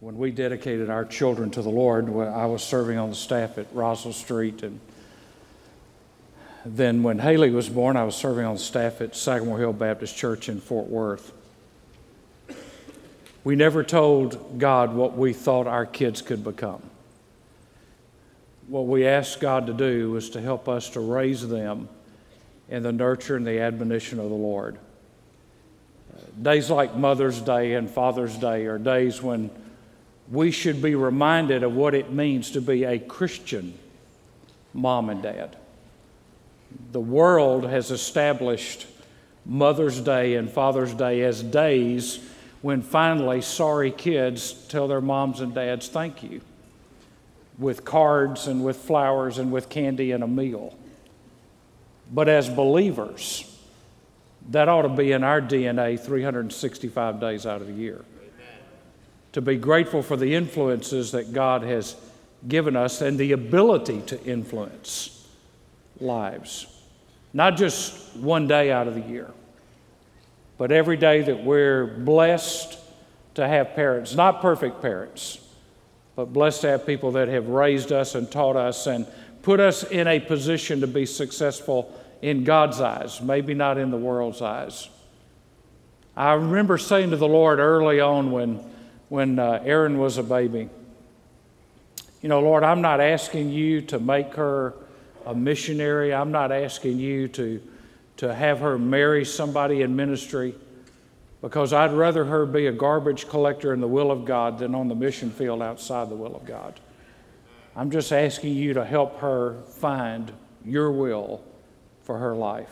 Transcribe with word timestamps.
when 0.00 0.16
we 0.16 0.30
dedicated 0.30 0.88
our 0.88 1.04
children 1.04 1.50
to 1.50 1.60
the 1.60 1.68
Lord, 1.68 2.08
I 2.08 2.46
was 2.46 2.62
serving 2.62 2.96
on 2.96 3.10
the 3.10 3.16
staff 3.16 3.58
at 3.58 3.66
Roswell 3.74 4.14
Street. 4.14 4.62
And 4.62 4.80
then 6.64 7.02
when 7.02 7.18
Haley 7.18 7.50
was 7.50 7.68
born, 7.68 7.98
I 7.98 8.04
was 8.04 8.16
serving 8.16 8.46
on 8.46 8.54
the 8.54 8.60
staff 8.60 9.02
at 9.02 9.14
Sagamore 9.14 9.58
Hill 9.58 9.74
Baptist 9.74 10.16
Church 10.16 10.48
in 10.48 10.58
Fort 10.58 10.86
Worth. 10.86 11.32
We 13.44 13.56
never 13.56 13.84
told 13.84 14.58
God 14.58 14.94
what 14.94 15.16
we 15.18 15.34
thought 15.34 15.66
our 15.66 15.86
kids 15.86 16.22
could 16.22 16.42
become. 16.44 16.82
What 18.68 18.86
we 18.86 19.06
asked 19.06 19.40
God 19.40 19.66
to 19.66 19.74
do 19.74 20.12
was 20.12 20.30
to 20.30 20.40
help 20.40 20.66
us 20.68 20.90
to 20.90 21.00
raise 21.00 21.46
them 21.46 21.88
in 22.70 22.82
the 22.82 22.92
nurture 22.92 23.36
and 23.36 23.46
the 23.46 23.60
admonition 23.60 24.18
of 24.18 24.30
the 24.30 24.34
Lord. 24.34 24.78
Days 26.40 26.70
like 26.70 26.94
Mother's 26.94 27.40
Day 27.40 27.74
and 27.74 27.90
Father's 27.90 28.36
Day 28.36 28.66
are 28.66 28.78
days 28.78 29.22
when 29.22 29.50
we 30.30 30.50
should 30.50 30.80
be 30.80 30.94
reminded 30.94 31.62
of 31.62 31.74
what 31.74 31.94
it 31.94 32.12
means 32.12 32.52
to 32.52 32.60
be 32.60 32.84
a 32.84 32.98
Christian 32.98 33.76
mom 34.72 35.10
and 35.10 35.22
dad. 35.22 35.56
The 36.92 37.00
world 37.00 37.64
has 37.64 37.90
established 37.90 38.86
Mother's 39.44 40.00
Day 40.00 40.36
and 40.36 40.48
Father's 40.48 40.94
Day 40.94 41.22
as 41.22 41.42
days 41.42 42.20
when 42.62 42.82
finally 42.82 43.40
sorry 43.40 43.90
kids 43.90 44.52
tell 44.68 44.86
their 44.86 45.00
moms 45.00 45.40
and 45.40 45.54
dads 45.54 45.88
thank 45.88 46.22
you 46.22 46.40
with 47.58 47.84
cards 47.84 48.46
and 48.46 48.64
with 48.64 48.76
flowers 48.76 49.38
and 49.38 49.50
with 49.50 49.68
candy 49.68 50.12
and 50.12 50.22
a 50.22 50.28
meal. 50.28 50.76
But 52.12 52.28
as 52.28 52.48
believers, 52.48 53.44
that 54.50 54.68
ought 54.68 54.82
to 54.82 54.88
be 54.88 55.12
in 55.12 55.24
our 55.24 55.40
DNA 55.40 55.98
365 55.98 57.20
days 57.20 57.46
out 57.46 57.60
of 57.60 57.66
the 57.66 57.72
year. 57.72 58.04
To 59.32 59.40
be 59.40 59.56
grateful 59.56 60.02
for 60.02 60.16
the 60.16 60.34
influences 60.34 61.12
that 61.12 61.32
God 61.32 61.62
has 61.62 61.96
given 62.48 62.74
us 62.76 63.00
and 63.00 63.18
the 63.18 63.32
ability 63.32 64.00
to 64.06 64.22
influence 64.24 65.26
lives. 66.00 66.66
Not 67.32 67.56
just 67.56 68.16
one 68.16 68.48
day 68.48 68.72
out 68.72 68.88
of 68.88 68.94
the 68.94 69.02
year, 69.02 69.30
but 70.58 70.72
every 70.72 70.96
day 70.96 71.22
that 71.22 71.44
we're 71.44 71.86
blessed 71.86 72.78
to 73.34 73.46
have 73.46 73.74
parents, 73.74 74.14
not 74.14 74.42
perfect 74.42 74.82
parents, 74.82 75.38
but 76.16 76.32
blessed 76.32 76.62
to 76.62 76.68
have 76.68 76.86
people 76.86 77.12
that 77.12 77.28
have 77.28 77.48
raised 77.48 77.92
us 77.92 78.14
and 78.14 78.30
taught 78.30 78.56
us 78.56 78.86
and 78.86 79.06
put 79.42 79.60
us 79.60 79.84
in 79.84 80.06
a 80.06 80.20
position 80.20 80.80
to 80.80 80.86
be 80.86 81.06
successful 81.06 81.94
in 82.20 82.44
God's 82.44 82.80
eyes, 82.80 83.20
maybe 83.22 83.54
not 83.54 83.78
in 83.78 83.90
the 83.90 83.96
world's 83.96 84.42
eyes. 84.42 84.88
I 86.16 86.34
remember 86.34 86.76
saying 86.76 87.10
to 87.10 87.16
the 87.16 87.28
Lord 87.28 87.58
early 87.58 88.00
on 88.00 88.32
when, 88.32 88.62
when 89.10 89.40
uh, 89.40 89.60
Erin 89.64 89.98
was 89.98 90.16
a 90.18 90.22
baby, 90.22 90.70
You 92.22 92.28
know, 92.28 92.40
Lord, 92.40 92.62
I'm 92.62 92.80
not 92.80 93.00
asking 93.00 93.50
you 93.50 93.82
to 93.82 93.98
make 93.98 94.34
her 94.34 94.74
a 95.26 95.34
missionary. 95.34 96.14
I'm 96.14 96.30
not 96.30 96.52
asking 96.52 96.98
you 96.98 97.28
to, 97.28 97.60
to 98.18 98.32
have 98.32 98.60
her 98.60 98.78
marry 98.78 99.24
somebody 99.24 99.82
in 99.82 99.96
ministry 99.96 100.54
because 101.40 101.72
I'd 101.72 101.92
rather 101.92 102.24
her 102.24 102.46
be 102.46 102.66
a 102.66 102.72
garbage 102.72 103.28
collector 103.28 103.74
in 103.74 103.80
the 103.80 103.88
will 103.88 104.12
of 104.12 104.24
God 104.24 104.58
than 104.58 104.74
on 104.74 104.88
the 104.88 104.94
mission 104.94 105.30
field 105.30 105.60
outside 105.60 106.08
the 106.08 106.14
will 106.14 106.36
of 106.36 106.44
God. 106.44 106.78
I'm 107.74 107.90
just 107.90 108.12
asking 108.12 108.54
you 108.54 108.74
to 108.74 108.84
help 108.84 109.18
her 109.20 109.62
find 109.78 110.30
your 110.64 110.92
will 110.92 111.42
for 112.02 112.18
her 112.18 112.36
life. 112.36 112.70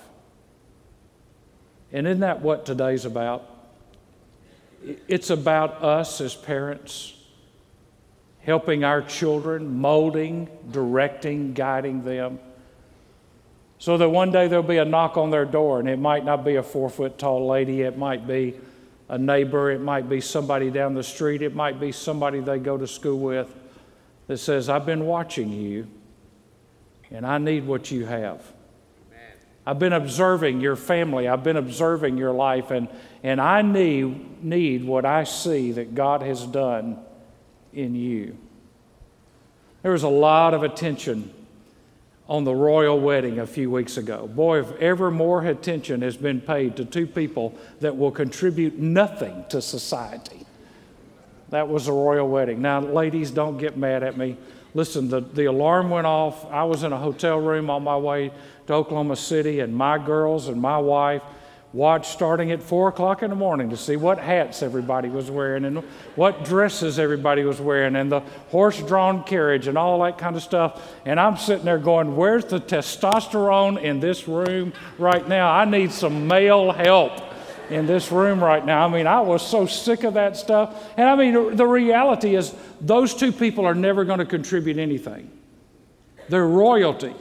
And 1.93 2.07
isn't 2.07 2.21
that 2.21 2.43
what 2.43 2.65
today's 2.65 3.05
about? 3.05 3.58
It's 4.83 5.31
about 5.31 5.83
us 5.83 6.21
as 6.21 6.35
parents 6.35 7.15
helping 8.41 8.83
our 8.83 9.03
children, 9.03 9.79
molding, 9.79 10.49
directing, 10.71 11.53
guiding 11.53 12.03
them. 12.05 12.39
So 13.79 13.99
that 13.99 14.09
one 14.09 14.33
day 14.33 14.49
there'll 14.49 14.65
be 14.65 14.79
a 14.79 14.85
knock 14.85 15.17
on 15.17 15.31
their 15.31 15.45
door, 15.45 15.81
and 15.81 15.89
it 15.89 15.99
might 15.99 16.25
not 16.25 16.45
be 16.45 16.57
a 16.57 16.63
four 16.63 16.89
foot 16.89 17.19
tall 17.19 17.47
lady, 17.47 17.83
it 17.83 17.99
might 17.99 18.27
be 18.27 18.55
a 19.09 19.19
neighbor, 19.19 19.71
it 19.71 19.81
might 19.81 20.09
be 20.09 20.21
somebody 20.21 20.71
down 20.71 20.95
the 20.95 21.03
street, 21.03 21.43
it 21.43 21.55
might 21.55 21.79
be 21.79 21.93
somebody 21.93 22.41
they 22.41 22.59
go 22.59 22.77
to 22.77 22.87
school 22.87 23.19
with 23.19 23.55
that 24.27 24.39
says, 24.39 24.69
I've 24.69 24.87
been 24.87 25.05
watching 25.05 25.53
you, 25.53 25.87
and 27.11 27.27
I 27.27 27.39
need 27.39 27.67
what 27.67 27.91
you 27.91 28.07
have. 28.07 28.43
I've 29.67 29.79
been 29.79 29.93
observing 29.93 30.63
your 30.63 30.77
family. 30.77 31.29
I've 31.29 31.45
been 31.45 31.59
observing 31.59 32.17
your 32.17 32.33
life, 32.33 32.71
and, 32.71 32.89
and 33.23 33.41
I 33.41 33.63
need, 33.63 34.43
need 34.45 34.85
what 34.85 35.05
I 35.05 35.25
see 35.25 35.73
that 35.73 35.95
God 35.95 36.23
has 36.23 36.45
done 36.45 36.99
in 37.73 37.95
you. 37.95 38.37
There 39.83 39.93
was 39.93 40.03
a 40.03 40.09
lot 40.09 40.55
of 40.55 40.63
attention 40.63 41.33
on 42.29 42.45
the 42.45 42.55
royal 42.55 43.01
wedding 43.01 43.39
a 43.39 43.47
few 43.47 43.71
weeks 43.71 43.97
ago. 43.97 44.27
Boy, 44.27 44.61
if 44.61 44.73
ever 44.81 45.11
more 45.11 45.45
attention 45.45 46.03
has 46.03 46.17
been 46.17 46.41
paid 46.41 46.77
to 46.77 46.85
two 46.85 47.07
people 47.07 47.55
that 47.81 47.97
will 47.97 48.11
contribute 48.11 48.79
nothing 48.79 49.45
to 49.49 49.63
society. 49.63 50.45
That 51.49 51.69
was 51.69 51.87
the 51.87 51.93
royal 51.93 52.29
wedding. 52.29 52.61
Now, 52.61 52.81
ladies, 52.81 53.31
don't 53.31 53.57
get 53.57 53.79
mad 53.79 54.03
at 54.03 54.19
me. 54.19 54.37
Listen, 54.75 55.09
the, 55.09 55.21
the 55.21 55.47
alarm 55.47 55.89
went 55.89 56.07
off. 56.07 56.45
I 56.53 56.65
was 56.65 56.83
in 56.83 56.93
a 56.93 56.99
hotel 56.99 57.39
room 57.39 57.71
on 57.71 57.83
my 57.83 57.97
way 57.97 58.31
to 58.67 58.75
Oklahoma 58.75 59.17
City, 59.17 59.61
and 59.61 59.75
my 59.75 59.97
girls 59.97 60.49
and 60.49 60.61
my 60.61 60.77
wife 60.77 61.23
watched 61.79 62.11
starting 62.11 62.51
at 62.51 62.61
4 62.61 62.89
o'clock 62.89 63.23
in 63.23 63.31
the 63.31 63.37
morning 63.37 63.71
to 63.71 63.77
see 63.77 63.95
what 63.95 64.19
hats 64.19 64.65
everybody 64.65 65.09
was 65.09 65.31
wearing 65.31 65.65
and 65.65 65.79
what 66.17 66.45
dresses 66.45 66.99
everybody 66.99 67.45
was 67.45 67.61
wearing 67.61 67.95
and 67.95 68.11
the 68.11 68.19
horse 68.51 68.83
drawn 68.83 69.23
carriage 69.23 69.69
and 69.69 69.79
all 69.79 70.03
that 70.03 70.19
kind 70.19 70.35
of 70.35 70.43
stuff. 70.43 70.93
And 71.07 71.21
I'm 71.21 71.37
sitting 71.37 71.65
there 71.65 71.79
going, 71.79 72.17
Where's 72.17 72.45
the 72.47 72.59
testosterone 72.59 73.81
in 73.81 74.01
this 74.01 74.27
room 74.27 74.73
right 74.99 75.27
now? 75.29 75.53
I 75.53 75.67
need 75.67 75.93
some 75.93 76.27
male 76.27 76.73
help 76.73 77.13
in 77.71 77.87
this 77.87 78.11
room 78.11 78.43
right 78.43 78.67
now. 78.67 78.85
I 78.85 78.91
mean, 78.91 79.07
I 79.07 79.21
was 79.21 79.47
so 79.47 79.67
sick 79.67 80.03
of 80.03 80.15
that 80.15 80.37
stuff. 80.37 80.85
And 80.97 81.09
I 81.09 81.15
mean, 81.15 81.55
the 81.55 81.67
reality 81.67 82.35
is, 82.35 82.53
those 82.81 83.15
two 83.15 83.31
people 83.31 83.65
are 83.67 83.75
never 83.75 84.05
going 84.05 84.19
to 84.19 84.27
contribute 84.27 84.79
anything. 84.79 85.31
They're 86.29 86.45
royalty. 86.45 87.15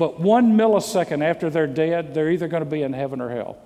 But 0.00 0.18
one 0.18 0.56
millisecond 0.56 1.22
after 1.22 1.50
they're 1.50 1.66
dead, 1.66 2.14
they're 2.14 2.30
either 2.30 2.48
going 2.48 2.64
to 2.64 2.70
be 2.70 2.82
in 2.82 2.94
heaven 2.94 3.20
or 3.20 3.28
hell. 3.28 3.58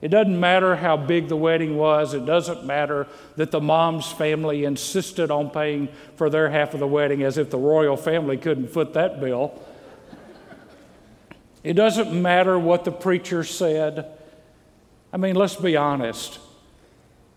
It 0.00 0.06
doesn't 0.06 0.38
matter 0.38 0.76
how 0.76 0.96
big 0.96 1.26
the 1.26 1.34
wedding 1.34 1.76
was. 1.76 2.14
It 2.14 2.24
doesn't 2.24 2.64
matter 2.64 3.08
that 3.34 3.50
the 3.50 3.60
mom's 3.60 4.12
family 4.12 4.64
insisted 4.64 5.32
on 5.32 5.50
paying 5.50 5.88
for 6.14 6.30
their 6.30 6.48
half 6.48 6.74
of 6.74 6.78
the 6.78 6.86
wedding 6.86 7.24
as 7.24 7.38
if 7.38 7.50
the 7.50 7.58
royal 7.58 7.96
family 7.96 8.36
couldn't 8.36 8.68
foot 8.68 8.92
that 8.92 9.18
bill. 9.18 9.60
It 11.64 11.72
doesn't 11.72 12.12
matter 12.12 12.56
what 12.56 12.84
the 12.84 12.92
preacher 12.92 13.42
said. 13.42 14.16
I 15.12 15.16
mean, 15.16 15.34
let's 15.34 15.56
be 15.56 15.76
honest. 15.76 16.38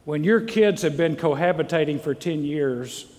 When 0.05 0.23
your 0.23 0.41
kids 0.41 0.83
have 0.83 0.95
been 0.95 1.15
cohabitating 1.15 2.01
for 2.01 2.13
10 2.13 2.43
years, 2.45 3.11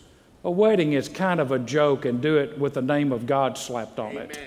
a 0.44 0.50
wedding 0.50 0.92
is 0.92 1.08
kind 1.08 1.40
of 1.40 1.50
a 1.50 1.58
joke 1.58 2.04
and 2.04 2.20
do 2.20 2.36
it 2.38 2.58
with 2.58 2.74
the 2.74 2.82
name 2.82 3.12
of 3.12 3.26
God 3.26 3.58
slapped 3.58 3.98
on 3.98 4.12
Amen. 4.12 4.30
it. 4.30 4.38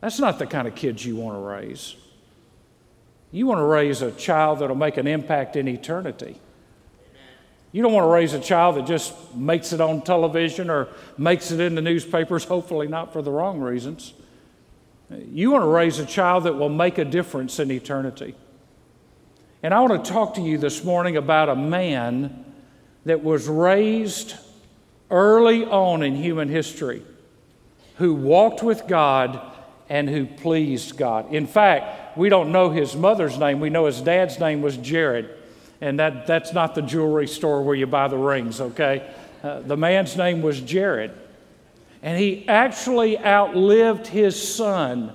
That's 0.00 0.18
not 0.18 0.38
the 0.38 0.46
kind 0.46 0.68
of 0.68 0.74
kids 0.74 1.04
you 1.04 1.16
want 1.16 1.36
to 1.36 1.40
raise. 1.40 1.96
You 3.32 3.46
want 3.46 3.58
to 3.58 3.64
raise 3.64 4.00
a 4.02 4.12
child 4.12 4.60
that'll 4.60 4.76
make 4.76 4.96
an 4.96 5.06
impact 5.06 5.56
in 5.56 5.68
eternity. 5.68 6.40
You 7.72 7.82
don't 7.82 7.92
want 7.92 8.04
to 8.04 8.10
raise 8.10 8.32
a 8.32 8.40
child 8.40 8.76
that 8.76 8.86
just 8.86 9.34
makes 9.34 9.72
it 9.72 9.80
on 9.80 10.00
television 10.00 10.70
or 10.70 10.88
makes 11.18 11.50
it 11.50 11.60
in 11.60 11.74
the 11.74 11.82
newspapers, 11.82 12.44
hopefully 12.44 12.88
not 12.88 13.12
for 13.12 13.20
the 13.20 13.30
wrong 13.30 13.60
reasons. 13.60 14.14
You 15.10 15.50
want 15.50 15.62
to 15.62 15.68
raise 15.68 15.98
a 15.98 16.06
child 16.06 16.44
that 16.44 16.54
will 16.54 16.70
make 16.70 16.96
a 16.96 17.04
difference 17.04 17.58
in 17.58 17.70
eternity. 17.70 18.34
And 19.62 19.74
I 19.74 19.80
want 19.80 20.04
to 20.04 20.10
talk 20.10 20.34
to 20.34 20.40
you 20.40 20.56
this 20.56 20.84
morning 20.84 21.16
about 21.16 21.48
a 21.48 21.56
man 21.56 22.44
that 23.04 23.22
was 23.22 23.48
raised 23.48 24.34
early 25.10 25.64
on 25.64 26.02
in 26.02 26.14
human 26.16 26.48
history 26.48 27.02
who 27.96 28.14
walked 28.14 28.62
with 28.62 28.86
God 28.86 29.40
and 29.88 30.08
who 30.08 30.26
pleased 30.26 30.96
God. 30.96 31.32
In 31.32 31.46
fact, 31.46 32.16
we 32.16 32.28
don't 32.28 32.52
know 32.52 32.70
his 32.70 32.94
mother's 32.94 33.38
name, 33.38 33.60
we 33.60 33.70
know 33.70 33.86
his 33.86 34.00
dad's 34.00 34.38
name 34.38 34.62
was 34.62 34.76
Jared. 34.76 35.30
And 35.80 35.98
that, 36.00 36.26
that's 36.26 36.52
not 36.52 36.74
the 36.74 36.82
jewelry 36.82 37.28
store 37.28 37.62
where 37.62 37.74
you 37.74 37.86
buy 37.86 38.08
the 38.08 38.18
rings, 38.18 38.60
okay? 38.60 39.08
Uh, 39.42 39.60
the 39.60 39.76
man's 39.76 40.16
name 40.16 40.42
was 40.42 40.60
Jared. 40.60 41.12
And 42.02 42.18
he 42.18 42.46
actually 42.48 43.18
outlived 43.18 44.06
his 44.06 44.56
son 44.56 45.12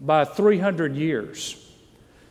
by 0.00 0.24
300 0.24 0.96
years. 0.96 1.64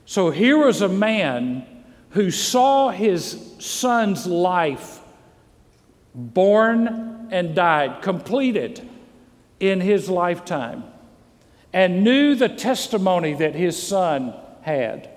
So 0.06 0.30
here 0.30 0.58
was 0.58 0.82
a 0.82 0.90
man 0.90 1.66
who 2.12 2.32
saw 2.32 2.90
his 2.90 3.54
son's 3.60 4.26
life 4.26 5.00
born 6.14 7.28
and 7.32 7.56
died, 7.56 8.02
completed 8.02 8.88
in 9.60 9.82
his 9.82 10.10
lifetime, 10.10 10.84
and 11.74 12.04
knew 12.04 12.36
the 12.36 12.50
testimony 12.50 13.34
that 13.34 13.56
his 13.56 13.82
son 13.82 14.34
had. 14.62 15.10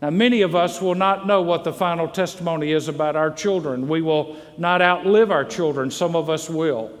Now, 0.00 0.10
many 0.10 0.42
of 0.42 0.54
us 0.54 0.80
will 0.80 0.94
not 0.94 1.26
know 1.26 1.42
what 1.42 1.64
the 1.64 1.72
final 1.72 2.06
testimony 2.08 2.70
is 2.70 2.86
about 2.86 3.16
our 3.16 3.30
children. 3.30 3.88
We 3.88 4.00
will 4.00 4.36
not 4.56 4.80
outlive 4.80 5.32
our 5.32 5.44
children. 5.44 5.90
Some 5.90 6.14
of 6.14 6.30
us 6.30 6.48
will. 6.48 6.96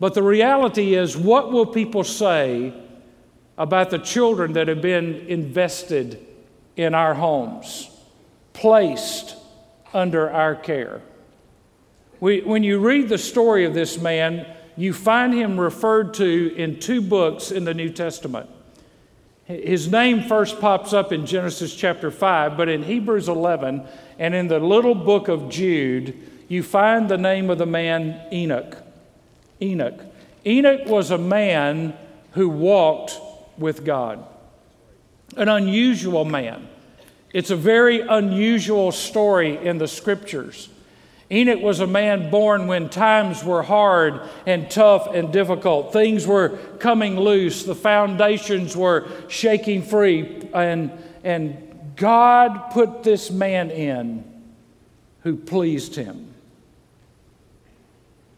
But 0.00 0.14
the 0.14 0.22
reality 0.22 0.94
is, 0.94 1.16
what 1.16 1.52
will 1.52 1.66
people 1.66 2.04
say 2.04 2.72
about 3.58 3.90
the 3.90 3.98
children 3.98 4.54
that 4.54 4.66
have 4.66 4.80
been 4.80 5.26
invested 5.28 6.26
in 6.76 6.94
our 6.94 7.14
homes, 7.14 7.90
placed 8.52 9.36
under 9.92 10.30
our 10.30 10.54
care? 10.54 11.02
We, 12.20 12.40
when 12.40 12.62
you 12.62 12.78
read 12.78 13.08
the 13.08 13.18
story 13.18 13.64
of 13.64 13.74
this 13.74 13.98
man, 13.98 14.46
you 14.76 14.92
find 14.92 15.34
him 15.34 15.58
referred 15.58 16.14
to 16.14 16.54
in 16.56 16.78
two 16.78 17.00
books 17.00 17.50
in 17.50 17.64
the 17.64 17.74
New 17.74 17.90
Testament. 17.90 18.48
His 19.44 19.90
name 19.90 20.22
first 20.22 20.60
pops 20.60 20.92
up 20.92 21.12
in 21.12 21.26
Genesis 21.26 21.74
chapter 21.74 22.10
5, 22.10 22.56
but 22.56 22.68
in 22.68 22.84
Hebrews 22.84 23.28
11 23.28 23.86
and 24.18 24.34
in 24.34 24.48
the 24.48 24.60
little 24.60 24.94
book 24.94 25.28
of 25.28 25.48
Jude, 25.48 26.16
you 26.48 26.62
find 26.62 27.08
the 27.08 27.18
name 27.18 27.50
of 27.50 27.58
the 27.58 27.66
man 27.66 28.20
Enoch. 28.32 28.76
Enoch. 29.60 30.00
Enoch 30.46 30.86
was 30.86 31.10
a 31.10 31.18
man 31.18 31.94
who 32.32 32.48
walked 32.48 33.20
with 33.58 33.84
God, 33.84 34.24
an 35.36 35.48
unusual 35.48 36.24
man. 36.24 36.68
It's 37.32 37.50
a 37.50 37.56
very 37.56 38.00
unusual 38.00 38.92
story 38.92 39.56
in 39.56 39.78
the 39.78 39.88
scriptures. 39.88 40.68
Enoch 41.30 41.62
was 41.62 41.80
a 41.80 41.86
man 41.86 42.30
born 42.30 42.66
when 42.66 42.90
times 42.90 43.42
were 43.42 43.62
hard 43.62 44.20
and 44.46 44.70
tough 44.70 45.08
and 45.14 45.32
difficult. 45.32 45.90
Things 45.92 46.26
were 46.26 46.50
coming 46.78 47.18
loose, 47.18 47.64
the 47.64 47.74
foundations 47.74 48.76
were 48.76 49.08
shaking 49.28 49.82
free, 49.82 50.46
and, 50.52 50.92
and 51.24 51.94
God 51.96 52.70
put 52.70 53.02
this 53.02 53.30
man 53.30 53.70
in 53.70 54.24
who 55.22 55.36
pleased 55.36 55.94
him. 55.94 56.34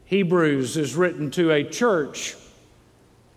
Hebrews 0.04 0.76
is 0.76 0.94
written 0.94 1.32
to 1.32 1.50
a 1.50 1.64
church 1.64 2.36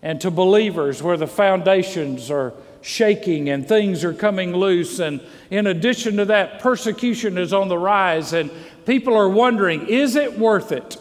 and 0.02 0.20
to 0.20 0.30
believers 0.30 1.02
where 1.02 1.16
the 1.16 1.26
foundations 1.26 2.30
are 2.30 2.52
shaking 2.80 3.48
and 3.48 3.66
things 3.66 4.04
are 4.04 4.14
coming 4.14 4.54
loose. 4.54 4.98
And 4.98 5.20
in 5.50 5.66
addition 5.66 6.16
to 6.16 6.24
that, 6.26 6.60
persecution 6.60 7.38
is 7.38 7.52
on 7.52 7.68
the 7.68 7.78
rise, 7.78 8.32
and 8.32 8.50
people 8.86 9.16
are 9.16 9.28
wondering 9.28 9.86
is 9.88 10.16
it 10.16 10.38
worth 10.38 10.72
it 10.72 10.96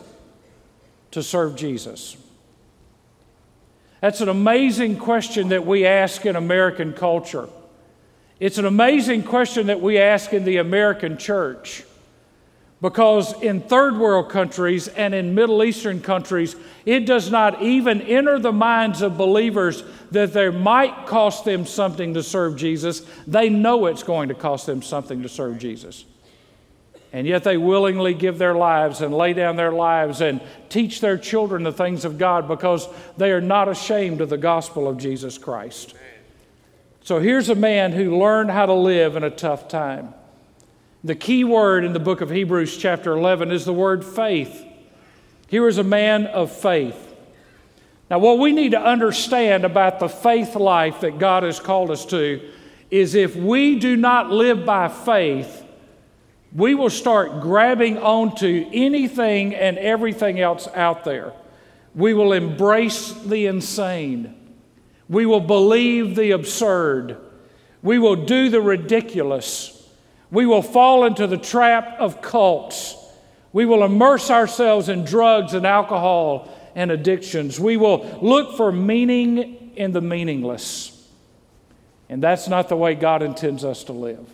to 1.12 1.24
serve 1.24 1.56
Jesus? 1.56 2.18
That's 4.02 4.22
an 4.22 4.30
amazing 4.30 4.98
question 4.98 5.50
that 5.50 5.66
we 5.66 5.86
ask 5.86 6.26
in 6.26 6.36
American 6.36 6.94
culture. 6.94 7.50
It's 8.40 8.60
an 8.60 8.66
amazing 8.66 9.24
question 9.24 9.68
that 9.68 9.82
we 9.82 9.98
ask 9.98 10.34
in 10.34 10.46
the 10.46 10.58
American 10.58 11.18
church. 11.18 11.84
Because 12.80 13.34
in 13.42 13.62
third 13.62 13.98
world 13.98 14.30
countries 14.30 14.88
and 14.88 15.16
in 15.16 15.34
Middle 15.34 15.64
Eastern 15.64 16.00
countries, 16.00 16.56
it 16.86 17.08
does 17.08 17.32
not 17.32 17.64
even 17.64 18.02
enter 18.02 18.38
the 18.38 18.52
minds 18.52 19.02
of 19.02 19.18
believers 19.18 19.84
that 20.12 20.32
there 20.32 20.52
might 20.52 21.08
cost 21.08 21.44
them 21.44 21.66
something 21.66 22.14
to 22.14 22.22
serve 22.22 22.56
Jesus. 22.56 23.02
They 23.26 23.50
know 23.50 23.88
it's 23.88 24.04
going 24.04 24.30
to 24.30 24.36
cost 24.36 24.68
them 24.68 24.84
something 24.84 25.24
to 25.24 25.30
serve 25.30 25.58
Jesus. 25.58 26.06
And 27.14 27.26
yet 27.26 27.44
they 27.44 27.58
willingly 27.58 28.14
give 28.14 28.38
their 28.38 28.54
lives 28.54 29.02
and 29.02 29.12
lay 29.12 29.34
down 29.34 29.56
their 29.56 29.72
lives 29.72 30.22
and 30.22 30.40
teach 30.70 31.02
their 31.02 31.18
children 31.18 31.64
the 31.64 31.72
things 31.72 32.06
of 32.06 32.20
God 32.20 32.48
because 32.48 32.88
they 33.16 33.32
are 33.32 33.42
not 33.42 33.68
ashamed 33.70 34.22
of 34.22 34.30
the 34.30 34.38
gospel 34.38 34.88
of 34.88 34.98
Jesus 34.98 35.40
Christ. 35.40 35.96
So 37.04 37.20
here's 37.20 37.50
a 37.50 37.56
man 37.56 37.94
who 37.94 38.20
learned 38.20 38.52
how 38.52 38.68
to 38.68 38.74
live 38.74 39.16
in 39.16 39.24
a 39.24 39.32
tough 39.32 39.68
time. 39.68 40.14
The 41.08 41.16
key 41.16 41.46
word 41.46 41.86
in 41.86 41.94
the 41.94 42.02
book 42.02 42.20
of 42.20 42.30
Hebrews, 42.30 42.76
chapter 42.76 43.14
11, 43.14 43.50
is 43.50 43.64
the 43.64 43.72
word 43.72 44.04
faith. 44.04 44.66
Here 45.48 45.66
is 45.70 45.78
a 45.78 45.84
man 45.84 46.26
of 46.26 46.52
faith. 46.52 47.16
Now, 48.10 48.20
what 48.20 48.40
we 48.40 48.52
need 48.52 48.72
to 48.72 48.82
understand 48.82 49.64
about 49.64 50.02
the 50.02 50.10
faith 50.10 50.54
life 50.58 51.00
that 51.00 51.18
God 51.18 51.44
has 51.44 51.62
called 51.62 51.92
us 51.92 52.06
to 52.08 52.52
is 52.92 53.16
if 53.16 53.38
we 53.38 53.80
do 53.80 53.96
not 53.96 54.32
live 54.32 54.66
by 54.66 54.90
faith, 54.90 55.64
we 56.54 56.76
will 56.76 56.90
start 56.90 57.40
grabbing 57.40 57.98
onto 58.00 58.70
anything 58.74 59.56
and 59.56 59.78
everything 59.78 60.42
else 60.42 60.68
out 60.76 61.06
there. 61.06 61.32
We 61.96 62.14
will 62.14 62.34
embrace 62.34 63.14
the 63.14 63.46
insane. 63.46 64.36
We 65.08 65.26
will 65.26 65.40
believe 65.40 66.18
the 66.18 66.32
absurd. 66.32 67.16
We 67.82 67.98
will 67.98 68.26
do 68.26 68.50
the 68.50 68.60
ridiculous. 68.60 69.77
We 70.32 70.46
will 70.46 70.62
fall 70.62 71.06
into 71.06 71.28
the 71.28 71.38
trap 71.38 71.98
of 72.00 72.22
cults. 72.22 72.96
We 73.54 73.66
will 73.66 73.84
immerse 73.84 74.30
ourselves 74.30 74.90
in 74.90 75.06
drugs 75.06 75.54
and 75.54 75.66
alcohol 75.66 76.50
and 76.76 76.92
addictions. 76.92 77.60
We 77.60 77.78
will 77.78 78.20
look 78.22 78.58
for 78.58 78.72
meaning 78.72 79.72
in 79.76 79.94
the 79.94 80.02
meaningless. 80.02 80.94
And 82.10 82.22
that's 82.22 82.48
not 82.48 82.70
the 82.70 82.76
way 82.76 82.96
God 82.96 83.22
intends 83.22 83.64
us 83.64 83.84
to 83.86 83.94
live. 83.94 84.30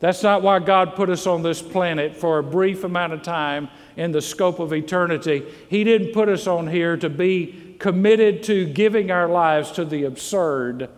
That's 0.00 0.22
not 0.22 0.42
why 0.42 0.58
God 0.60 0.96
put 0.96 1.10
us 1.10 1.26
on 1.26 1.42
this 1.42 1.60
planet 1.60 2.16
for 2.16 2.38
a 2.38 2.42
brief 2.42 2.84
amount 2.84 3.12
of 3.12 3.22
time 3.22 3.68
in 3.96 4.12
the 4.12 4.22
scope 4.22 4.58
of 4.58 4.72
eternity. 4.72 5.44
He 5.68 5.84
didn't 5.84 6.12
put 6.12 6.28
us 6.28 6.46
on 6.46 6.68
here 6.68 6.96
to 6.96 7.10
be 7.10 7.76
committed 7.78 8.42
to 8.44 8.66
giving 8.66 9.10
our 9.10 9.28
lives 9.28 9.70
to 9.72 9.84
the 9.84 10.04
absurd 10.04 10.88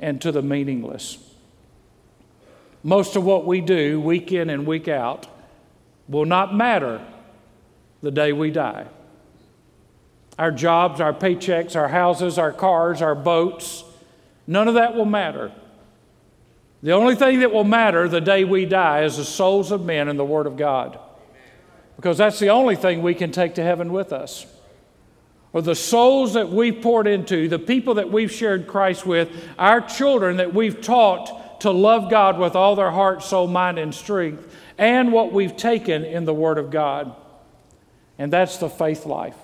and 0.00 0.20
to 0.20 0.32
the 0.32 0.42
meaningless. 0.42 1.18
Most 2.86 3.16
of 3.16 3.24
what 3.24 3.44
we 3.44 3.60
do, 3.60 4.00
week 4.00 4.30
in 4.30 4.48
and 4.48 4.64
week 4.64 4.86
out, 4.86 5.26
will 6.08 6.24
not 6.24 6.54
matter 6.54 7.04
the 8.00 8.12
day 8.12 8.32
we 8.32 8.52
die. 8.52 8.86
Our 10.38 10.52
jobs, 10.52 11.00
our 11.00 11.12
paychecks, 11.12 11.74
our 11.74 11.88
houses, 11.88 12.38
our 12.38 12.52
cars, 12.52 13.02
our 13.02 13.16
boats, 13.16 13.82
none 14.46 14.68
of 14.68 14.74
that 14.74 14.94
will 14.94 15.04
matter. 15.04 15.50
The 16.80 16.92
only 16.92 17.16
thing 17.16 17.40
that 17.40 17.52
will 17.52 17.64
matter 17.64 18.06
the 18.06 18.20
day 18.20 18.44
we 18.44 18.66
die 18.66 19.02
is 19.02 19.16
the 19.16 19.24
souls 19.24 19.72
of 19.72 19.84
men 19.84 20.06
and 20.06 20.16
the 20.16 20.24
Word 20.24 20.46
of 20.46 20.56
God. 20.56 20.96
Because 21.96 22.16
that's 22.16 22.38
the 22.38 22.50
only 22.50 22.76
thing 22.76 23.02
we 23.02 23.16
can 23.16 23.32
take 23.32 23.56
to 23.56 23.64
heaven 23.64 23.92
with 23.92 24.12
us. 24.12 24.46
Or 25.52 25.60
the 25.60 25.74
souls 25.74 26.34
that 26.34 26.50
we've 26.50 26.80
poured 26.80 27.08
into, 27.08 27.48
the 27.48 27.58
people 27.58 27.94
that 27.94 28.12
we've 28.12 28.30
shared 28.30 28.68
Christ 28.68 29.04
with, 29.04 29.28
our 29.58 29.80
children 29.80 30.36
that 30.36 30.54
we've 30.54 30.80
taught 30.80 31.35
to 31.60 31.70
love 31.70 32.10
God 32.10 32.38
with 32.38 32.54
all 32.54 32.76
their 32.76 32.90
heart, 32.90 33.22
soul, 33.22 33.46
mind, 33.46 33.78
and 33.78 33.94
strength, 33.94 34.54
and 34.78 35.12
what 35.12 35.32
we've 35.32 35.56
taken 35.56 36.04
in 36.04 36.24
the 36.24 36.34
Word 36.34 36.58
of 36.58 36.70
God. 36.70 37.14
And 38.18 38.32
that's 38.32 38.58
the 38.58 38.68
faith 38.68 39.06
life. 39.06 39.36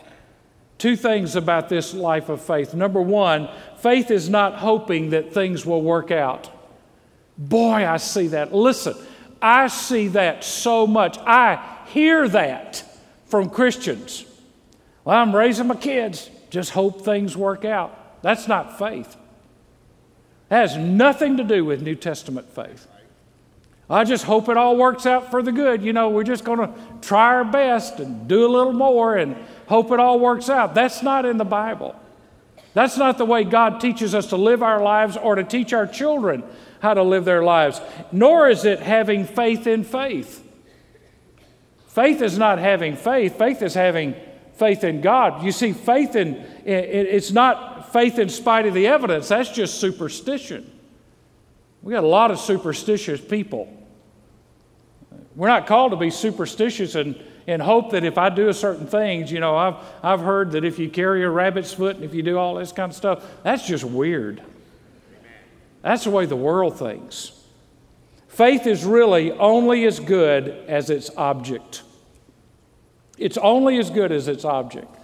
Two 0.78 0.97
things 0.97 1.37
about 1.37 1.69
this 1.69 1.95
life 1.95 2.28
of 2.28 2.42
faith. 2.42 2.75
Number 2.75 3.00
one, 3.00 3.49
faith 3.78 4.11
is 4.11 4.28
not 4.28 4.54
hoping 4.54 5.11
that 5.11 5.33
things 5.33 5.64
will 5.64 5.83
work 5.83 6.11
out. 6.11 6.50
Boy, 7.38 7.87
I 7.87 7.99
see 7.99 8.28
that. 8.28 8.54
Listen, 8.54 8.95
I 9.40 9.69
see 9.69 10.09
that 10.09 10.45
so 10.45 10.87
much. 10.87 11.19
I 11.19 11.78
hear 11.87 12.28
that 12.28 12.85
from 13.26 13.49
Christians. 13.49 14.25
Well, 15.04 15.16
I'm 15.16 15.35
raising 15.35 15.66
my 15.66 15.76
kids, 15.76 16.31
just 16.50 16.71
hope 16.71 17.04
things 17.04 17.37
work 17.37 17.64
out. 17.64 18.23
That's 18.23 18.47
not 18.47 18.78
faith. 18.78 19.16
That 20.52 20.68
has 20.68 20.76
nothing 20.76 21.38
to 21.38 21.44
do 21.44 21.64
with 21.64 21.80
New 21.80 21.94
Testament 21.94 22.47
faith. 22.47 22.87
I 23.88 24.04
just 24.04 24.25
hope 24.25 24.50
it 24.50 24.59
all 24.59 24.76
works 24.76 25.06
out 25.06 25.30
for 25.30 25.42
the 25.42 25.50
good. 25.50 25.80
You 25.80 25.94
know, 25.94 26.11
we're 26.11 26.25
just 26.25 26.44
going 26.44 26.59
to 26.59 26.75
try 27.00 27.37
our 27.37 27.44
best 27.47 28.00
and 28.00 28.28
do 28.28 28.44
a 28.47 28.52
little 28.52 28.75
more 28.75 29.16
and 29.16 29.35
hope 29.66 29.90
it 29.92 29.99
all 29.99 30.21
works 30.21 30.50
out. 30.50 30.75
That's 30.75 31.02
not 31.02 31.25
in 31.25 31.38
the 31.38 31.47
Bible. 31.47 31.99
That's 32.75 32.99
not 32.99 33.16
the 33.16 33.25
way 33.25 33.44
God 33.44 33.80
teaches 33.80 34.14
us 34.14 34.26
to 34.26 34.37
live 34.37 34.62
our 34.62 34.82
lives 34.82 35.16
or 35.16 35.37
to 35.37 35.42
teach 35.42 35.73
our 35.73 35.87
children 35.87 36.44
how 36.82 36.92
to 36.92 37.02
live 37.02 37.25
their 37.25 37.42
lives, 37.42 37.80
nor 38.12 38.50
is 38.50 38.66
it 38.66 38.80
having 38.80 39.25
faith 39.25 39.66
in 39.66 39.85
faith. 39.85 40.47
Faith 41.87 42.21
is 42.21 42.37
not 42.37 42.59
having 42.59 42.94
faith, 42.94 43.38
faith 43.38 43.62
is 43.62 43.73
having 43.73 44.14
faith 44.62 44.85
in 44.85 45.00
God. 45.00 45.42
You 45.42 45.50
see, 45.50 45.73
faith 45.73 46.14
in 46.14 46.37
it's 46.64 47.33
not 47.33 47.92
faith 47.92 48.21
in 48.21 48.28
spite 48.28 48.64
of 48.64 48.75
the 48.75 48.87
evidence, 48.87 49.26
that's 49.26 49.50
just 49.50 49.81
superstition. 49.81 50.71
We 51.83 51.92
got 51.92 52.04
a 52.04 52.07
lot 52.07 52.31
of 52.31 52.38
superstitious 52.38 53.21
people. 53.21 53.76
We're 55.35 55.49
not 55.49 55.66
called 55.66 55.90
to 55.90 55.97
be 55.97 56.11
superstitious 56.11 56.95
and, 56.95 57.21
and 57.49 57.61
hope 57.61 57.90
that 57.90 58.04
if 58.04 58.19
I 58.19 58.28
do 58.28 58.50
a 58.50 58.54
certain 58.54 58.87
things, 58.87 59.33
you 59.33 59.40
know, 59.40 59.57
I've, 59.57 59.75
I've 60.00 60.21
heard 60.21 60.52
that 60.52 60.64
if 60.64 60.78
you 60.78 60.88
carry 60.88 61.25
a 61.25 61.28
rabbit's 61.28 61.73
foot 61.73 61.97
and 61.97 62.04
if 62.04 62.14
you 62.14 62.23
do 62.23 62.38
all 62.38 62.54
this 62.54 62.71
kind 62.71 62.92
of 62.92 62.97
stuff, 62.97 63.25
that's 63.42 63.66
just 63.66 63.83
weird. 63.83 64.45
That's 65.83 66.04
the 66.04 66.11
way 66.11 66.26
the 66.26 66.37
world 66.37 66.78
thinks. 66.78 67.33
Faith 68.28 68.69
is 68.69 68.85
really 68.85 69.33
only 69.33 69.87
as 69.87 69.99
good 69.99 70.50
as 70.69 70.88
its 70.88 71.11
object. 71.16 71.83
It's 73.19 73.38
only 73.38 73.78
as 73.78 73.90
good 73.90 74.12
as 74.12 74.28
its 74.28 74.45
object. 74.45 74.95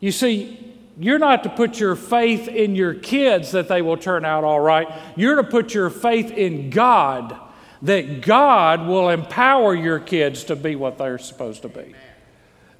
You 0.00 0.10
see, 0.10 0.74
you're 0.98 1.18
not 1.18 1.44
to 1.44 1.48
put 1.48 1.78
your 1.78 1.94
faith 1.94 2.48
in 2.48 2.74
your 2.74 2.94
kids 2.94 3.52
that 3.52 3.68
they 3.68 3.82
will 3.82 3.96
turn 3.96 4.24
out 4.24 4.44
all 4.44 4.60
right. 4.60 4.88
You're 5.16 5.36
to 5.36 5.44
put 5.44 5.74
your 5.74 5.90
faith 5.90 6.30
in 6.30 6.70
God, 6.70 7.38
that 7.82 8.20
God 8.20 8.86
will 8.86 9.08
empower 9.08 9.74
your 9.74 10.00
kids 10.00 10.44
to 10.44 10.56
be 10.56 10.76
what 10.76 10.98
they're 10.98 11.18
supposed 11.18 11.62
to 11.62 11.68
be. 11.68 11.94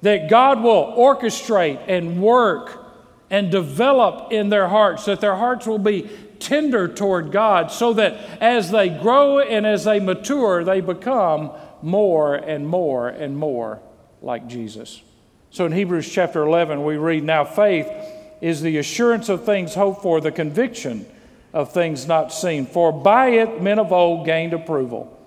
That 0.01 0.29
God 0.29 0.61
will 0.61 0.93
orchestrate 0.97 1.79
and 1.87 2.21
work 2.21 2.79
and 3.29 3.49
develop 3.49 4.31
in 4.31 4.49
their 4.49 4.67
hearts, 4.67 5.05
that 5.05 5.21
their 5.21 5.35
hearts 5.35 5.65
will 5.65 5.79
be 5.79 6.09
tender 6.39 6.89
toward 6.89 7.31
God, 7.31 7.71
so 7.71 7.93
that 7.93 8.13
as 8.41 8.69
they 8.69 8.89
grow 8.89 9.39
and 9.39 9.65
as 9.65 9.85
they 9.85 9.99
mature, 9.99 10.63
they 10.63 10.81
become 10.81 11.51
more 11.81 12.35
and 12.35 12.67
more 12.67 13.07
and 13.07 13.37
more 13.37 13.81
like 14.23 14.47
Jesus. 14.47 15.01
So 15.51 15.65
in 15.65 15.73
Hebrews 15.73 16.09
chapter 16.09 16.41
11, 16.41 16.83
we 16.83 16.97
read, 16.97 17.23
Now 17.23 17.43
faith 17.43 17.87
is 18.41 18.61
the 18.61 18.77
assurance 18.77 19.29
of 19.29 19.45
things 19.45 19.75
hoped 19.75 20.01
for, 20.01 20.19
the 20.19 20.31
conviction 20.31 21.05
of 21.53 21.71
things 21.71 22.07
not 22.07 22.33
seen. 22.33 22.65
For 22.65 22.91
by 22.91 23.29
it 23.29 23.61
men 23.61 23.77
of 23.77 23.91
old 23.91 24.25
gained 24.25 24.53
approval. 24.53 25.19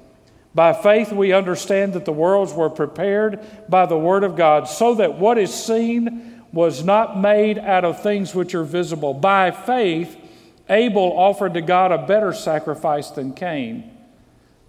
By 0.54 0.72
faith 0.72 1.12
we 1.12 1.32
understand 1.32 1.92
that 1.92 2.06
the 2.06 2.12
worlds 2.12 2.54
were 2.54 2.70
prepared 2.70 3.46
by 3.68 3.86
the 3.86 3.98
word 3.98 4.24
of 4.24 4.34
God, 4.34 4.66
so 4.66 4.94
that 4.94 5.18
what 5.18 5.38
is 5.38 5.52
seen 5.52 6.42
was 6.52 6.82
not 6.82 7.20
made 7.20 7.58
out 7.58 7.84
of 7.84 8.02
things 8.02 8.34
which 8.34 8.54
are 8.54 8.64
visible. 8.64 9.12
By 9.12 9.50
faith, 9.50 10.16
Abel 10.70 11.12
offered 11.16 11.54
to 11.54 11.60
God 11.60 11.92
a 11.92 12.06
better 12.06 12.32
sacrifice 12.32 13.10
than 13.10 13.34
Cain, 13.34 13.92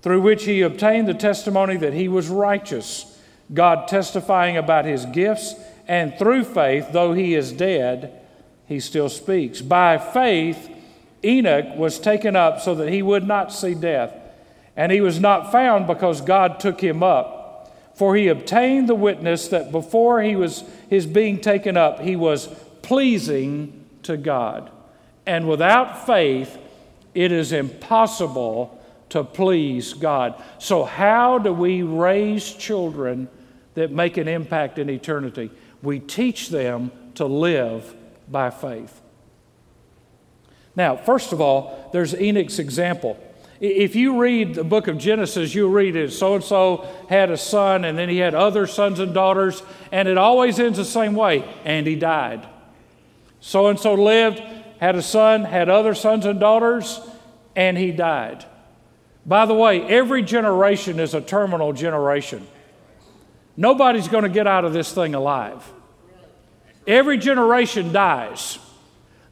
through 0.01 0.21
which 0.21 0.43
he 0.43 0.61
obtained 0.61 1.07
the 1.07 1.13
testimony 1.13 1.77
that 1.77 1.93
he 1.93 2.09
was 2.09 2.27
righteous 2.27 3.16
God 3.53 3.87
testifying 3.87 4.57
about 4.57 4.85
his 4.85 5.05
gifts, 5.05 5.55
and 5.87 6.17
through 6.17 6.43
faith, 6.43 6.87
though 6.91 7.13
he 7.13 7.33
is 7.33 7.51
dead, 7.51 8.19
he 8.65 8.79
still 8.79 9.09
speaks. 9.09 9.61
By 9.61 9.97
faith, 9.97 10.69
Enoch 11.23 11.77
was 11.77 11.99
taken 11.99 12.35
up 12.35 12.59
so 12.59 12.75
that 12.75 12.89
he 12.89 13.01
would 13.01 13.25
not 13.25 13.53
see 13.53 13.73
death, 13.73 14.13
and 14.75 14.91
he 14.91 15.01
was 15.01 15.19
not 15.19 15.51
found 15.51 15.87
because 15.87 16.21
God 16.21 16.59
took 16.59 16.81
him 16.81 17.01
up. 17.01 17.35
For 17.95 18.15
he 18.15 18.27
obtained 18.27 18.87
the 18.87 18.95
witness 18.95 19.47
that 19.47 19.71
before 19.71 20.21
he 20.21 20.35
was 20.35 20.63
his 20.87 21.07
being 21.07 21.39
taken 21.41 21.75
up, 21.75 21.99
he 21.99 22.15
was 22.15 22.47
pleasing 22.83 23.85
to 24.03 24.17
God. 24.17 24.69
And 25.25 25.49
without 25.49 26.05
faith, 26.05 26.57
it 27.15 27.31
is 27.31 27.51
impossible 27.51 28.79
to 29.09 29.23
please 29.23 29.93
God. 29.93 30.41
So, 30.59 30.83
how 30.83 31.39
do 31.39 31.51
we 31.51 31.81
raise 31.81 32.53
children 32.53 33.27
that 33.77 33.91
make 33.91 34.17
an 34.17 34.27
impact 34.27 34.79
in 34.79 34.89
eternity. 34.89 35.51
We 35.83 35.99
teach 35.99 36.49
them 36.49 36.91
to 37.13 37.27
live 37.27 37.93
by 38.27 38.49
faith. 38.49 39.01
Now, 40.75 40.95
first 40.95 41.31
of 41.31 41.41
all, 41.41 41.87
there's 41.93 42.15
Enoch's 42.15 42.57
example. 42.57 43.23
If 43.59 43.95
you 43.95 44.19
read 44.19 44.55
the 44.55 44.63
book 44.63 44.87
of 44.87 44.97
Genesis, 44.97 45.53
you'll 45.53 45.69
read 45.69 45.95
it 45.95 46.11
so 46.11 46.33
and 46.33 46.43
so 46.43 46.87
had 47.07 47.29
a 47.29 47.37
son, 47.37 47.85
and 47.85 47.95
then 47.95 48.09
he 48.09 48.17
had 48.17 48.33
other 48.33 48.65
sons 48.65 48.99
and 48.99 49.13
daughters, 49.13 49.61
and 49.91 50.07
it 50.07 50.17
always 50.17 50.59
ends 50.59 50.79
the 50.79 50.85
same 50.85 51.13
way 51.13 51.47
and 51.63 51.85
he 51.85 51.95
died. 51.95 52.47
So 53.41 53.67
and 53.67 53.79
so 53.79 53.93
lived, 53.93 54.41
had 54.79 54.95
a 54.95 55.03
son, 55.03 55.43
had 55.43 55.69
other 55.69 55.93
sons 55.93 56.25
and 56.25 56.39
daughters, 56.39 56.99
and 57.55 57.77
he 57.77 57.91
died. 57.91 58.43
By 59.23 59.45
the 59.45 59.53
way, 59.53 59.83
every 59.83 60.23
generation 60.23 60.99
is 60.99 61.13
a 61.13 61.21
terminal 61.21 61.73
generation. 61.73 62.47
Nobody's 63.57 64.07
going 64.07 64.23
to 64.23 64.29
get 64.29 64.45
out 64.45 64.63
of 64.63 64.71
this 64.71 64.93
thing 64.93 65.15
alive. 65.15 65.67
Every 66.85 67.17
generation 67.17 67.91
dies. 67.91 68.59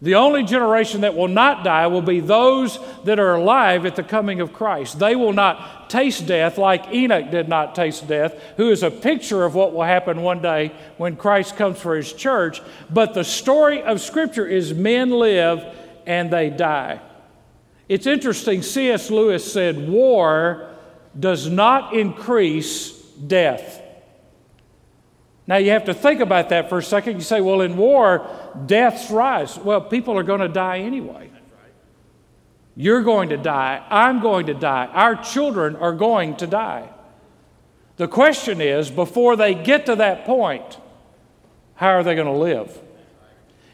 The 0.02 0.16
only 0.16 0.44
generation 0.44 1.02
that 1.02 1.16
will 1.16 1.30
not 1.30 1.64
die 1.64 1.88
will 1.88 2.02
be 2.02 2.20
those 2.20 2.78
that 3.06 3.18
are 3.18 3.36
alive 3.36 3.86
at 3.86 3.96
the 3.96 4.04
coming 4.04 4.42
of 4.42 4.52
Christ. 4.52 5.00
They 5.00 5.16
will 5.16 5.32
not 5.32 5.90
taste 5.90 6.28
death 6.28 6.58
like 6.58 6.92
Enoch 6.94 7.32
did 7.32 7.48
not 7.48 7.76
taste 7.76 8.08
death, 8.08 8.40
who 8.58 8.70
is 8.70 8.84
a 8.84 8.92
picture 8.92 9.46
of 9.46 9.56
what 9.56 9.74
will 9.74 9.84
happen 9.84 10.22
one 10.22 10.42
day 10.42 10.74
when 10.98 11.16
Christ 11.16 11.56
comes 11.56 11.80
for 11.80 11.96
his 11.96 12.12
church. 12.12 12.62
But 12.90 13.14
the 13.14 13.24
story 13.24 13.82
of 13.82 14.02
Scripture 14.02 14.46
is 14.46 14.74
men 14.74 15.12
live 15.12 15.64
and 16.06 16.30
they 16.30 16.50
die. 16.50 17.00
It's 17.88 18.08
interesting, 18.08 18.64
C.S. 18.64 19.10
Lewis 19.10 19.50
said, 19.50 19.88
War 19.88 20.76
does 21.18 21.50
not 21.50 21.94
increase 21.94 22.92
death. 22.92 23.82
Now, 25.48 25.58
you 25.58 25.72
have 25.72 25.86
to 25.86 25.94
think 25.94 26.22
about 26.22 26.50
that 26.50 26.70
for 26.70 26.80
a 26.80 26.84
second. 26.84 27.16
You 27.16 27.22
say, 27.22 27.40
well, 27.40 27.62
in 27.62 27.78
war, 27.78 28.28
deaths 28.66 29.12
rise. 29.12 29.58
Well, 29.58 29.82
people 29.82 30.18
are 30.18 30.24
going 30.24 30.42
to 30.42 30.48
die 30.48 30.80
anyway. 30.80 31.30
You're 32.76 33.04
going 33.04 33.30
to 33.30 33.38
die. 33.38 33.86
I'm 33.90 34.22
going 34.22 34.48
to 34.48 34.54
die. 34.54 34.88
Our 34.88 35.16
children 35.16 35.76
are 35.76 35.94
going 35.94 36.36
to 36.38 36.48
die. 36.48 36.90
The 37.98 38.08
question 38.08 38.60
is 38.60 38.90
before 38.90 39.36
they 39.36 39.54
get 39.54 39.86
to 39.86 39.96
that 39.98 40.26
point, 40.26 40.80
how 41.76 41.90
are 41.90 42.04
they 42.04 42.16
going 42.16 42.28
to 42.28 42.34
live? 42.34 42.78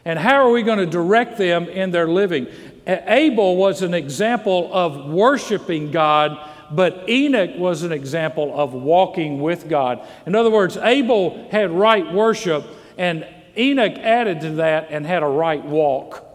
And 0.04 0.18
how 0.18 0.46
are 0.46 0.50
we 0.50 0.62
going 0.62 0.78
to 0.78 0.86
direct 0.86 1.38
them 1.38 1.68
in 1.68 1.90
their 1.90 2.06
living? 2.06 2.46
Abel 2.86 3.56
was 3.56 3.82
an 3.82 3.94
example 3.94 4.68
of 4.72 5.06
worshiping 5.10 5.90
God 5.90 6.38
but 6.70 7.08
Enoch 7.08 7.58
was 7.58 7.82
an 7.82 7.92
example 7.92 8.52
of 8.54 8.72
walking 8.72 9.40
with 9.40 9.68
God. 9.68 10.06
In 10.26 10.34
other 10.34 10.50
words, 10.50 10.76
Abel 10.76 11.48
had 11.50 11.70
right 11.70 12.12
worship, 12.12 12.64
and 12.96 13.26
Enoch 13.56 13.98
added 13.98 14.40
to 14.42 14.50
that 14.52 14.88
and 14.90 15.06
had 15.06 15.22
a 15.22 15.26
right 15.26 15.64
walk. 15.64 16.28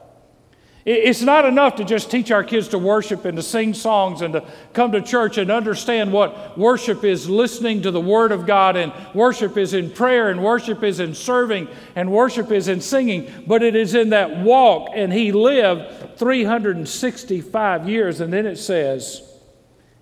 It's 0.86 1.22
not 1.22 1.44
enough 1.44 1.76
to 1.76 1.84
just 1.84 2.10
teach 2.10 2.32
our 2.32 2.46
kids 2.46 2.70
to 2.70 2.78
worship 2.78 3.26
and 3.26 3.36
to 3.36 3.44
sing 3.44 3.74
songs 3.74 4.22
and 4.22 4.32
to 4.32 4.46
come 4.72 4.94
to 4.94 5.02
church 5.02 5.38
and 5.38 5.52
understand 5.52 6.14
what 6.14 6.58
worship 6.58 7.04
is 7.04 7.30
listening 7.30 7.82
to 7.82 7.92
the 7.92 8.00
Word 8.00 8.32
of 8.32 8.46
God, 8.46 8.78
and 8.78 8.94
worship 9.14 9.58
is 9.58 9.74
in 9.74 9.92
prayer, 9.92 10.30
and 10.30 10.42
worship 10.42 10.84
is 10.84 11.02
in 11.02 11.14
serving, 11.14 11.68
and 11.98 12.10
worship 12.10 12.54
is 12.54 12.70
in 12.70 12.80
singing, 12.80 13.30
but 13.46 13.64
it 13.64 13.76
is 13.76 13.96
in 13.96 14.12
that 14.12 14.38
walk. 14.38 14.92
And 14.94 15.12
he 15.12 15.34
lived 15.34 16.18
365 16.18 17.90
years, 17.90 18.22
and 18.22 18.32
then 18.32 18.46
it 18.46 18.56
says, 18.56 19.27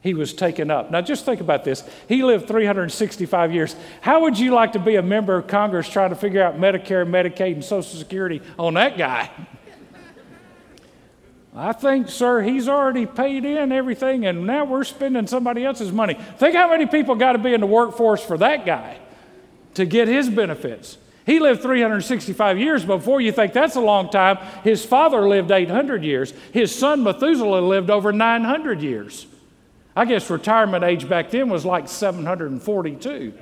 he 0.05 0.13
was 0.13 0.35
taken 0.35 0.69
up. 0.69 0.91
Now, 0.91 1.01
just 1.01 1.25
think 1.25 1.41
about 1.41 1.63
this. 1.63 1.83
He 2.07 2.21
lived 2.23 2.47
365 2.47 3.51
years. 3.51 3.75
How 4.01 4.21
would 4.21 4.37
you 4.37 4.53
like 4.53 4.73
to 4.73 4.79
be 4.79 4.97
a 4.97 5.01
member 5.01 5.35
of 5.35 5.47
Congress 5.47 5.89
trying 5.89 6.11
to 6.11 6.15
figure 6.15 6.43
out 6.43 6.59
Medicare, 6.59 7.07
Medicaid, 7.09 7.53
and 7.53 7.65
Social 7.65 7.97
Security 7.97 8.39
on 8.59 8.75
that 8.75 8.99
guy? 8.99 9.31
I 11.55 11.71
think, 11.71 12.09
sir, 12.09 12.41
he's 12.43 12.69
already 12.69 13.07
paid 13.07 13.45
in 13.45 13.71
everything, 13.71 14.27
and 14.27 14.45
now 14.45 14.63
we're 14.65 14.83
spending 14.83 15.25
somebody 15.25 15.65
else's 15.65 15.91
money. 15.91 16.13
Think 16.37 16.55
how 16.55 16.69
many 16.69 16.85
people 16.85 17.15
got 17.15 17.31
to 17.31 17.39
be 17.39 17.55
in 17.55 17.61
the 17.61 17.65
workforce 17.65 18.23
for 18.23 18.37
that 18.37 18.63
guy 18.63 18.99
to 19.73 19.87
get 19.87 20.07
his 20.07 20.29
benefits. 20.29 20.99
He 21.25 21.39
lived 21.39 21.63
365 21.63 22.59
years. 22.59 22.85
Before 22.85 23.21
you 23.21 23.31
think 23.31 23.53
that's 23.53 23.75
a 23.75 23.81
long 23.81 24.11
time, 24.11 24.37
his 24.63 24.85
father 24.85 25.27
lived 25.27 25.49
800 25.49 26.03
years. 26.03 26.31
His 26.51 26.75
son 26.75 27.01
Methuselah 27.01 27.61
lived 27.61 27.89
over 27.89 28.11
900 28.11 28.83
years. 28.83 29.25
I 29.95 30.05
guess 30.05 30.29
retirement 30.29 30.83
age 30.83 31.07
back 31.07 31.31
then 31.31 31.49
was 31.49 31.65
like 31.65 31.87
742. 31.87 33.33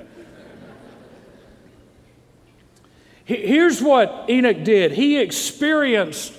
Here's 3.24 3.80
what 3.80 4.26
Enoch 4.28 4.64
did 4.64 4.92
he 4.92 5.18
experienced 5.18 6.32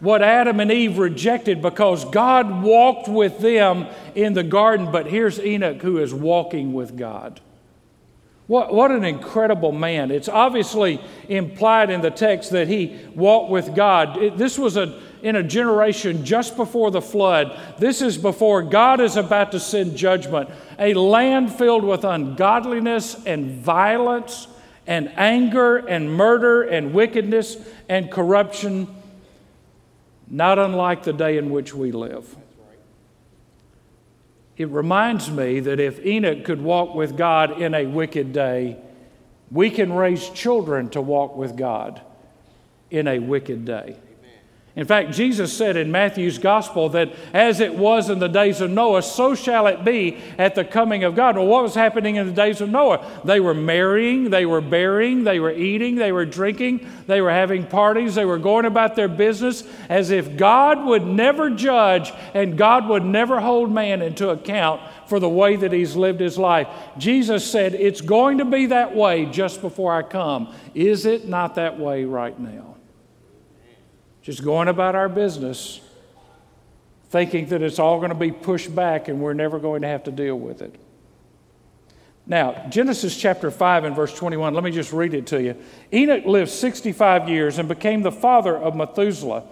what 0.00 0.20
Adam 0.20 0.58
and 0.58 0.70
Eve 0.70 0.98
rejected 0.98 1.62
because 1.62 2.04
God 2.04 2.62
walked 2.62 3.08
with 3.08 3.38
them 3.38 3.86
in 4.16 4.32
the 4.32 4.42
garden, 4.42 4.90
but 4.90 5.06
here's 5.06 5.38
Enoch 5.38 5.80
who 5.80 5.98
is 5.98 6.12
walking 6.12 6.72
with 6.72 6.96
God. 6.96 7.40
What, 8.48 8.74
what 8.74 8.90
an 8.90 9.04
incredible 9.04 9.70
man. 9.70 10.10
It's 10.10 10.28
obviously 10.28 11.00
implied 11.28 11.90
in 11.90 12.00
the 12.00 12.10
text 12.10 12.50
that 12.50 12.66
he 12.66 12.98
walked 13.14 13.50
with 13.50 13.76
God. 13.76 14.20
It, 14.20 14.36
this 14.36 14.58
was 14.58 14.76
a 14.76 15.00
in 15.22 15.36
a 15.36 15.42
generation 15.42 16.24
just 16.24 16.56
before 16.56 16.90
the 16.90 17.00
flood. 17.00 17.58
This 17.78 18.02
is 18.02 18.18
before 18.18 18.62
God 18.62 19.00
is 19.00 19.16
about 19.16 19.52
to 19.52 19.60
send 19.60 19.96
judgment. 19.96 20.50
A 20.78 20.94
land 20.94 21.52
filled 21.52 21.84
with 21.84 22.04
ungodliness 22.04 23.16
and 23.24 23.62
violence 23.62 24.48
and 24.86 25.12
anger 25.16 25.76
and 25.76 26.12
murder 26.12 26.62
and 26.62 26.92
wickedness 26.92 27.56
and 27.88 28.10
corruption, 28.10 28.88
not 30.28 30.58
unlike 30.58 31.04
the 31.04 31.12
day 31.12 31.38
in 31.38 31.50
which 31.50 31.72
we 31.72 31.92
live. 31.92 32.36
It 34.56 34.68
reminds 34.68 35.30
me 35.30 35.60
that 35.60 35.80
if 35.80 36.04
Enoch 36.04 36.44
could 36.44 36.60
walk 36.60 36.94
with 36.94 37.16
God 37.16 37.60
in 37.60 37.74
a 37.74 37.86
wicked 37.86 38.32
day, 38.32 38.76
we 39.50 39.70
can 39.70 39.92
raise 39.92 40.28
children 40.30 40.88
to 40.90 41.00
walk 41.00 41.36
with 41.36 41.56
God 41.56 42.00
in 42.90 43.06
a 43.06 43.18
wicked 43.18 43.64
day. 43.64 43.96
In 44.74 44.86
fact, 44.86 45.12
Jesus 45.12 45.54
said 45.54 45.76
in 45.76 45.92
Matthew's 45.92 46.38
gospel 46.38 46.88
that 46.90 47.12
as 47.34 47.60
it 47.60 47.74
was 47.74 48.08
in 48.08 48.20
the 48.20 48.28
days 48.28 48.62
of 48.62 48.70
Noah, 48.70 49.02
so 49.02 49.34
shall 49.34 49.66
it 49.66 49.84
be 49.84 50.16
at 50.38 50.54
the 50.54 50.64
coming 50.64 51.04
of 51.04 51.14
God. 51.14 51.36
Well, 51.36 51.46
what 51.46 51.62
was 51.62 51.74
happening 51.74 52.16
in 52.16 52.26
the 52.26 52.32
days 52.32 52.62
of 52.62 52.70
Noah? 52.70 53.20
They 53.22 53.38
were 53.38 53.52
marrying, 53.52 54.30
they 54.30 54.46
were 54.46 54.62
bearing, 54.62 55.24
they 55.24 55.40
were 55.40 55.52
eating, 55.52 55.96
they 55.96 56.10
were 56.10 56.24
drinking, 56.24 56.88
they 57.06 57.20
were 57.20 57.30
having 57.30 57.66
parties, 57.66 58.14
they 58.14 58.24
were 58.24 58.38
going 58.38 58.64
about 58.64 58.96
their 58.96 59.08
business 59.08 59.62
as 59.90 60.10
if 60.10 60.38
God 60.38 60.82
would 60.86 61.06
never 61.06 61.50
judge 61.50 62.10
and 62.32 62.56
God 62.56 62.88
would 62.88 63.04
never 63.04 63.40
hold 63.40 63.70
man 63.70 64.00
into 64.00 64.30
account 64.30 64.80
for 65.06 65.20
the 65.20 65.28
way 65.28 65.54
that 65.54 65.72
he's 65.72 65.96
lived 65.96 66.20
his 66.20 66.38
life. 66.38 66.66
Jesus 66.96 67.44
said, 67.44 67.74
It's 67.74 68.00
going 68.00 68.38
to 68.38 68.46
be 68.46 68.64
that 68.66 68.96
way 68.96 69.26
just 69.26 69.60
before 69.60 69.92
I 69.92 70.00
come. 70.00 70.54
Is 70.74 71.04
it 71.04 71.28
not 71.28 71.56
that 71.56 71.78
way 71.78 72.06
right 72.06 72.38
now? 72.40 72.71
Just 74.22 74.44
going 74.44 74.68
about 74.68 74.94
our 74.94 75.08
business, 75.08 75.80
thinking 77.10 77.46
that 77.48 77.60
it's 77.60 77.78
all 77.78 77.98
going 77.98 78.10
to 78.10 78.14
be 78.14 78.30
pushed 78.30 78.74
back 78.74 79.08
and 79.08 79.20
we're 79.20 79.34
never 79.34 79.58
going 79.58 79.82
to 79.82 79.88
have 79.88 80.04
to 80.04 80.12
deal 80.12 80.38
with 80.38 80.62
it. 80.62 80.74
Now, 82.24 82.66
Genesis 82.68 83.16
chapter 83.16 83.50
5 83.50 83.84
and 83.84 83.96
verse 83.96 84.14
21, 84.14 84.54
let 84.54 84.62
me 84.62 84.70
just 84.70 84.92
read 84.92 85.12
it 85.12 85.26
to 85.28 85.42
you. 85.42 85.56
Enoch 85.92 86.24
lived 86.24 86.50
65 86.50 87.28
years 87.28 87.58
and 87.58 87.68
became 87.68 88.02
the 88.02 88.12
father 88.12 88.56
of 88.56 88.76
Methuselah. 88.76 89.42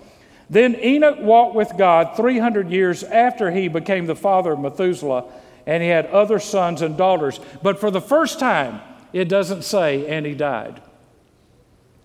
Then 0.49 0.77
Enoch 0.77 1.19
walked 1.21 1.57
with 1.57 1.77
God 1.77 2.17
300 2.17 2.71
years 2.71 3.03
after 3.03 3.51
he 3.51 3.69
became 3.69 4.07
the 4.07 4.17
father 4.17 4.53
of 4.53 4.61
Methuselah, 4.61 5.25
and 5.67 5.83
he 5.83 5.89
had 5.89 6.07
other 6.07 6.39
sons 6.39 6.81
and 6.83 6.97
daughters. 6.97 7.41
But 7.63 7.81
for 7.81 7.91
the 7.91 8.01
first 8.01 8.39
time, 8.39 8.81
it 9.13 9.29
doesn't 9.29 9.63
say, 9.63 10.07
and 10.07 10.25
he 10.25 10.35
died, 10.35 10.81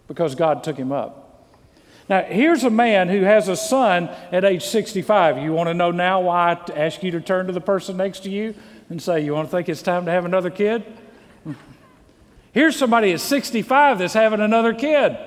because 0.07 0.33
God 0.35 0.63
took 0.63 0.77
him 0.77 0.91
up. 0.91 1.24
Now, 2.07 2.21
here's 2.21 2.63
a 2.63 2.69
man 2.69 3.09
who 3.09 3.21
has 3.21 3.47
a 3.47 3.55
son 3.55 4.09
at 4.31 4.45
age 4.45 4.63
65. 4.63 5.39
You 5.39 5.53
want 5.53 5.69
to 5.69 5.73
know 5.73 5.91
now 5.91 6.21
why 6.21 6.53
I 6.53 6.71
ask 6.73 7.01
you 7.01 7.11
to 7.11 7.21
turn 7.21 7.47
to 7.47 7.53
the 7.53 7.61
person 7.61 7.97
next 7.97 8.21
to 8.23 8.29
you 8.29 8.53
and 8.89 9.01
say, 9.01 9.21
You 9.21 9.33
want 9.33 9.49
to 9.49 9.51
think 9.55 9.69
it's 9.69 9.81
time 9.81 10.05
to 10.05 10.11
have 10.11 10.25
another 10.25 10.51
kid? 10.51 10.85
Here's 12.51 12.75
somebody 12.75 13.11
at 13.11 13.21
65 13.21 13.99
that's 13.99 14.13
having 14.13 14.39
another 14.39 14.73
kid. 14.73 15.17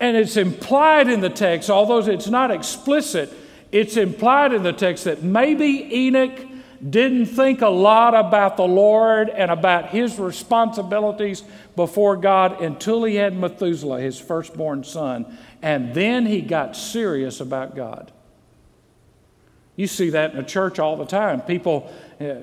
And 0.00 0.16
it's 0.16 0.36
implied 0.36 1.08
in 1.08 1.20
the 1.20 1.28
text, 1.28 1.68
although 1.68 1.98
it's 1.98 2.28
not 2.28 2.50
explicit, 2.50 3.32
it's 3.70 3.96
implied 3.96 4.54
in 4.54 4.62
the 4.62 4.72
text 4.72 5.04
that 5.04 5.22
maybe 5.22 5.88
Enoch 5.94 6.38
didn't 6.86 7.26
think 7.26 7.60
a 7.60 7.68
lot 7.68 8.14
about 8.14 8.56
the 8.56 8.66
Lord 8.66 9.28
and 9.30 9.50
about 9.50 9.90
his 9.90 10.18
responsibilities 10.18 11.42
before 11.74 12.16
God 12.16 12.60
until 12.62 13.04
he 13.04 13.16
had 13.16 13.36
Methuselah, 13.36 14.00
his 14.00 14.18
firstborn 14.18 14.84
son. 14.84 15.38
And 15.62 15.94
then 15.94 16.26
he 16.26 16.40
got 16.40 16.76
serious 16.76 17.40
about 17.40 17.74
God. 17.74 18.12
You 19.76 19.86
see 19.86 20.10
that 20.10 20.32
in 20.32 20.36
the 20.36 20.42
church 20.42 20.78
all 20.78 20.96
the 20.96 21.06
time. 21.06 21.40
People 21.40 21.92
uh, 22.20 22.34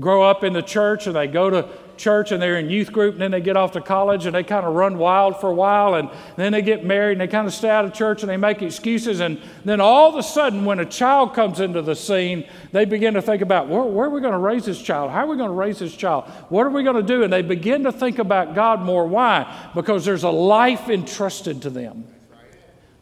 grow 0.00 0.22
up 0.22 0.42
in 0.42 0.54
the 0.54 0.62
church 0.62 1.06
and 1.06 1.14
they 1.14 1.26
go 1.26 1.50
to 1.50 1.68
church 1.98 2.32
and 2.32 2.40
they're 2.40 2.58
in 2.58 2.70
youth 2.70 2.92
group 2.92 3.14
and 3.14 3.20
then 3.20 3.30
they 3.30 3.40
get 3.40 3.56
off 3.56 3.72
to 3.72 3.80
college 3.80 4.26
and 4.26 4.34
they 4.34 4.42
kind 4.42 4.64
of 4.64 4.74
run 4.74 4.98
wild 4.98 5.40
for 5.40 5.50
a 5.50 5.54
while 5.54 5.94
and 5.94 6.08
then 6.36 6.52
they 6.52 6.62
get 6.62 6.84
married 6.84 7.12
and 7.12 7.20
they 7.20 7.26
kind 7.26 7.46
of 7.46 7.52
stay 7.52 7.68
out 7.68 7.84
of 7.84 7.92
church 7.92 8.22
and 8.22 8.30
they 8.30 8.36
make 8.36 8.62
excuses 8.62 9.20
and 9.20 9.40
then 9.64 9.80
all 9.80 10.08
of 10.08 10.16
a 10.16 10.22
sudden 10.22 10.64
when 10.64 10.78
a 10.78 10.86
child 10.86 11.34
comes 11.34 11.60
into 11.60 11.82
the 11.82 11.94
scene 11.94 12.48
they 12.72 12.84
begin 12.84 13.14
to 13.14 13.22
think 13.22 13.42
about 13.42 13.68
where, 13.68 13.82
where 13.82 14.06
are 14.06 14.10
we 14.10 14.20
going 14.20 14.32
to 14.32 14.38
raise 14.38 14.64
this 14.64 14.80
child? 14.80 15.10
How 15.10 15.24
are 15.24 15.26
we 15.26 15.36
going 15.36 15.50
to 15.50 15.54
raise 15.54 15.78
this 15.78 15.94
child? 15.94 16.24
What 16.48 16.66
are 16.66 16.70
we 16.70 16.82
going 16.82 16.96
to 16.96 17.02
do? 17.02 17.22
And 17.22 17.32
they 17.32 17.42
begin 17.42 17.84
to 17.84 17.92
think 17.92 18.18
about 18.18 18.54
god 18.54 18.80
more. 18.82 19.06
Why? 19.06 19.70
Because 19.74 20.04
there's 20.04 20.24
a 20.24 20.30
life 20.30 20.88
entrusted 20.88 21.62
to 21.62 21.70
them 21.70 22.04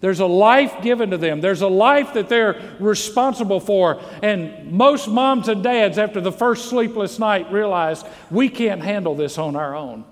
there's 0.01 0.21
a 0.21 0.27
life 0.27 0.83
given 0.83 1.11
to 1.11 1.17
them. 1.17 1.41
There's 1.41 1.63
a 1.63 1.69
life 1.69 2.13
that 2.15 2.29
they're 2.29 2.61
responsible 2.79 3.61
for. 3.61 4.01
And 4.23 4.71
most 4.73 5.09
moms 5.09 5.49
and 5.49 5.63
dads, 5.63 5.97
after 5.97 6.21
the 6.21 6.33
first 6.33 6.69
sleepless 6.69 7.19
night, 7.19 7.51
realize 7.51 8.05
we 8.31 8.49
can't 8.49 8.83
handle 8.83 9.15
this 9.15 9.39
on 9.39 9.57
our 9.57 9.75
own. 9.75 10.05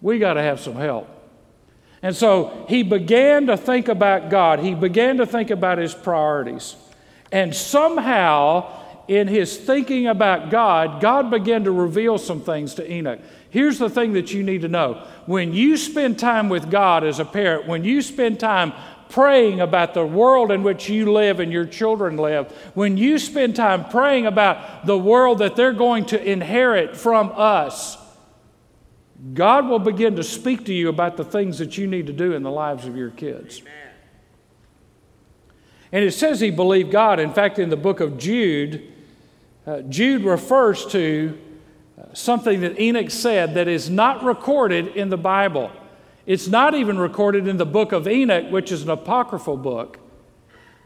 We 0.00 0.18
got 0.18 0.34
to 0.34 0.42
have 0.42 0.60
some 0.60 0.74
help. 0.74 1.08
And 2.02 2.16
so 2.16 2.64
he 2.68 2.82
began 2.82 3.48
to 3.48 3.58
think 3.58 3.88
about 3.88 4.30
God. 4.30 4.60
He 4.60 4.74
began 4.74 5.18
to 5.18 5.26
think 5.26 5.50
about 5.50 5.76
his 5.76 5.92
priorities. 5.92 6.76
And 7.30 7.54
somehow, 7.54 9.04
in 9.06 9.28
his 9.28 9.58
thinking 9.58 10.06
about 10.06 10.50
God, 10.50 11.02
God 11.02 11.30
began 11.30 11.64
to 11.64 11.70
reveal 11.70 12.16
some 12.16 12.40
things 12.40 12.74
to 12.76 12.90
Enoch. 12.90 13.20
Here's 13.50 13.78
the 13.78 13.90
thing 13.90 14.14
that 14.14 14.32
you 14.32 14.42
need 14.42 14.62
to 14.62 14.68
know 14.68 15.06
when 15.26 15.52
you 15.52 15.76
spend 15.76 16.18
time 16.18 16.48
with 16.48 16.70
God 16.70 17.04
as 17.04 17.18
a 17.18 17.24
parent, 17.24 17.66
when 17.66 17.84
you 17.84 18.00
spend 18.00 18.40
time 18.40 18.72
praying 19.10 19.60
about 19.60 19.92
the 19.92 20.06
world 20.06 20.50
in 20.50 20.62
which 20.62 20.88
you 20.88 21.12
live 21.12 21.40
and 21.40 21.52
your 21.52 21.66
children 21.66 22.16
live, 22.16 22.50
when 22.74 22.96
you 22.96 23.18
spend 23.18 23.56
time 23.56 23.84
praying 23.84 24.26
about 24.26 24.86
the 24.86 24.96
world 24.96 25.40
that 25.40 25.56
they're 25.56 25.72
going 25.72 26.06
to 26.06 26.30
inherit 26.30 26.96
from 26.96 27.32
us, 27.34 27.98
God 29.34 29.68
will 29.68 29.78
begin 29.78 30.16
to 30.16 30.22
speak 30.22 30.64
to 30.66 30.72
you 30.72 30.88
about 30.88 31.16
the 31.16 31.24
things 31.24 31.58
that 31.58 31.76
you 31.76 31.86
need 31.86 32.06
to 32.06 32.12
do 32.12 32.32
in 32.32 32.42
the 32.42 32.50
lives 32.50 32.86
of 32.86 32.96
your 32.96 33.10
kids. 33.10 33.60
And 35.92 36.04
it 36.04 36.12
says 36.12 36.40
he 36.40 36.50
believed 36.50 36.90
God. 36.90 37.20
In 37.20 37.32
fact, 37.32 37.58
in 37.58 37.68
the 37.68 37.76
book 37.76 38.00
of 38.00 38.16
Jude, 38.16 38.92
uh, 39.66 39.82
Jude 39.82 40.22
refers 40.22 40.86
to 40.86 41.36
uh, 41.98 42.14
something 42.14 42.60
that 42.60 42.80
Enoch 42.80 43.10
said 43.10 43.54
that 43.54 43.68
is 43.68 43.90
not 43.90 44.24
recorded 44.24 44.96
in 44.96 45.10
the 45.10 45.18
Bible. 45.18 45.70
It's 46.26 46.48
not 46.48 46.74
even 46.74 46.98
recorded 46.98 47.48
in 47.48 47.56
the 47.56 47.66
book 47.66 47.92
of 47.92 48.06
Enoch, 48.06 48.50
which 48.50 48.70
is 48.72 48.82
an 48.82 48.90
apocryphal 48.90 49.56
book. 49.56 49.98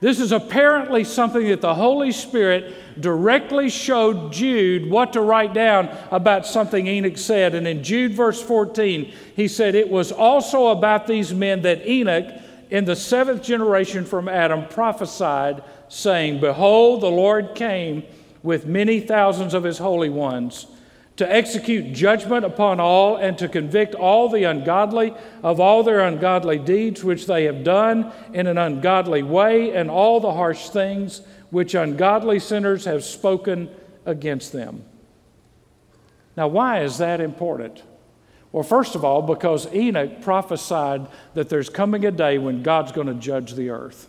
This 0.01 0.21
is 0.21 0.33
apparently 0.33 1.03
something 1.03 1.49
that 1.49 1.61
the 1.61 1.75
Holy 1.75 2.13
Spirit 2.13 3.01
directly 3.01 3.71
showed 3.71 4.33
Jude 4.33 4.91
what 4.91 5.15
to 5.15 5.21
write 5.21 5.55
down 5.55 5.89
about 6.11 6.47
something 6.47 6.87
Enoch 6.87 7.17
said. 7.17 7.55
And 7.55 7.67
in 7.67 7.83
Jude, 7.83 8.13
verse 8.13 8.43
14, 8.43 9.13
he 9.35 9.49
said, 9.49 9.75
It 9.75 9.89
was 9.89 10.13
also 10.13 10.69
about 10.69 11.07
these 11.07 11.33
men 11.33 11.63
that 11.63 11.87
Enoch, 11.89 12.27
in 12.71 12.85
the 12.85 12.97
seventh 12.97 13.43
generation 13.43 14.05
from 14.05 14.29
Adam, 14.29 14.67
prophesied, 14.69 15.63
saying, 15.89 16.41
Behold, 16.41 17.01
the 17.01 17.11
Lord 17.11 17.55
came 17.55 18.03
with 18.43 18.67
many 18.67 19.01
thousands 19.01 19.55
of 19.55 19.65
his 19.65 19.79
holy 19.79 20.11
ones 20.11 20.67
to 21.17 21.33
execute 21.33 21.93
judgment 21.93 22.45
upon 22.45 22.81
all 22.81 23.17
and 23.17 23.39
to 23.39 23.49
convict 23.49 23.95
all 23.95 24.29
the 24.29 24.45
ungodly 24.45 25.15
of 25.43 25.61
all 25.61 25.83
their 25.83 26.01
ungodly 26.01 26.59
deeds 26.59 27.05
which 27.05 27.27
they 27.27 27.45
have 27.45 27.63
done 27.63 28.13
in 28.33 28.47
an 28.47 28.59
ungodly 28.59 29.23
way 29.23 29.71
and 29.75 29.91
all 29.91 30.19
the 30.19 30.33
harsh 30.33 30.69
things 30.71 31.21
which 31.51 31.75
ungodly 31.75 32.41
sinners 32.41 32.85
have 32.85 33.05
spoken 33.05 33.71
against 34.05 34.53
them. 34.53 34.85
Now, 36.37 36.49
why 36.49 36.81
is 36.81 36.99
that 36.99 37.21
important? 37.21 37.83
Well, 38.51 38.65
first 38.65 38.95
of 38.95 39.05
all, 39.05 39.23
because 39.23 39.73
Enoch 39.73 40.21
prophesied 40.21 41.09
that 41.35 41.49
there's 41.49 41.69
coming 41.69 42.05
a 42.05 42.11
day 42.11 42.39
when 42.39 42.63
God's 42.63 42.93
going 42.93 43.07
to 43.07 43.15
judge 43.15 43.55
the 43.55 43.71
earth. 43.71 44.09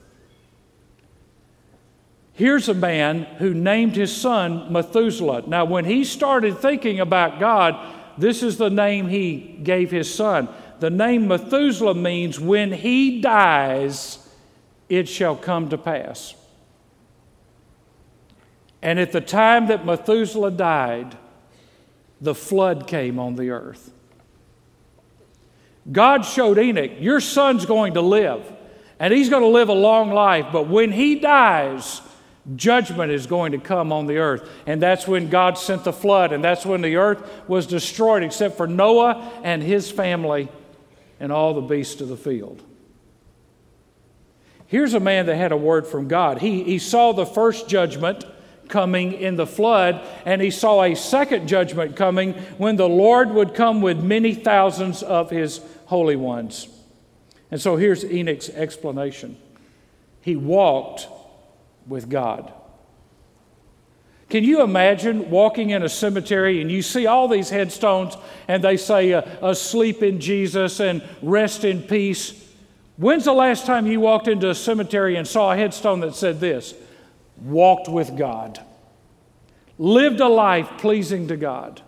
Here's 2.36 2.68
a 2.68 2.74
man 2.74 3.24
who 3.40 3.54
named 3.54 3.96
his 3.96 4.16
son 4.16 4.72
Methuselah. 4.72 5.44
Now, 5.48 5.64
when 5.64 5.86
he 5.86 6.04
started 6.04 6.58
thinking 6.60 7.00
about 7.00 7.40
God, 7.40 7.94
this 8.18 8.44
is 8.44 8.58
the 8.58 8.70
name 8.70 9.08
he 9.08 9.38
gave 9.38 9.90
his 9.90 10.14
son. 10.14 10.50
The 10.80 10.90
name 10.90 11.30
Methuselah 11.30 11.96
means 11.96 12.38
when 12.38 12.74
he 12.74 13.22
dies, 13.22 14.20
it 14.90 15.08
shall 15.08 15.38
come 15.38 15.70
to 15.70 15.78
pass. 15.78 16.36
And 18.82 19.00
at 19.00 19.14
the 19.14 19.22
time 19.22 19.68
that 19.68 19.86
Methuselah 19.86 20.52
died, 20.52 21.18
the 22.20 22.36
flood 22.36 22.86
came 22.86 23.18
on 23.18 23.36
the 23.36 23.50
earth. 23.50 23.92
God 25.90 26.26
showed 26.26 26.58
Enoch, 26.58 26.92
Your 27.00 27.22
son's 27.22 27.66
going 27.66 27.94
to 27.94 28.02
live, 28.02 28.52
and 29.00 29.14
he's 29.14 29.30
going 29.30 29.44
to 29.44 29.48
live 29.48 29.70
a 29.70 29.74
long 29.74 30.12
life, 30.12 30.48
but 30.52 30.68
when 30.68 30.92
he 30.92 31.16
dies, 31.16 32.02
judgment 32.56 33.12
is 33.12 33.26
going 33.26 33.54
to 33.54 33.58
come 33.58 33.92
on 33.92 34.06
the 34.06 34.18
earth. 34.18 34.48
And 34.68 34.82
that's 34.82 35.08
when 35.08 35.30
God 35.30 35.58
sent 35.58 35.84
the 35.84 35.94
flood, 35.94 36.32
and 36.32 36.44
that's 36.44 36.66
when 36.66 36.82
the 36.82 36.98
earth 36.98 37.28
was 37.48 37.66
destroyed, 37.66 38.24
except 38.24 38.58
for 38.58 38.68
Noah 38.68 39.32
and 39.44 39.64
his 39.64 39.90
family 39.90 40.50
and 41.20 41.32
all 41.32 41.54
the 41.54 41.62
beasts 41.62 42.02
of 42.02 42.10
the 42.10 42.18
field. 42.18 42.62
Here's 44.68 44.94
a 44.94 45.00
man 45.00 45.28
that 45.28 45.36
had 45.36 45.52
a 45.52 45.58
word 45.58 45.88
from 45.88 46.08
God. 46.08 46.40
He, 46.40 46.64
he 46.64 46.80
saw 46.80 47.14
the 47.14 47.26
first 47.26 47.70
judgment 47.70 48.26
coming 48.68 49.14
in 49.14 49.36
the 49.36 49.46
flood, 49.46 50.06
and 50.26 50.42
he 50.42 50.50
saw 50.52 50.84
a 50.84 50.96
second 50.96 51.48
judgment 51.48 51.96
coming 51.96 52.34
when 52.58 52.76
the 52.76 52.90
Lord 52.90 53.32
would 53.32 53.54
come 53.54 53.82
with 53.82 54.04
many 54.04 54.34
thousands 54.34 55.04
of 55.04 55.30
his 55.30 55.62
holy 55.86 56.16
ones. 56.16 56.68
And 57.52 57.62
so 57.62 57.76
here's 57.76 58.04
Enoch's 58.04 58.50
explanation. 58.50 59.38
He 60.22 60.36
walked 60.36 61.08
with 61.88 62.10
God. 62.10 62.52
Can 64.30 64.44
you 64.44 64.64
imagine 64.64 65.30
walking 65.30 65.70
in 65.70 65.84
a 65.84 65.90
cemetery 65.90 66.62
and 66.62 66.72
you 66.72 66.82
see 66.82 67.06
all 67.06 67.28
these 67.28 67.50
headstones 67.50 68.18
and 68.48 68.64
they 68.64 68.76
say, 68.76 69.14
uh, 69.14 69.22
Asleep 69.42 70.02
in 70.02 70.20
Jesus 70.20 70.80
and 70.80 71.04
rest 71.22 71.64
in 71.64 71.84
peace? 71.84 72.42
When's 72.98 73.26
the 73.26 73.34
last 73.34 73.66
time 73.66 73.88
you 73.88 74.00
walked 74.00 74.28
into 74.28 74.50
a 74.50 74.56
cemetery 74.56 75.16
and 75.16 75.28
saw 75.28 75.52
a 75.52 75.58
headstone 75.58 76.00
that 76.00 76.16
said 76.16 76.40
this? 76.40 76.74
Walked 77.38 77.88
with 77.88 78.18
God. 78.18 78.60
Lived 79.78 80.22
a 80.22 80.28
life 80.28 80.70
pleasing 80.78 81.28
to 81.28 81.38
God. 81.38 81.82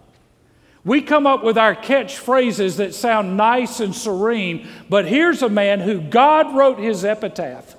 We 0.83 1.01
come 1.01 1.25
up 1.25 1.43
with 1.43 1.57
our 1.57 1.75
catchphrases 1.75 2.77
that 2.77 2.93
sound 2.93 3.35
nice 3.35 3.79
and 3.79 3.95
serene, 3.95 4.67
but 4.89 5.05
here's 5.05 5.41
a 5.41 5.49
man 5.49 5.79
who 5.79 5.99
God 6.01 6.55
wrote 6.55 6.79
his 6.79 7.03
epitaph. 7.03 7.75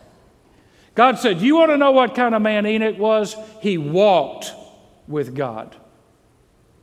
God 0.99 1.21
said, 1.21 1.41
You 1.41 1.55
want 1.55 1.71
to 1.71 1.77
know 1.77 1.93
what 1.93 2.17
kind 2.17 2.35
of 2.35 2.43
man 2.43 2.67
Enoch 2.67 2.99
was? 2.99 3.37
He 3.61 3.79
walked 3.79 4.53
with 5.07 5.33
God. 5.33 5.77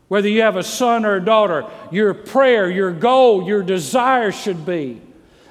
Whether 0.08 0.30
you 0.30 0.42
have 0.44 0.56
a 0.56 0.64
son 0.64 1.04
or 1.04 1.16
a 1.16 1.26
daughter, 1.26 1.70
your 1.92 2.14
prayer, 2.14 2.70
your 2.72 2.94
goal, 2.94 3.46
your 3.46 3.62
desire 3.62 4.32
should 4.32 4.66
be 4.66 5.02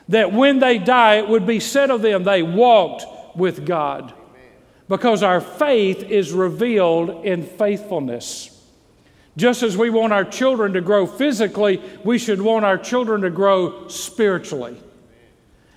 that 0.09 0.33
when 0.33 0.61
they 0.61 0.79
die, 0.79 1.17
it 1.17 1.29
would 1.29 1.47
be 1.47 1.61
said 1.61 1.91
of 1.91 2.01
them 2.01 2.25
they 2.25 2.43
walked 2.43 3.37
with 3.37 3.67
God. 3.67 4.15
Because 4.89 5.23
our 5.23 5.43
faith 5.43 6.03
is 6.03 6.33
revealed 6.33 7.27
in 7.27 7.43
faithfulness. 7.43 8.51
Just 9.37 9.63
as 9.63 9.77
we 9.77 9.91
want 9.91 10.15
our 10.15 10.25
children 10.25 10.73
to 10.73 10.81
grow 10.81 11.07
physically, 11.07 11.83
we 12.03 12.17
should 12.17 12.41
want 12.41 12.65
our 12.65 12.79
children 12.79 13.21
to 13.21 13.31
grow 13.31 13.89
spiritually. 13.89 14.79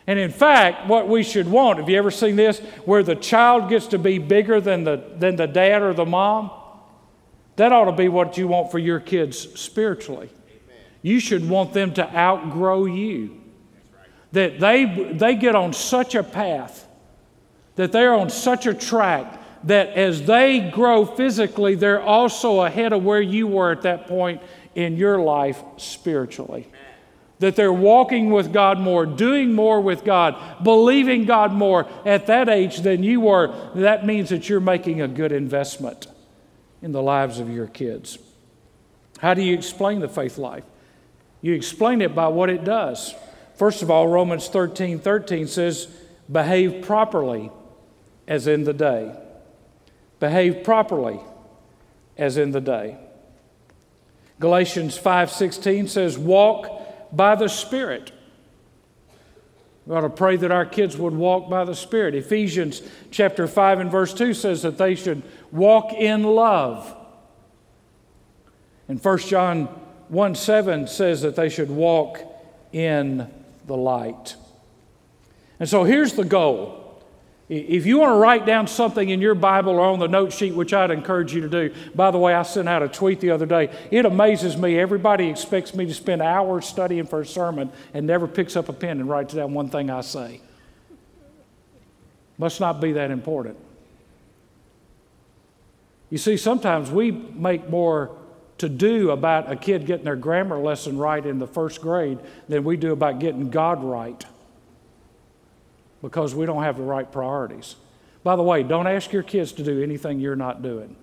And 0.08 0.18
in 0.18 0.32
fact, 0.32 0.88
what 0.88 1.10
we 1.10 1.22
should 1.22 1.50
want, 1.50 1.80
have 1.80 1.90
you 1.90 1.98
ever 1.98 2.12
seen 2.12 2.38
this, 2.38 2.60
where 2.86 3.04
the 3.04 3.16
child 3.16 3.70
gets 3.70 3.88
to 3.88 4.00
be 4.00 4.20
bigger 4.20 4.62
than 4.62 4.86
the, 4.86 5.04
than 5.18 5.36
the 5.36 5.48
dad 5.48 5.82
or 5.82 5.94
the 5.94 6.06
mom? 6.06 6.50
That 7.58 7.74
ought 7.74 7.86
to 7.86 7.92
be 7.92 8.08
what 8.08 8.38
you 8.38 8.48
want 8.48 8.72
for 8.72 8.80
your 8.80 9.02
kids 9.02 9.38
spiritually. 9.60 10.30
You 11.02 11.20
should 11.20 11.48
want 11.50 11.74
them 11.74 11.94
to 11.96 12.16
outgrow 12.16 12.86
you. 12.86 13.42
That 14.32 14.60
they, 14.60 15.12
they 15.14 15.36
get 15.36 15.56
on 15.56 15.74
such 15.74 16.16
a 16.16 16.24
path, 16.24 16.88
that 17.76 17.92
they're 17.92 18.14
on 18.14 18.30
such 18.30 18.66
a 18.66 18.74
track, 18.74 19.42
that 19.64 19.90
as 19.90 20.24
they 20.24 20.70
grow 20.72 21.06
physically, 21.06 21.76
they're 21.76 22.02
also 22.02 22.62
ahead 22.62 22.94
of 22.94 23.04
where 23.04 23.22
you 23.22 23.48
were 23.48 23.72
at 23.72 23.82
that 23.82 24.08
point 24.08 24.42
in 24.76 24.96
your 24.96 25.20
life 25.20 25.62
spiritually. 25.78 26.68
That 27.40 27.56
they're 27.56 27.72
walking 27.72 28.32
with 28.32 28.52
God 28.52 28.80
more, 28.80 29.06
doing 29.06 29.54
more 29.54 29.80
with 29.80 30.04
God, 30.04 30.64
believing 30.64 31.26
God 31.26 31.54
more 31.54 31.88
at 32.06 32.28
that 32.28 32.50
age 32.50 32.80
than 32.80 33.04
you 33.04 33.22
were. 33.22 33.72
That 33.76 34.06
means 34.06 34.30
that 34.30 34.50
you're 34.50 34.60
making 34.60 35.02
a 35.02 35.08
good 35.08 35.32
investment 35.32 36.08
in 36.82 36.92
the 36.94 37.02
lives 37.02 37.40
of 37.40 37.50
your 37.50 37.68
kids. 37.68 38.18
How 39.20 39.34
do 39.34 39.42
you 39.42 39.54
explain 39.54 40.00
the 40.00 40.10
faith 40.10 40.38
life? 40.38 40.64
You 41.42 41.54
explain 41.54 42.02
it 42.02 42.16
by 42.16 42.28
what 42.28 42.50
it 42.50 42.64
does. 42.64 43.14
First 43.56 43.82
of 43.82 43.92
all, 43.92 44.08
Romans 44.08 44.48
13 44.48 45.00
13 45.00 45.48
says, 45.48 45.88
behave 46.32 46.84
properly 46.84 47.52
as 48.28 48.48
in 48.48 48.64
the 48.64 48.74
day. 48.74 49.16
Behave 50.20 50.64
properly 50.64 51.20
as 52.18 52.38
in 52.38 52.52
the 52.52 52.62
day. 52.62 52.98
Galatians 54.40 54.98
5:16 54.98 55.90
says 55.90 56.18
walk 56.18 56.70
by 57.12 57.36
the 57.36 57.48
spirit. 57.48 58.12
We 59.86 59.96
ought 59.96 60.02
to 60.02 60.10
pray 60.10 60.36
that 60.36 60.52
our 60.52 60.66
kids 60.66 60.98
would 60.98 61.14
walk 61.14 61.50
by 61.50 61.64
the 61.64 61.76
spirit. 61.76 62.14
Ephesians 62.14 62.82
chapter 63.10 63.48
5 63.48 63.80
and 63.80 63.92
verse 63.92 64.14
2 64.14 64.34
says 64.34 64.62
that 64.64 64.78
they 64.78 64.96
should 64.96 65.24
walk 65.52 65.94
in 65.94 66.24
love. 66.24 66.94
And 68.90 69.04
1 69.04 69.18
John 69.20 69.66
1 70.10 70.36
7 70.36 70.88
says 70.88 71.22
that 71.22 71.36
they 71.36 71.50
should 71.50 71.70
walk 71.70 72.20
in 72.72 73.30
the 73.66 73.78
light. 73.78 74.36
And 75.60 75.68
so 75.68 75.84
here's 75.84 76.14
the 76.14 76.26
goal. 76.26 76.87
If 77.50 77.86
you 77.86 78.00
want 78.00 78.12
to 78.12 78.18
write 78.18 78.46
down 78.46 78.68
something 78.68 79.08
in 79.08 79.22
your 79.22 79.34
Bible 79.34 79.74
or 79.74 79.86
on 79.86 80.00
the 80.00 80.08
note 80.08 80.34
sheet, 80.34 80.54
which 80.54 80.74
I'd 80.74 80.92
encourage 80.92 81.34
you 81.34 81.40
to 81.42 81.50
do, 81.50 81.74
by 81.96 82.12
the 82.12 82.18
way, 82.18 82.34
I 82.34 82.44
sent 82.44 82.68
out 82.68 82.84
a 82.84 82.90
tweet 82.90 83.22
the 83.22 83.32
other 83.32 83.46
day. 83.46 83.74
It 83.90 84.06
amazes 84.06 84.58
me. 84.58 84.78
Everybody 84.78 85.30
expects 85.30 85.74
me 85.74 85.86
to 85.86 85.94
spend 85.94 86.22
hours 86.22 86.66
studying 86.66 87.06
for 87.06 87.22
a 87.22 87.26
sermon 87.26 87.72
and 87.94 88.06
never 88.06 88.28
picks 88.28 88.58
up 88.58 88.68
a 88.68 88.74
pen 88.74 89.00
and 89.00 89.10
writes 89.10 89.34
down 89.34 89.54
one 89.54 89.70
thing 89.70 89.90
I 89.90 90.02
say. 90.02 90.42
Must 92.38 92.60
not 92.60 92.82
be 92.82 92.92
that 92.94 93.12
important. 93.12 93.58
You 96.10 96.18
see, 96.18 96.36
sometimes 96.36 96.92
we 96.92 97.12
make 97.12 97.70
more 97.70 98.12
to 98.58 98.68
do 98.68 99.12
about 99.12 99.50
a 99.50 99.56
kid 99.56 99.86
getting 99.86 100.04
their 100.04 100.16
grammar 100.18 100.58
lesson 100.58 100.98
right 100.98 101.26
in 101.26 101.40
the 101.40 101.48
first 101.48 101.80
grade 101.80 102.20
than 102.50 102.66
we 102.66 102.76
do 102.76 102.92
about 102.92 103.20
getting 103.20 103.50
God 103.50 103.82
right 103.84 104.26
because 106.02 106.36
we 106.36 106.46
don't 106.46 106.64
have 106.64 106.78
the 106.78 106.84
right 106.84 107.12
priorities. 107.12 107.76
By 108.24 108.36
the 108.36 108.44
way, 108.44 108.64
don't 108.64 108.88
ask 108.88 109.12
your 109.12 109.24
kids 109.24 109.52
to 109.54 109.64
do 109.64 109.82
anything 109.82 110.20
you're 110.20 110.36
not 110.36 110.62
doing. 110.62 110.96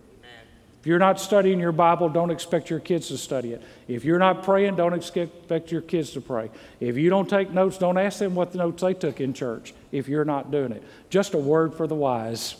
If 0.80 0.88
you're 0.88 0.98
not 0.98 1.18
studying 1.18 1.60
your 1.60 1.72
Bible, 1.72 2.10
don't 2.10 2.30
expect 2.30 2.68
your 2.68 2.78
kids 2.78 3.08
to 3.08 3.16
study 3.16 3.54
it. 3.54 3.62
If 3.88 4.04
you're 4.04 4.18
not 4.18 4.42
praying, 4.42 4.76
don't 4.76 4.92
expect 4.92 5.72
your 5.72 5.80
kids 5.80 6.10
to 6.10 6.20
pray. 6.20 6.50
If 6.78 6.98
you 6.98 7.08
don't 7.08 7.26
take 7.26 7.50
notes, 7.50 7.78
don't 7.78 7.96
ask 7.96 8.18
them 8.18 8.34
what 8.34 8.52
the 8.52 8.58
notes 8.58 8.82
they 8.82 8.92
took 8.92 9.18
in 9.18 9.32
church 9.32 9.72
if 9.92 10.08
you're 10.08 10.26
not 10.26 10.50
doing 10.50 10.72
it. 10.72 10.82
Just 11.08 11.32
a 11.32 11.38
word 11.38 11.72
for 11.72 11.86
the 11.86 11.94
wise. 11.94 12.56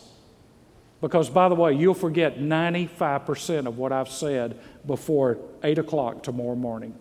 Because, 1.01 1.29
by 1.29 1.49
the 1.49 1.55
way, 1.55 1.73
you'll 1.73 1.93
forget 1.93 2.39
95% 2.39 3.67
of 3.67 3.77
what 3.77 3.91
I've 3.91 4.09
said 4.09 4.59
before 4.87 5.37
8 5.61 5.77
o'clock 5.77 6.23
tomorrow 6.23 6.55
morning. 6.55 6.95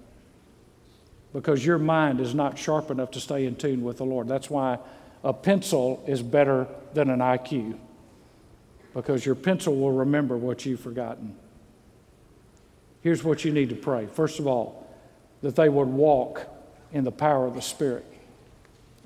Because 1.33 1.65
your 1.65 1.79
mind 1.79 2.21
is 2.21 2.35
not 2.35 2.59
sharp 2.59 2.91
enough 2.91 3.13
to 3.13 3.21
stay 3.21 3.47
in 3.47 3.57
tune 3.57 3.83
with 3.83 3.97
the 3.97 4.05
Lord. 4.05 4.29
That's 4.29 4.51
why 4.51 4.79
a 5.25 5.33
pencil 5.33 6.05
is 6.07 6.23
better 6.23 6.69
than 6.93 7.11
an 7.11 7.19
IQ. 7.19 7.79
Because 8.93 9.27
your 9.27 9.35
pencil 9.35 9.75
will 9.75 9.91
remember 9.91 10.37
what 10.37 10.65
you've 10.65 10.79
forgotten. 10.79 11.35
Here's 13.01 13.25
what 13.25 13.45
you 13.45 13.53
need 13.53 13.71
to 13.71 13.75
pray. 13.75 14.07
First 14.07 14.39
of 14.39 14.47
all, 14.47 14.87
that 15.43 15.57
they 15.57 15.69
would 15.69 15.89
walk 15.89 16.47
in 16.93 17.03
the 17.03 17.11
power 17.11 17.47
of 17.47 17.55
the 17.55 17.63
Spirit 17.63 18.07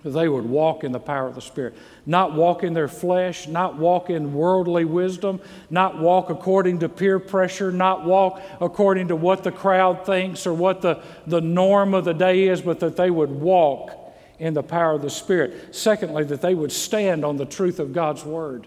that 0.03 0.11
they 0.11 0.29
would 0.29 0.45
walk 0.45 0.85
in 0.85 0.93
the 0.93 1.01
power 1.01 1.27
of 1.27 1.35
the 1.35 1.41
Spirit. 1.41 1.77
Not 2.07 2.35
walk 2.35 2.63
in 2.63 2.73
their 2.73 2.89
flesh, 2.89 3.49
not 3.49 3.77
walk 3.77 4.11
in 4.11 4.33
worldly 4.33 4.85
wisdom, 4.85 5.41
not 5.71 5.99
walk 5.99 6.31
according 6.31 6.79
to 6.81 6.89
peer 6.89 7.19
pressure, 7.19 7.73
not 7.73 8.05
walk 8.05 8.41
according 8.61 9.09
to 9.09 9.17
what 9.17 9.43
the 9.43 9.51
crowd 9.51 10.07
thinks 10.07 10.47
or 10.47 10.55
what 10.55 10.83
the, 10.83 11.03
the 11.27 11.41
norm 11.41 11.95
of 11.95 12.05
the 12.05 12.15
day 12.15 12.47
is, 12.47 12.63
but 12.63 12.81
that 12.81 12.97
they 12.97 13.11
would 13.11 13.31
walk 13.31 13.98
in 14.39 14.55
the 14.55 14.63
power 14.63 14.93
of 14.93 15.03
the 15.03 15.11
Spirit. 15.11 15.75
Secondly, 15.75 16.25
that 16.25 16.41
they 16.41 16.55
would 16.55 16.73
stand 16.73 17.25
on 17.25 17.37
the 17.37 17.47
truth 17.47 17.79
of 17.79 17.93
God's 17.93 18.25
Word. 18.25 18.67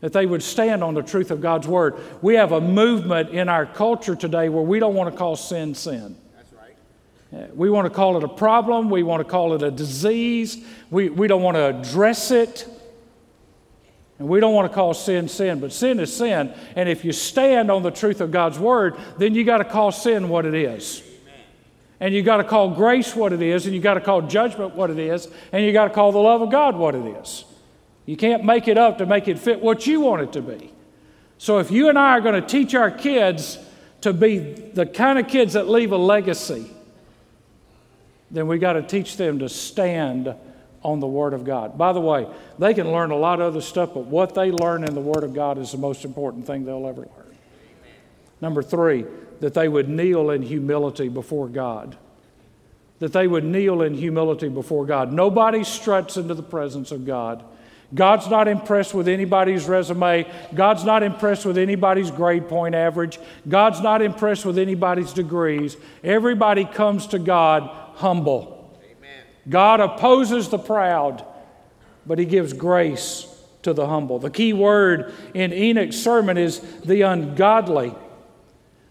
That 0.00 0.12
they 0.12 0.26
would 0.26 0.42
stand 0.42 0.84
on 0.84 0.94
the 0.94 1.02
truth 1.02 1.30
of 1.30 1.40
God's 1.40 1.66
Word. 1.66 1.96
We 2.22 2.34
have 2.34 2.52
a 2.52 2.60
movement 2.60 3.30
in 3.30 3.48
our 3.48 3.66
culture 3.66 4.16
today 4.16 4.48
where 4.48 4.62
we 4.62 4.78
don't 4.78 4.94
want 4.94 5.12
to 5.12 5.18
call 5.18 5.36
sin 5.36 5.74
sin. 5.74 6.16
Uh, 7.34 7.46
we 7.54 7.68
want 7.68 7.86
to 7.86 7.90
call 7.90 8.16
it 8.16 8.22
a 8.22 8.28
problem. 8.28 8.88
We 8.88 9.02
want 9.02 9.20
to 9.20 9.30
call 9.30 9.54
it 9.54 9.62
a 9.62 9.70
disease. 9.70 10.64
We, 10.90 11.08
we 11.08 11.26
don't 11.26 11.42
want 11.42 11.56
to 11.56 11.66
address 11.66 12.30
it. 12.30 12.68
And 14.18 14.28
we 14.28 14.40
don't 14.40 14.54
want 14.54 14.70
to 14.70 14.74
call 14.74 14.94
sin 14.94 15.28
sin, 15.28 15.60
but 15.60 15.72
sin 15.72 16.00
is 16.00 16.14
sin. 16.14 16.54
And 16.74 16.88
if 16.88 17.04
you 17.04 17.12
stand 17.12 17.70
on 17.70 17.82
the 17.82 17.90
truth 17.90 18.20
of 18.20 18.30
God's 18.30 18.58
word, 18.58 18.96
then 19.18 19.34
you 19.34 19.44
got 19.44 19.58
to 19.58 19.64
call 19.64 19.92
sin 19.92 20.28
what 20.28 20.46
it 20.46 20.54
is. 20.54 21.02
And 21.98 22.14
you 22.14 22.22
got 22.22 22.38
to 22.38 22.44
call 22.44 22.70
grace 22.70 23.16
what 23.16 23.32
it 23.32 23.40
is, 23.40 23.66
and 23.66 23.74
you 23.74 23.80
got 23.80 23.94
to 23.94 24.00
call 24.00 24.22
judgment 24.22 24.74
what 24.74 24.90
it 24.90 24.98
is, 24.98 25.28
and 25.52 25.64
you 25.64 25.72
got 25.72 25.88
to 25.88 25.94
call 25.94 26.12
the 26.12 26.18
love 26.18 26.42
of 26.42 26.50
God 26.50 26.76
what 26.76 26.94
it 26.94 27.06
is. 27.22 27.44
You 28.04 28.16
can't 28.16 28.44
make 28.44 28.68
it 28.68 28.78
up 28.78 28.98
to 28.98 29.06
make 29.06 29.28
it 29.28 29.38
fit 29.38 29.60
what 29.60 29.86
you 29.86 30.00
want 30.00 30.22
it 30.22 30.32
to 30.34 30.42
be. 30.42 30.72
So 31.38 31.58
if 31.58 31.70
you 31.70 31.88
and 31.88 31.98
I 31.98 32.12
are 32.12 32.20
going 32.20 32.40
to 32.40 32.46
teach 32.46 32.74
our 32.74 32.90
kids 32.90 33.58
to 34.02 34.12
be 34.12 34.38
the 34.38 34.86
kind 34.86 35.18
of 35.18 35.26
kids 35.26 35.54
that 35.54 35.68
leave 35.68 35.92
a 35.92 35.96
legacy, 35.96 36.70
then 38.30 38.46
we 38.46 38.58
got 38.58 38.74
to 38.74 38.82
teach 38.82 39.16
them 39.16 39.38
to 39.40 39.48
stand 39.48 40.34
on 40.82 41.00
the 41.00 41.06
Word 41.06 41.34
of 41.34 41.44
God. 41.44 41.76
By 41.76 41.92
the 41.92 42.00
way, 42.00 42.28
they 42.58 42.74
can 42.74 42.92
learn 42.92 43.10
a 43.10 43.16
lot 43.16 43.40
of 43.40 43.48
other 43.48 43.60
stuff, 43.60 43.94
but 43.94 44.04
what 44.04 44.34
they 44.34 44.52
learn 44.52 44.84
in 44.84 44.94
the 44.94 45.00
Word 45.00 45.24
of 45.24 45.34
God 45.34 45.58
is 45.58 45.72
the 45.72 45.78
most 45.78 46.04
important 46.04 46.46
thing 46.46 46.64
they'll 46.64 46.86
ever 46.86 47.00
learn. 47.00 47.36
Number 48.40 48.62
three, 48.62 49.04
that 49.40 49.54
they 49.54 49.68
would 49.68 49.88
kneel 49.88 50.30
in 50.30 50.42
humility 50.42 51.08
before 51.08 51.48
God. 51.48 51.96
That 52.98 53.12
they 53.12 53.26
would 53.26 53.44
kneel 53.44 53.82
in 53.82 53.94
humility 53.94 54.48
before 54.48 54.86
God. 54.86 55.12
Nobody 55.12 55.64
struts 55.64 56.16
into 56.16 56.34
the 56.34 56.42
presence 56.42 56.90
of 56.90 57.06
God. 57.06 57.44
God's 57.94 58.28
not 58.28 58.48
impressed 58.48 58.94
with 58.94 59.06
anybody's 59.06 59.66
resume. 59.66 60.26
God's 60.54 60.84
not 60.84 61.02
impressed 61.02 61.46
with 61.46 61.56
anybody's 61.56 62.10
grade 62.10 62.48
point 62.48 62.74
average. 62.74 63.18
God's 63.48 63.80
not 63.80 64.02
impressed 64.02 64.44
with 64.44 64.58
anybody's 64.58 65.12
degrees. 65.12 65.76
Everybody 66.02 66.64
comes 66.64 67.06
to 67.08 67.18
God 67.18 67.70
humble. 67.94 68.76
Amen. 68.82 69.24
God 69.48 69.80
opposes 69.80 70.48
the 70.48 70.58
proud, 70.58 71.24
but 72.06 72.18
He 72.18 72.24
gives 72.24 72.52
grace 72.52 73.32
to 73.62 73.72
the 73.72 73.86
humble. 73.86 74.18
The 74.18 74.30
key 74.30 74.52
word 74.52 75.12
in 75.34 75.52
Enoch's 75.52 76.02
sermon 76.02 76.38
is 76.38 76.60
the 76.80 77.02
ungodly. 77.02 77.94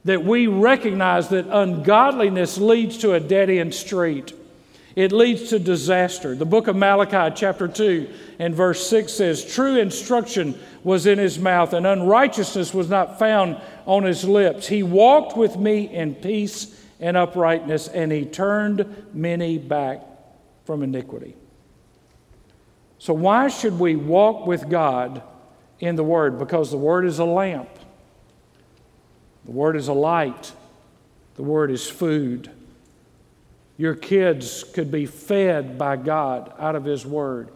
That 0.06 0.24
we 0.24 0.48
recognize 0.48 1.30
that 1.30 1.48
ungodliness 1.48 2.58
leads 2.58 2.98
to 3.00 3.14
a 3.14 3.20
dead 3.20 3.50
end 3.50 3.74
street. 3.74 4.34
It 4.96 5.12
leads 5.12 5.50
to 5.50 5.60
disaster. 5.60 6.36
The 6.36 6.46
book 6.46 6.68
of 6.68 6.76
Malachi, 6.76 7.36
chapter 7.36 7.68
2, 7.68 8.08
and 8.40 8.56
verse 8.56 8.88
6 8.88 9.12
says, 9.12 9.44
True 9.44 9.76
instruction 9.76 10.58
was 10.86 11.06
in 11.06 11.18
his 11.18 11.38
mouth, 11.38 11.74
and 11.74 11.86
unrighteousness 11.86 12.74
was 12.74 12.90
not 12.90 13.20
found 13.20 13.60
on 13.86 14.04
his 14.04 14.24
lips. 14.24 14.68
He 14.68 14.84
walked 14.84 15.36
with 15.36 15.58
me 15.58 15.94
in 15.94 16.16
peace 16.16 16.82
and 17.02 17.18
uprightness, 17.18 17.90
and 17.90 18.10
he 18.10 18.24
turned 18.24 19.08
many 19.14 19.58
back 19.58 20.02
from 20.64 20.82
iniquity. 20.82 21.36
So, 22.98 23.14
why 23.14 23.50
should 23.50 23.78
we 23.78 23.98
walk 23.98 24.48
with 24.48 24.70
God 24.70 25.22
in 25.80 25.98
the 25.98 26.04
Word? 26.04 26.40
Because 26.40 26.72
the 26.72 26.78
Word 26.78 27.06
is 27.06 27.20
a 27.20 27.26
lamp, 27.26 27.70
the 29.46 29.52
Word 29.52 29.76
is 29.76 29.88
a 29.88 29.94
light, 29.94 30.52
the 31.36 31.44
Word 31.44 31.72
is 31.72 31.90
food. 31.90 32.52
Your 33.78 33.96
kids 33.96 34.64
could 34.64 34.90
be 34.90 35.06
fed 35.06 35.78
by 35.78 35.98
God 35.98 36.54
out 36.58 36.76
of 36.76 36.86
His 36.86 37.06
Word. 37.06 37.50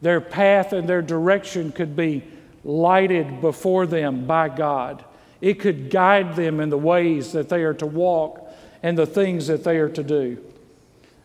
Their 0.00 0.20
path 0.20 0.72
and 0.72 0.88
their 0.88 1.02
direction 1.02 1.72
could 1.72 1.94
be 1.94 2.24
lighted 2.64 3.40
before 3.40 3.86
them 3.86 4.26
by 4.26 4.48
God. 4.48 5.04
It 5.40 5.60
could 5.60 5.90
guide 5.90 6.36
them 6.36 6.60
in 6.60 6.70
the 6.70 6.78
ways 6.78 7.32
that 7.32 7.48
they 7.48 7.62
are 7.62 7.74
to 7.74 7.86
walk 7.86 8.52
and 8.82 8.96
the 8.96 9.06
things 9.06 9.46
that 9.48 9.64
they 9.64 9.76
are 9.78 9.88
to 9.90 10.02
do. 10.02 10.42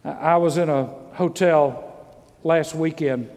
I 0.04 0.38
was 0.38 0.58
in 0.58 0.70
a 0.70 0.86
hotel 1.14 1.90
last 2.44 2.76
weekend 2.76 3.30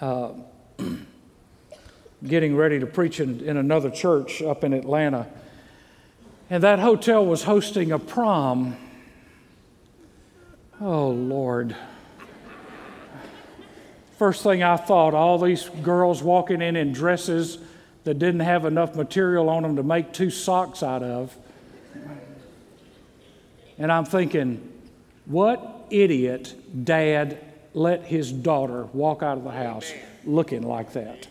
uh, 0.00 0.30
getting 2.24 2.56
ready 2.56 2.78
to 2.78 2.86
preach 2.86 3.20
in, 3.20 3.40
in 3.40 3.56
another 3.56 3.90
church 3.90 4.42
up 4.42 4.64
in 4.64 4.72
Atlanta. 4.72 5.26
And 6.48 6.62
that 6.62 6.78
hotel 6.78 7.24
was 7.26 7.42
hosting 7.42 7.92
a 7.92 7.98
prom. 7.98 8.76
Oh, 10.80 11.08
Lord. 11.08 11.74
First 14.18 14.42
thing 14.42 14.62
I 14.62 14.76
thought, 14.76 15.12
all 15.14 15.38
these 15.38 15.68
girls 15.82 16.22
walking 16.22 16.62
in 16.62 16.76
in 16.76 16.92
dresses 16.92 17.58
that 18.04 18.18
didn't 18.18 18.40
have 18.40 18.64
enough 18.64 18.94
material 18.94 19.48
on 19.48 19.62
them 19.62 19.76
to 19.76 19.82
make 19.82 20.12
two 20.12 20.30
socks 20.30 20.82
out 20.82 21.02
of. 21.02 21.36
And 23.78 23.92
I'm 23.92 24.04
thinking, 24.06 24.72
what 25.26 25.86
idiot 25.90 26.54
dad 26.84 27.38
let 27.74 28.04
his 28.04 28.32
daughter 28.32 28.84
walk 28.92 29.22
out 29.22 29.36
of 29.36 29.44
the 29.44 29.50
house 29.50 29.92
looking 30.24 30.62
like 30.62 30.92
that? 30.92 31.26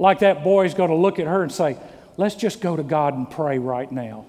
Like 0.00 0.20
that 0.20 0.42
boy's 0.42 0.72
going 0.72 0.88
to 0.88 0.96
look 0.96 1.18
at 1.18 1.26
her 1.26 1.42
and 1.42 1.52
say, 1.52 1.76
let's 2.16 2.34
just 2.34 2.62
go 2.62 2.74
to 2.74 2.82
God 2.82 3.12
and 3.12 3.30
pray 3.30 3.58
right 3.58 3.92
now. 3.92 4.24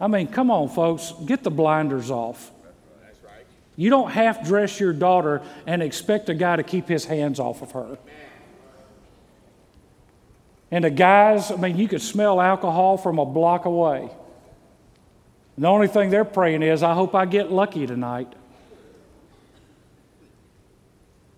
I 0.00 0.08
mean, 0.08 0.26
come 0.26 0.50
on, 0.50 0.68
folks, 0.68 1.12
get 1.24 1.44
the 1.44 1.52
blinders 1.52 2.10
off. 2.10 2.50
You 3.76 3.88
don't 3.88 4.10
half 4.10 4.44
dress 4.44 4.80
your 4.80 4.92
daughter 4.92 5.40
and 5.68 5.84
expect 5.84 6.28
a 6.28 6.34
guy 6.34 6.56
to 6.56 6.64
keep 6.64 6.88
his 6.88 7.04
hands 7.04 7.38
off 7.38 7.62
of 7.62 7.70
her. 7.70 7.96
And 10.72 10.82
the 10.82 10.90
guys, 10.90 11.52
I 11.52 11.56
mean, 11.56 11.76
you 11.76 11.86
could 11.86 12.02
smell 12.02 12.40
alcohol 12.40 12.96
from 12.96 13.20
a 13.20 13.24
block 13.24 13.66
away. 13.66 14.10
And 15.54 15.64
the 15.64 15.68
only 15.68 15.86
thing 15.86 16.10
they're 16.10 16.24
praying 16.24 16.64
is, 16.64 16.82
I 16.82 16.94
hope 16.94 17.14
I 17.14 17.24
get 17.24 17.52
lucky 17.52 17.86
tonight. 17.86 18.32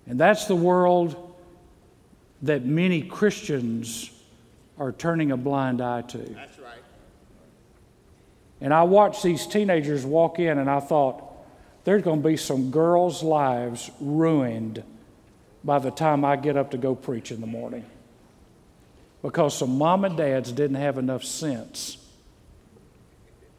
And 0.07 0.19
that's 0.19 0.47
the 0.47 0.57
world 0.57 1.32
that 2.43 2.65
many 2.65 3.03
Christians 3.03 4.11
are 4.79 4.93
turning 4.93 5.31
a 5.31 5.37
blind 5.37 5.81
eye 5.81 6.03
to. 6.03 6.19
That's 6.19 6.59
right. 6.59 6.79
And 8.61 8.75
I 8.75 8.83
watched 8.83 9.23
these 9.23 9.47
teenagers 9.47 10.05
walk 10.05 10.39
in, 10.39 10.59
and 10.59 10.69
I 10.69 10.81
thought, 10.81 11.25
there's 11.85 12.03
going 12.03 12.23
to 12.23 12.29
be 12.29 12.37
some 12.37 12.71
girls' 12.71 13.23
lives 13.23 13.91
ruined 14.01 14.83
by 15.65 15.79
the 15.79 15.91
time 15.91 16.25
I 16.25 16.37
get 16.37 16.57
up 16.57 16.71
to 16.73 16.79
go 16.79 16.95
preach 16.95 17.31
in 17.31 17.41
the 17.41 17.47
morning. 17.47 17.85
Because 19.21 19.57
some 19.57 19.79
mom 19.79 20.05
and 20.05 20.17
dads 20.17 20.51
didn't 20.53 20.77
have 20.77 20.99
enough 20.99 21.25
sense 21.25 21.97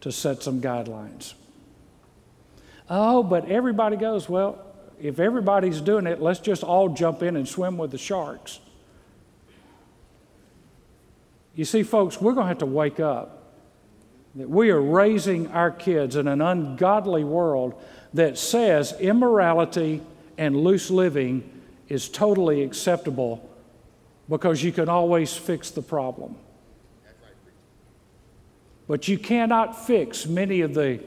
to 0.02 0.12
set 0.12 0.44
some 0.44 0.62
guidelines. 0.62 1.34
Oh, 2.90 3.24
but 3.24 3.50
everybody 3.50 3.96
goes, 3.96 4.28
well, 4.28 4.66
if 5.02 5.20
everybody's 5.20 5.80
doing 5.80 6.06
it, 6.08 6.22
let's 6.22 6.40
just 6.40 6.64
all 6.64 6.90
jump 6.90 7.24
in 7.24 7.38
and 7.38 7.48
swim 7.48 7.78
with 7.78 7.92
the 7.92 7.98
sharks. 7.98 8.60
You 11.56 11.66
see, 11.66 11.84
folks, 11.84 12.20
we're 12.20 12.34
going 12.34 12.46
to 12.46 12.50
have 12.50 12.58
to 12.60 12.66
wake 12.66 13.00
up 13.00 13.44
that 14.36 14.50
we 14.50 14.72
are 14.72 14.82
raising 14.82 15.48
our 15.48 15.70
kids 15.70 16.16
in 16.16 16.28
an 16.28 16.42
ungodly 16.42 17.24
world 17.24 17.80
that 18.14 18.38
says 18.38 18.94
immorality 19.00 20.02
and 20.38 20.58
loose 20.58 20.90
living 20.90 21.50
is 21.88 22.10
totally 22.10 22.64
acceptable 22.64 23.48
because 24.28 24.64
you 24.64 24.72
can 24.72 24.90
always 24.90 25.36
fix 25.36 25.70
the 25.70 25.82
problem. 25.82 26.36
But 28.88 29.08
you 29.08 29.18
cannot 29.18 29.86
fix 29.86 30.26
many 30.26 30.62
of 30.62 30.74
the 30.74 31.00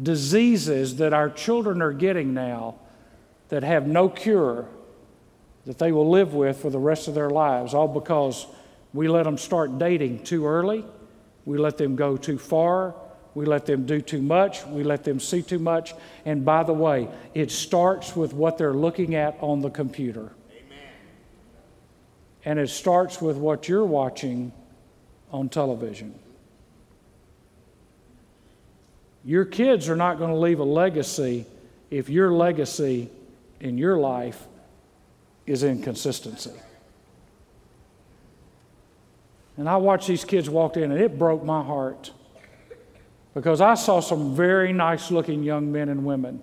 diseases 0.00 0.96
that 0.96 1.12
our 1.12 1.30
children 1.30 1.82
are 1.82 1.92
getting 1.92 2.34
now 2.34 2.76
that 3.48 3.62
have 3.62 3.86
no 3.86 4.08
cure 4.08 4.66
that 5.66 5.78
they 5.78 5.92
will 5.92 6.08
live 6.08 6.34
with 6.34 6.58
for 6.58 6.70
the 6.70 6.78
rest 6.78 7.08
of 7.08 7.14
their 7.14 7.30
lives, 7.30 7.74
all 7.74 7.88
because 7.88 8.46
we 8.94 9.08
let 9.08 9.24
them 9.24 9.36
start 9.36 9.76
dating 9.78 10.22
too 10.22 10.46
early, 10.46 10.84
we 11.44 11.58
let 11.58 11.76
them 11.76 11.96
go 11.96 12.16
too 12.16 12.38
far, 12.38 12.94
we 13.34 13.44
let 13.44 13.66
them 13.66 13.84
do 13.84 14.00
too 14.00 14.22
much, 14.22 14.64
we 14.66 14.84
let 14.84 15.02
them 15.02 15.18
see 15.18 15.42
too 15.42 15.58
much. 15.58 15.92
And 16.24 16.44
by 16.44 16.62
the 16.62 16.72
way, 16.72 17.08
it 17.34 17.50
starts 17.50 18.14
with 18.14 18.32
what 18.32 18.56
they're 18.56 18.72
looking 18.72 19.16
at 19.16 19.36
on 19.40 19.60
the 19.60 19.70
computer. 19.70 20.32
Amen. 20.50 20.88
And 22.44 22.58
it 22.60 22.70
starts 22.70 23.20
with 23.20 23.36
what 23.36 23.68
you're 23.68 23.84
watching 23.84 24.52
on 25.32 25.48
television. 25.48 26.14
Your 29.24 29.44
kids 29.44 29.88
are 29.88 29.96
not 29.96 30.18
going 30.18 30.30
to 30.30 30.36
leave 30.36 30.60
a 30.60 30.64
legacy 30.64 31.46
if 31.90 32.08
your 32.08 32.30
legacy 32.30 33.10
in 33.58 33.76
your 33.76 33.96
life 33.96 34.46
is 35.46 35.64
inconsistency. 35.64 36.52
And 39.56 39.68
I 39.68 39.76
watched 39.76 40.08
these 40.08 40.24
kids 40.24 40.50
walk 40.50 40.76
in, 40.76 40.90
and 40.90 41.00
it 41.00 41.18
broke 41.18 41.44
my 41.44 41.62
heart 41.62 42.10
because 43.34 43.60
I 43.60 43.74
saw 43.74 44.00
some 44.00 44.34
very 44.34 44.72
nice 44.72 45.10
looking 45.10 45.42
young 45.42 45.70
men 45.70 45.88
and 45.88 46.04
women. 46.04 46.40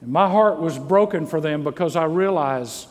And 0.00 0.12
my 0.12 0.28
heart 0.28 0.58
was 0.58 0.78
broken 0.78 1.26
for 1.26 1.40
them 1.40 1.64
because 1.64 1.96
I 1.96 2.04
realized 2.04 2.88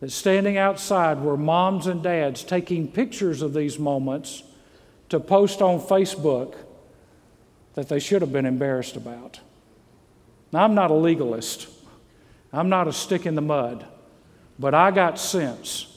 that 0.00 0.10
standing 0.10 0.56
outside 0.56 1.20
were 1.20 1.36
moms 1.36 1.86
and 1.86 2.02
dads 2.02 2.42
taking 2.42 2.88
pictures 2.88 3.42
of 3.42 3.54
these 3.54 3.78
moments 3.78 4.42
to 5.10 5.20
post 5.20 5.60
on 5.60 5.80
Facebook 5.80 6.56
that 7.74 7.88
they 7.88 7.98
should 7.98 8.22
have 8.22 8.32
been 8.32 8.46
embarrassed 8.46 8.96
about. 8.96 9.40
Now, 10.52 10.64
I'm 10.64 10.74
not 10.74 10.90
a 10.90 10.94
legalist, 10.94 11.68
I'm 12.52 12.68
not 12.68 12.88
a 12.88 12.92
stick 12.92 13.26
in 13.26 13.34
the 13.34 13.42
mud, 13.42 13.86
but 14.58 14.74
I 14.74 14.90
got 14.90 15.18
sense. 15.18 15.89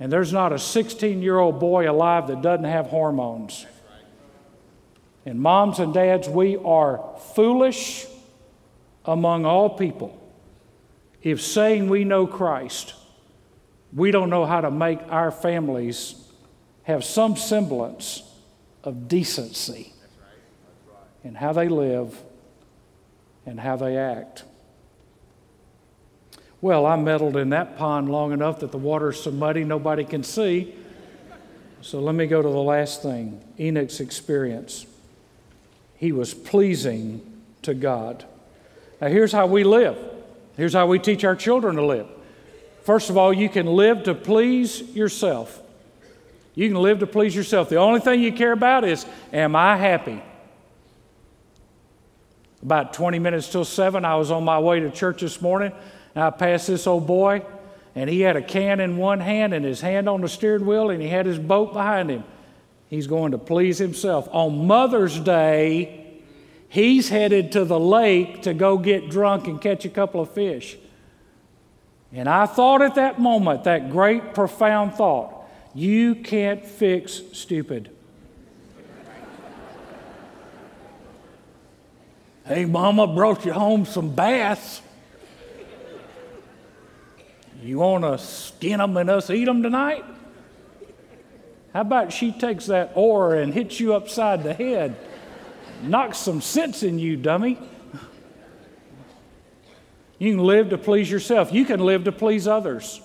And 0.00 0.10
there's 0.10 0.32
not 0.32 0.52
a 0.52 0.58
16 0.58 1.22
year 1.22 1.38
old 1.38 1.60
boy 1.60 1.88
alive 1.88 2.26
that 2.28 2.42
doesn't 2.42 2.64
have 2.64 2.86
hormones. 2.86 3.66
And 5.26 5.38
moms 5.38 5.78
and 5.78 5.92
dads, 5.92 6.28
we 6.28 6.56
are 6.56 7.04
foolish 7.34 8.06
among 9.04 9.44
all 9.44 9.68
people 9.70 10.16
if 11.22 11.40
saying 11.42 11.88
we 11.88 12.04
know 12.04 12.26
Christ, 12.26 12.94
we 13.92 14.10
don't 14.10 14.30
know 14.30 14.46
how 14.46 14.60
to 14.60 14.70
make 14.70 15.00
our 15.10 15.30
families 15.30 16.14
have 16.84 17.04
some 17.04 17.36
semblance 17.36 18.22
of 18.82 19.08
decency 19.08 19.92
in 21.22 21.34
how 21.34 21.52
they 21.52 21.68
live 21.68 22.18
and 23.44 23.60
how 23.60 23.76
they 23.76 23.96
act. 23.96 24.44
Well, 26.62 26.84
I 26.84 26.96
meddled 26.96 27.36
in 27.36 27.50
that 27.50 27.78
pond 27.78 28.10
long 28.10 28.32
enough 28.32 28.60
that 28.60 28.70
the 28.70 28.78
water's 28.78 29.22
so 29.22 29.30
muddy 29.30 29.64
nobody 29.64 30.04
can 30.04 30.22
see. 30.22 30.74
So 31.80 32.00
let 32.00 32.14
me 32.14 32.26
go 32.26 32.42
to 32.42 32.48
the 32.48 32.62
last 32.62 33.02
thing 33.02 33.42
Enoch's 33.58 34.00
experience. 34.00 34.86
He 35.96 36.12
was 36.12 36.34
pleasing 36.34 37.42
to 37.62 37.72
God. 37.74 38.24
Now, 39.00 39.08
here's 39.08 39.32
how 39.32 39.46
we 39.46 39.64
live. 39.64 39.96
Here's 40.56 40.74
how 40.74 40.86
we 40.86 40.98
teach 40.98 41.24
our 41.24 41.36
children 41.36 41.76
to 41.76 41.84
live. 41.84 42.06
First 42.82 43.08
of 43.08 43.16
all, 43.16 43.32
you 43.32 43.48
can 43.48 43.66
live 43.66 44.02
to 44.04 44.14
please 44.14 44.82
yourself. 44.82 45.62
You 46.54 46.68
can 46.68 46.76
live 46.76 46.98
to 46.98 47.06
please 47.06 47.34
yourself. 47.34 47.70
The 47.70 47.76
only 47.76 48.00
thing 48.00 48.20
you 48.20 48.32
care 48.32 48.52
about 48.52 48.84
is, 48.84 49.06
am 49.32 49.56
I 49.56 49.76
happy? 49.76 50.22
About 52.62 52.92
20 52.92 53.18
minutes 53.18 53.48
till 53.48 53.64
7, 53.64 54.04
I 54.04 54.16
was 54.16 54.30
on 54.30 54.44
my 54.44 54.58
way 54.58 54.80
to 54.80 54.90
church 54.90 55.22
this 55.22 55.40
morning. 55.40 55.72
And 56.14 56.24
I 56.24 56.30
passed 56.30 56.66
this 56.66 56.86
old 56.86 57.06
boy, 57.06 57.42
and 57.94 58.08
he 58.10 58.20
had 58.20 58.36
a 58.36 58.42
can 58.42 58.80
in 58.80 58.96
one 58.96 59.20
hand 59.20 59.54
and 59.54 59.64
his 59.64 59.80
hand 59.80 60.08
on 60.08 60.20
the 60.20 60.28
steering 60.28 60.66
wheel, 60.66 60.90
and 60.90 61.00
he 61.00 61.08
had 61.08 61.26
his 61.26 61.38
boat 61.38 61.72
behind 61.72 62.10
him. 62.10 62.24
He's 62.88 63.06
going 63.06 63.32
to 63.32 63.38
please 63.38 63.78
himself. 63.78 64.28
On 64.32 64.66
Mother's 64.66 65.18
Day, 65.20 66.20
he's 66.68 67.08
headed 67.08 67.52
to 67.52 67.64
the 67.64 67.78
lake 67.78 68.42
to 68.42 68.54
go 68.54 68.78
get 68.78 69.10
drunk 69.10 69.46
and 69.46 69.60
catch 69.60 69.84
a 69.84 69.88
couple 69.88 70.20
of 70.20 70.30
fish. 70.30 70.76
And 72.12 72.28
I 72.28 72.46
thought 72.46 72.82
at 72.82 72.96
that 72.96 73.20
moment, 73.20 73.64
that 73.64 73.90
great, 73.90 74.34
profound 74.34 74.94
thought, 74.94 75.48
you 75.74 76.16
can't 76.16 76.64
fix 76.64 77.22
stupid. 77.32 77.90
hey, 82.44 82.64
Mama 82.64 83.06
brought 83.06 83.44
you 83.44 83.52
home 83.52 83.84
some 83.84 84.10
bass. 84.10 84.82
You 87.62 87.78
want 87.78 88.04
to 88.04 88.18
skin 88.18 88.78
them 88.78 88.96
and 88.96 89.10
us 89.10 89.30
eat 89.30 89.44
them 89.44 89.62
tonight? 89.62 90.04
How 91.72 91.82
about 91.82 92.12
she 92.12 92.32
takes 92.32 92.66
that 92.66 92.92
oar 92.94 93.34
and 93.34 93.54
hits 93.54 93.78
you 93.78 93.94
upside 93.94 94.42
the 94.42 94.54
head? 94.54 94.96
Knocks 95.82 96.18
some 96.18 96.40
sense 96.40 96.82
in 96.82 96.98
you, 96.98 97.16
dummy. 97.16 97.58
You 100.18 100.32
can 100.36 100.44
live 100.44 100.70
to 100.70 100.78
please 100.78 101.10
yourself. 101.10 101.52
You 101.52 101.64
can 101.64 101.80
live 101.80 102.04
to 102.04 102.12
please 102.12 102.46
others. 102.46 103.00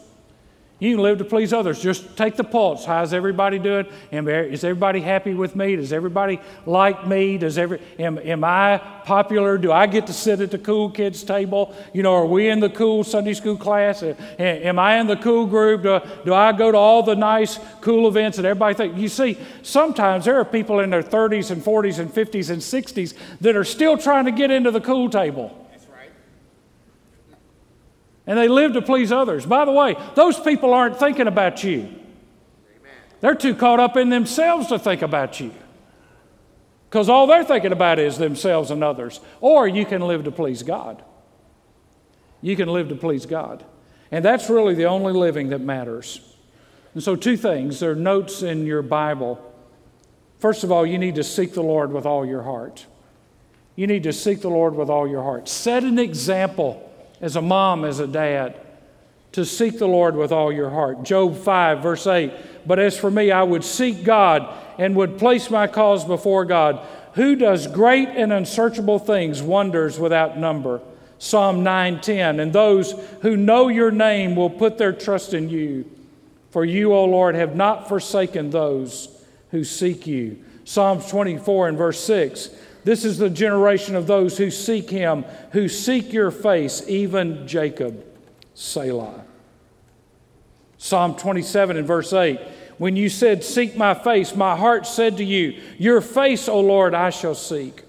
You 0.77 0.95
can 0.95 1.03
live 1.03 1.19
to 1.19 1.25
please 1.25 1.53
others. 1.53 1.81
Just 1.81 2.17
take 2.17 2.35
the 2.35 2.43
pulse. 2.43 2.83
How's 2.83 3.13
everybody 3.13 3.59
doing? 3.59 3.85
Er, 4.11 4.41
is 4.41 4.65
everybody 4.65 4.99
happy 4.99 5.33
with 5.33 5.55
me? 5.55 5.77
Does 5.77 5.93
everybody 5.93 6.41
like 6.65 7.07
me? 7.07 7.37
Does 7.37 7.57
every 7.57 7.79
am, 7.97 8.17
am 8.17 8.43
I 8.43 8.79
popular? 9.05 9.57
Do 9.57 9.71
I 9.71 9.87
get 9.87 10.07
to 10.07 10.13
sit 10.13 10.41
at 10.41 10.51
the 10.51 10.57
cool 10.57 10.89
kids 10.89 11.23
table? 11.23 11.73
You 11.93 12.03
know, 12.03 12.13
are 12.13 12.25
we 12.25 12.49
in 12.49 12.59
the 12.59 12.69
cool 12.69 13.05
Sunday 13.05 13.33
school 13.35 13.55
class? 13.55 14.03
Am 14.03 14.77
I 14.77 14.99
in 14.99 15.07
the 15.07 15.15
cool 15.15 15.45
group? 15.45 15.83
Do, 15.83 16.01
do 16.25 16.33
I 16.33 16.51
go 16.51 16.73
to 16.73 16.77
all 16.77 17.03
the 17.03 17.15
nice 17.15 17.57
cool 17.79 18.09
events 18.09 18.35
that 18.35 18.45
everybody 18.45 18.75
think? 18.75 18.97
You 18.97 19.07
see, 19.07 19.37
sometimes 19.61 20.25
there 20.25 20.37
are 20.37 20.45
people 20.45 20.81
in 20.81 20.89
their 20.89 21.03
30s 21.03 21.51
and 21.51 21.63
40s 21.63 21.99
and 21.99 22.13
50s 22.13 22.49
and 22.49 22.61
60s 22.61 23.13
that 23.39 23.55
are 23.55 23.63
still 23.63 23.97
trying 23.97 24.25
to 24.25 24.31
get 24.31 24.51
into 24.51 24.71
the 24.71 24.81
cool 24.81 25.09
table. 25.09 25.64
And 28.27 28.37
they 28.37 28.47
live 28.47 28.73
to 28.73 28.81
please 28.81 29.11
others. 29.11 29.45
By 29.45 29.65
the 29.65 29.71
way, 29.71 29.95
those 30.15 30.39
people 30.39 30.73
aren't 30.73 30.97
thinking 30.97 31.27
about 31.27 31.63
you. 31.63 31.81
Amen. 31.81 31.99
They're 33.21 33.35
too 33.35 33.55
caught 33.55 33.79
up 33.79 33.97
in 33.97 34.09
themselves 34.09 34.67
to 34.67 34.79
think 34.79 35.01
about 35.01 35.39
you. 35.39 35.51
Because 36.89 37.09
all 37.09 37.27
they're 37.27 37.43
thinking 37.43 37.71
about 37.71 37.99
is 37.99 38.17
themselves 38.17 38.71
and 38.71 38.83
others. 38.83 39.19
Or 39.41 39.67
you 39.67 39.85
can 39.85 40.01
live 40.01 40.23
to 40.23 40.31
please 40.31 40.63
God. 40.63 41.03
You 42.41 42.55
can 42.55 42.69
live 42.69 42.89
to 42.89 42.95
please 42.95 43.25
God. 43.25 43.63
And 44.11 44.23
that's 44.23 44.49
really 44.49 44.75
the 44.75 44.85
only 44.85 45.13
living 45.13 45.49
that 45.49 45.61
matters. 45.61 46.21
And 46.93 47.03
so, 47.03 47.15
two 47.15 47.35
things 47.35 47.79
there 47.79 47.91
are 47.91 47.95
notes 47.95 48.41
in 48.43 48.65
your 48.65 48.81
Bible. 48.81 49.41
First 50.39 50.63
of 50.63 50.71
all, 50.71 50.85
you 50.85 50.97
need 50.97 51.15
to 51.15 51.23
seek 51.23 51.53
the 51.53 51.63
Lord 51.63 51.91
with 51.91 52.05
all 52.05 52.25
your 52.25 52.43
heart. 52.43 52.85
You 53.75 53.87
need 53.87 54.03
to 54.03 54.13
seek 54.13 54.41
the 54.41 54.49
Lord 54.49 54.75
with 54.75 54.89
all 54.89 55.07
your 55.07 55.23
heart. 55.23 55.49
Set 55.49 55.83
an 55.83 55.99
example 55.99 56.84
as 57.21 57.35
a 57.35 57.41
mom, 57.41 57.85
as 57.85 57.99
a 57.99 58.07
dad, 58.07 58.55
to 59.31 59.45
seek 59.45 59.79
the 59.79 59.87
Lord 59.87 60.15
with 60.15 60.31
all 60.31 60.51
your 60.51 60.69
heart. 60.69 61.03
Job 61.03 61.37
5, 61.37 61.83
verse 61.83 62.07
8. 62.07 62.31
But 62.65 62.79
as 62.79 62.97
for 62.97 63.11
me, 63.11 63.31
I 63.31 63.43
would 63.43 63.63
seek 63.63 64.03
God 64.03 64.47
and 64.77 64.95
would 64.95 65.17
place 65.17 65.49
my 65.49 65.67
cause 65.67 66.05
before 66.05 66.45
God, 66.45 66.85
who 67.13 67.35
does 67.35 67.67
great 67.67 68.09
and 68.09 68.31
unsearchable 68.31 68.99
things, 68.99 69.41
wonders 69.41 69.99
without 69.99 70.37
number. 70.37 70.81
Psalm 71.17 71.63
9:10 71.63 72.39
and 72.41 72.51
those 72.51 72.93
who 73.21 73.37
know 73.37 73.67
your 73.67 73.91
name 73.91 74.35
will 74.35 74.49
put 74.49 74.77
their 74.77 74.91
trust 74.91 75.33
in 75.33 75.49
you 75.49 75.85
for 76.51 76.65
you 76.65 76.93
O 76.93 77.05
Lord 77.05 77.35
have 77.35 77.55
not 77.55 77.87
forsaken 77.87 78.49
those 78.49 79.07
who 79.51 79.63
seek 79.63 80.05
you 80.05 80.43
Psalms 80.65 81.07
24 81.09 81.69
and 81.69 81.77
verse 81.77 81.99
6 82.01 82.49
this 82.85 83.03
is 83.03 83.17
the 83.17 83.31
generation 83.31 83.95
of 83.95 84.05
those 84.05 84.37
who 84.37 84.51
seek 84.51 84.91
him, 84.91 85.25
who 85.51 85.67
seek 85.67 86.13
your 86.13 86.29
face, 86.29 86.83
even 86.87 87.47
Jacob. 87.47 88.05
Selah. 88.53 89.25
Psalm 90.77 91.15
27 91.15 91.77
and 91.77 91.87
verse 91.87 92.13
8. 92.13 92.39
When 92.77 92.95
you 92.95 93.09
said, 93.09 93.43
Seek 93.43 93.75
my 93.75 93.95
face, 93.95 94.35
my 94.35 94.55
heart 94.55 94.85
said 94.85 95.17
to 95.17 95.25
you, 95.25 95.59
Your 95.79 95.99
face, 95.99 96.47
O 96.47 96.59
Lord, 96.59 96.93
I 96.93 97.09
shall 97.09 97.33
seek. 97.33 97.81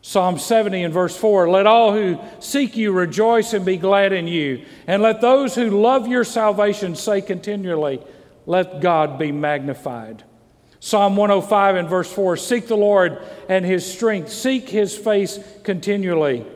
Psalm 0.00 0.38
70 0.38 0.84
and 0.84 0.94
verse 0.94 1.14
4 1.14 1.50
Let 1.50 1.66
all 1.66 1.92
who 1.92 2.18
seek 2.40 2.78
you 2.78 2.92
rejoice 2.92 3.52
and 3.52 3.66
be 3.66 3.76
glad 3.76 4.14
in 4.14 4.26
you. 4.26 4.64
And 4.86 5.02
let 5.02 5.20
those 5.20 5.54
who 5.54 5.82
love 5.82 6.08
your 6.08 6.24
salvation 6.24 6.96
say 6.96 7.20
continually, 7.20 8.00
Let 8.46 8.80
God 8.80 9.18
be 9.18 9.32
magnified. 9.32 10.24
Psalm 10.80 11.16
105 11.16 11.76
and 11.76 11.88
verse 11.88 12.12
4 12.12 12.36
Seek 12.36 12.68
the 12.68 12.76
Lord 12.76 13.22
and 13.48 13.64
his 13.64 13.90
strength, 13.90 14.30
seek 14.30 14.68
his 14.68 14.96
face 14.96 15.38
continually. 15.64 16.46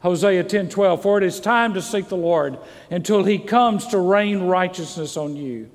Hosea 0.00 0.44
10 0.44 0.68
12, 0.68 1.02
for 1.02 1.18
it 1.18 1.24
is 1.24 1.40
time 1.40 1.74
to 1.74 1.82
seek 1.82 2.08
the 2.08 2.16
Lord 2.16 2.58
until 2.90 3.24
he 3.24 3.38
comes 3.38 3.86
to 3.88 3.98
rain 3.98 4.42
righteousness 4.42 5.16
on 5.16 5.34
you. 5.34 5.70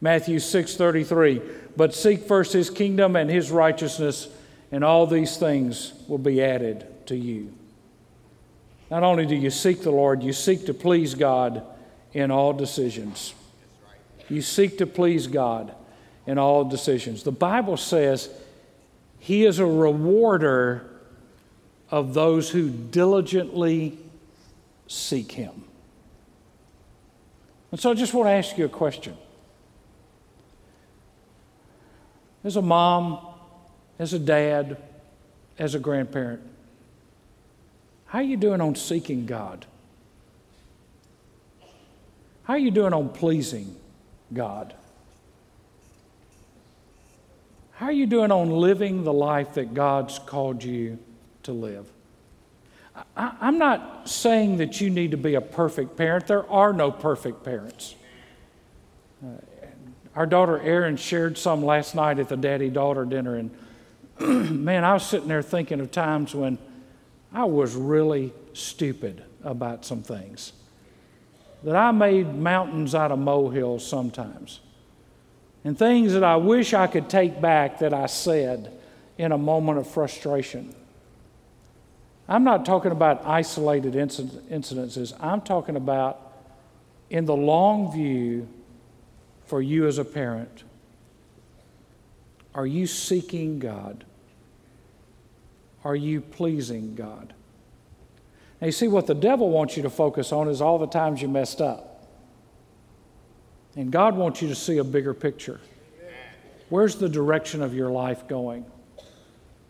Matthew 0.00 0.38
6 0.38 0.76
33, 0.76 1.42
but 1.76 1.94
seek 1.94 2.22
first 2.22 2.52
his 2.52 2.70
kingdom 2.70 3.16
and 3.16 3.28
his 3.28 3.50
righteousness, 3.50 4.28
and 4.70 4.84
all 4.84 5.06
these 5.06 5.36
things 5.36 5.92
will 6.08 6.18
be 6.18 6.42
added 6.42 6.86
to 7.06 7.16
you. 7.16 7.52
Not 8.90 9.02
only 9.02 9.26
do 9.26 9.34
you 9.34 9.50
seek 9.50 9.82
the 9.82 9.90
Lord, 9.90 10.22
you 10.22 10.32
seek 10.32 10.66
to 10.66 10.74
please 10.74 11.14
God 11.14 11.64
in 12.12 12.30
all 12.30 12.52
decisions. 12.52 13.34
You 14.28 14.40
seek 14.40 14.78
to 14.78 14.86
please 14.86 15.26
God 15.26 15.74
in 16.26 16.38
all 16.38 16.64
decisions. 16.64 17.22
The 17.22 17.32
Bible 17.32 17.76
says 17.76 18.30
he 19.18 19.44
is 19.44 19.58
a 19.58 19.66
rewarder 19.66 20.90
of 21.90 22.14
those 22.14 22.50
who 22.50 22.70
diligently 22.70 23.98
seek 24.86 25.32
him. 25.32 25.64
And 27.70 27.80
so 27.80 27.90
I 27.90 27.94
just 27.94 28.14
want 28.14 28.28
to 28.28 28.32
ask 28.32 28.56
you 28.56 28.64
a 28.64 28.68
question. 28.68 29.16
As 32.44 32.56
a 32.56 32.62
mom, 32.62 33.18
as 33.98 34.12
a 34.12 34.18
dad, 34.18 34.76
as 35.58 35.74
a 35.74 35.78
grandparent, 35.78 36.42
how 38.06 38.18
are 38.20 38.22
you 38.22 38.36
doing 38.36 38.60
on 38.60 38.76
seeking 38.76 39.26
God? 39.26 39.66
How 42.44 42.54
are 42.54 42.58
you 42.58 42.70
doing 42.70 42.92
on 42.92 43.08
pleasing 43.08 43.74
God? 44.32 44.74
How 47.76 47.86
are 47.86 47.92
you 47.92 48.06
doing 48.06 48.30
on 48.30 48.50
living 48.50 49.02
the 49.02 49.12
life 49.12 49.54
that 49.54 49.74
God's 49.74 50.20
called 50.20 50.62
you 50.62 50.98
to 51.42 51.52
live? 51.52 51.90
I, 53.16 53.48
am 53.48 53.58
not 53.58 54.08
saying 54.08 54.58
that 54.58 54.80
you 54.80 54.90
need 54.90 55.10
to 55.10 55.16
be 55.16 55.34
a 55.34 55.40
perfect 55.40 55.96
parent. 55.96 56.28
There 56.28 56.48
are 56.48 56.72
no 56.72 56.92
perfect 56.92 57.42
parents. 57.42 57.96
Uh, 59.20 59.30
our 60.14 60.26
daughter 60.26 60.60
Erin 60.60 60.96
shared 60.96 61.36
some 61.36 61.64
last 61.64 61.96
night 61.96 62.20
at 62.20 62.28
the 62.28 62.36
daddy 62.36 62.70
daughter 62.70 63.04
dinner, 63.04 63.34
and 63.34 63.50
man, 64.64 64.84
I 64.84 64.92
was 64.92 65.04
sitting 65.04 65.26
there 65.26 65.42
thinking 65.42 65.80
of 65.80 65.90
times 65.90 66.32
when 66.32 66.58
I 67.32 67.42
was 67.42 67.74
really 67.74 68.32
stupid 68.52 69.24
about 69.42 69.84
some 69.84 70.04
things. 70.04 70.52
That 71.64 71.74
I 71.74 71.90
made 71.90 72.32
mountains 72.36 72.94
out 72.94 73.10
of 73.10 73.18
molehills 73.18 73.84
sometimes 73.84 74.60
and 75.64 75.78
things 75.78 76.12
that 76.12 76.22
I 76.22 76.36
wish 76.36 76.74
I 76.74 76.86
could 76.86 77.08
take 77.08 77.40
back 77.40 77.78
that 77.78 77.94
I 77.94 78.06
said 78.06 78.70
in 79.16 79.32
a 79.32 79.38
moment 79.38 79.78
of 79.78 79.88
frustration. 79.88 80.74
I'm 82.28 82.44
not 82.44 82.64
talking 82.64 82.92
about 82.92 83.24
isolated 83.26 83.94
incidences, 83.94 85.14
I'm 85.20 85.40
talking 85.40 85.76
about 85.76 86.20
in 87.10 87.24
the 87.24 87.36
long 87.36 87.92
view 87.92 88.48
for 89.46 89.60
you 89.60 89.86
as 89.86 89.98
a 89.98 90.04
parent. 90.04 90.64
Are 92.54 92.66
you 92.66 92.86
seeking 92.86 93.58
God? 93.58 94.04
Are 95.84 95.96
you 95.96 96.20
pleasing 96.20 96.94
God? 96.94 97.34
Now, 98.60 98.66
you 98.66 98.72
see, 98.72 98.88
what 98.88 99.06
the 99.06 99.14
devil 99.14 99.50
wants 99.50 99.76
you 99.76 99.82
to 99.82 99.90
focus 99.90 100.32
on 100.32 100.48
is 100.48 100.62
all 100.62 100.78
the 100.78 100.86
times 100.86 101.20
you 101.20 101.28
messed 101.28 101.60
up. 101.60 101.93
And 103.76 103.90
God 103.90 104.16
wants 104.16 104.40
you 104.40 104.48
to 104.48 104.54
see 104.54 104.78
a 104.78 104.84
bigger 104.84 105.14
picture. 105.14 105.60
Where's 106.68 106.96
the 106.96 107.08
direction 107.08 107.62
of 107.62 107.74
your 107.74 107.90
life 107.90 108.26
going? 108.28 108.64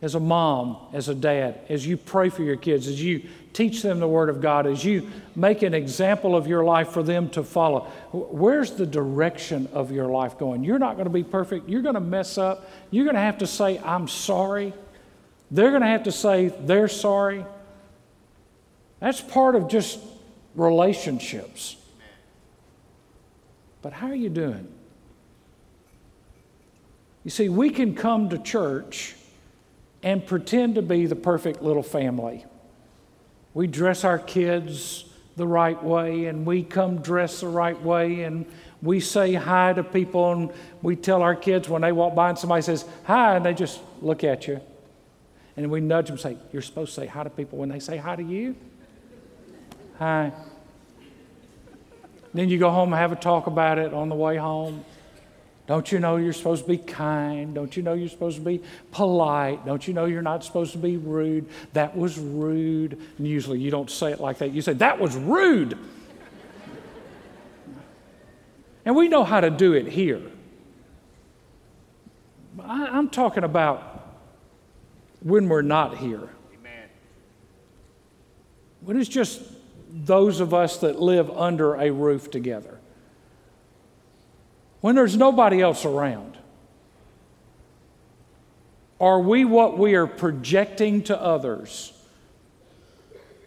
As 0.03 0.15
a 0.15 0.21
mom, 0.21 0.77
as 0.93 1.09
a 1.09 1.15
dad, 1.15 1.61
as 1.69 1.87
you 1.87 1.97
pray 1.97 2.29
for 2.29 2.43
your 2.43 2.57
kids, 2.57 2.87
as 2.89 3.03
you 3.03 3.27
teach 3.55 3.81
them 3.81 4.01
the 4.01 4.09
Word 4.09 4.29
of 4.29 4.43
God, 4.43 4.67
as 4.67 4.85
you 4.85 5.11
make 5.35 5.63
an 5.63 5.73
example 5.73 6.37
of 6.37 6.47
your 6.47 6.65
life 6.65 6.89
for 6.91 7.03
them 7.03 7.31
to 7.31 7.43
follow, 7.43 7.81
where's 8.13 8.73
the 8.73 8.85
direction 8.85 9.69
of 9.73 9.91
your 9.91 10.09
life 10.09 10.37
going? 10.39 10.63
You're 10.63 10.79
not 10.79 10.97
going 10.97 11.07
to 11.07 11.11
be 11.11 11.25
perfect. 11.25 11.69
You're 11.69 11.83
going 11.83 11.95
to 11.95 12.01
mess 12.01 12.37
up. 12.37 12.69
You're 12.91 13.05
going 13.05 13.17
to 13.17 13.23
have 13.23 13.39
to 13.39 13.47
say, 13.47 13.79
I'm 13.79 14.09
sorry. 14.09 14.75
They're 15.51 15.71
going 15.71 15.83
to 15.83 15.89
have 15.89 16.03
to 16.03 16.13
say, 16.13 16.49
they're 16.49 16.89
sorry. 16.89 17.47
That's 19.01 19.21
part 19.21 19.55
of 19.55 19.69
just 19.69 19.99
relationships. 20.55 21.77
But 23.85 23.93
how 23.93 24.07
are 24.07 24.15
you 24.15 24.31
doing? 24.31 24.67
You 27.23 27.31
see, 27.31 27.51
we 27.51 27.69
can 27.69 27.95
come 27.95 28.31
to 28.31 28.39
church 28.39 29.15
and 30.03 30.27
pretend 30.27 30.77
to 30.77 30.83
be 30.83 31.05
the 31.05 31.17
perfect 31.17 31.61
little 31.61 31.83
family. 31.83 32.47
We 33.53 33.67
dress 33.67 34.03
our 34.03 34.19
kids 34.19 35.05
the 35.37 35.47
right 35.47 35.83
way 35.85 36.25
and 36.27 36.47
we 36.47 36.63
come 36.63 37.03
dressed 37.03 37.43
the 37.43 37.49
right 37.49 37.79
way 37.83 38.23
and 38.23 38.47
we 38.81 39.01
say 39.01 39.35
hi 39.35 39.75
to 39.75 39.85
people 39.85 40.33
and 40.33 40.51
we 40.81 40.97
tell 40.97 41.21
our 41.21 41.37
kids 41.37 41.69
when 41.69 41.83
they 41.83 41.93
walk 41.93 42.15
by 42.15 42.31
and 42.31 42.39
somebody 42.39 42.63
says 42.63 42.87
hi 43.03 43.37
and 43.37 43.45
they 43.45 43.53
just 43.53 43.81
look 44.01 44.25
at 44.25 44.49
you 44.49 44.61
and 45.59 45.71
we 45.71 45.81
nudge 45.81 46.07
them 46.07 46.15
and 46.15 46.21
say 46.21 46.39
you're 46.53 46.63
supposed 46.63 46.95
to 46.95 47.01
say 47.03 47.07
hi 47.07 47.23
to 47.25 47.31
people 47.31 47.59
when 47.59 47.69
they 47.69 47.81
say 47.81 47.97
hi 47.97 48.15
to 48.15 48.23
you 48.23 48.55
hi 49.99 50.33
then 52.35 52.49
you 52.49 52.59
go 52.59 52.71
home 52.71 52.93
and 52.93 53.01
have 53.01 53.13
a 53.13 53.17
talk 53.17 53.47
about 53.47 53.79
it 53.79 53.95
on 53.95 54.09
the 54.09 54.15
way 54.15 54.37
home 54.37 54.85
don't 55.67 55.91
you 55.91 55.99
know 55.99 56.17
you're 56.17 56.35
supposed 56.35 56.65
to 56.65 56.69
be 56.69 56.77
kind? 56.77 57.55
Don't 57.55 57.75
you 57.75 57.83
know 57.83 57.95
you're 57.95 58.11
supposed 58.11 58.37
to 58.37 58.43
be 58.43 58.61
polite? 58.91 59.65
Don't 59.65 59.87
you 59.89 59.95
know 59.95 60.05
you're 60.05 60.21
not 60.21 60.45
supposed 60.45 60.73
to 60.73 60.79
be 60.79 60.99
rude? 60.99 61.49
That 61.73 61.97
was 61.97 62.19
rude. 62.19 63.01
And 63.17 63.27
usually 63.27 63.61
you 63.61 63.71
don't 63.71 63.91
say 63.91 64.13
it 64.13 64.21
like 64.21 64.39
that. 64.39 64.51
You 64.53 64.61
say, 64.61 64.75
That 64.75 65.01
was 65.01 65.17
rude. 65.17 65.79
and 68.85 68.95
we 68.95 69.09
know 69.09 69.25
how 69.25 69.41
to 69.41 69.49
do 69.49 69.73
it 69.73 69.87
here. 69.87 70.21
I, 72.61 72.99
am 72.99 73.09
talking 73.09 73.43
about 73.43 74.07
when 75.23 75.49
we're 75.49 75.63
not 75.63 75.97
here. 75.97 76.29
Amen. 76.55 76.89
When 78.83 79.01
it's 79.01 79.09
just 79.09 79.41
those 79.95 80.41
of 80.41 80.53
us 80.53 80.79
that 80.79 81.01
live 81.01 81.31
under 81.31 81.77
a 81.77 81.91
roof 81.93 82.29
together 82.31 82.81
when 84.81 84.97
there's 84.97 85.17
nobody 85.17 85.63
else 85.63 85.85
around? 85.85 86.37
Are 89.01 89.21
we 89.21 89.45
what 89.45 89.79
we 89.79 89.95
are 89.95 90.07
projecting 90.07 91.03
to 91.05 91.21
others, 91.21 91.93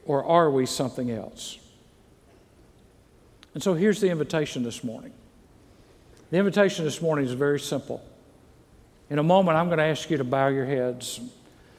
or 0.05 0.23
are 0.23 0.49
we 0.49 0.65
something 0.65 1.11
else? 1.11 1.57
And 3.53 3.61
so 3.61 3.73
here's 3.73 3.99
the 3.99 4.09
invitation 4.09 4.63
this 4.63 4.83
morning. 4.83 5.13
The 6.29 6.37
invitation 6.37 6.85
this 6.85 7.01
morning 7.01 7.25
is 7.25 7.33
very 7.33 7.59
simple. 7.59 8.03
In 9.09 9.19
a 9.19 9.23
moment, 9.23 9.57
I'm 9.57 9.67
going 9.67 9.79
to 9.79 9.85
ask 9.85 10.09
you 10.09 10.17
to 10.17 10.23
bow 10.23 10.47
your 10.47 10.65
heads. 10.65 11.19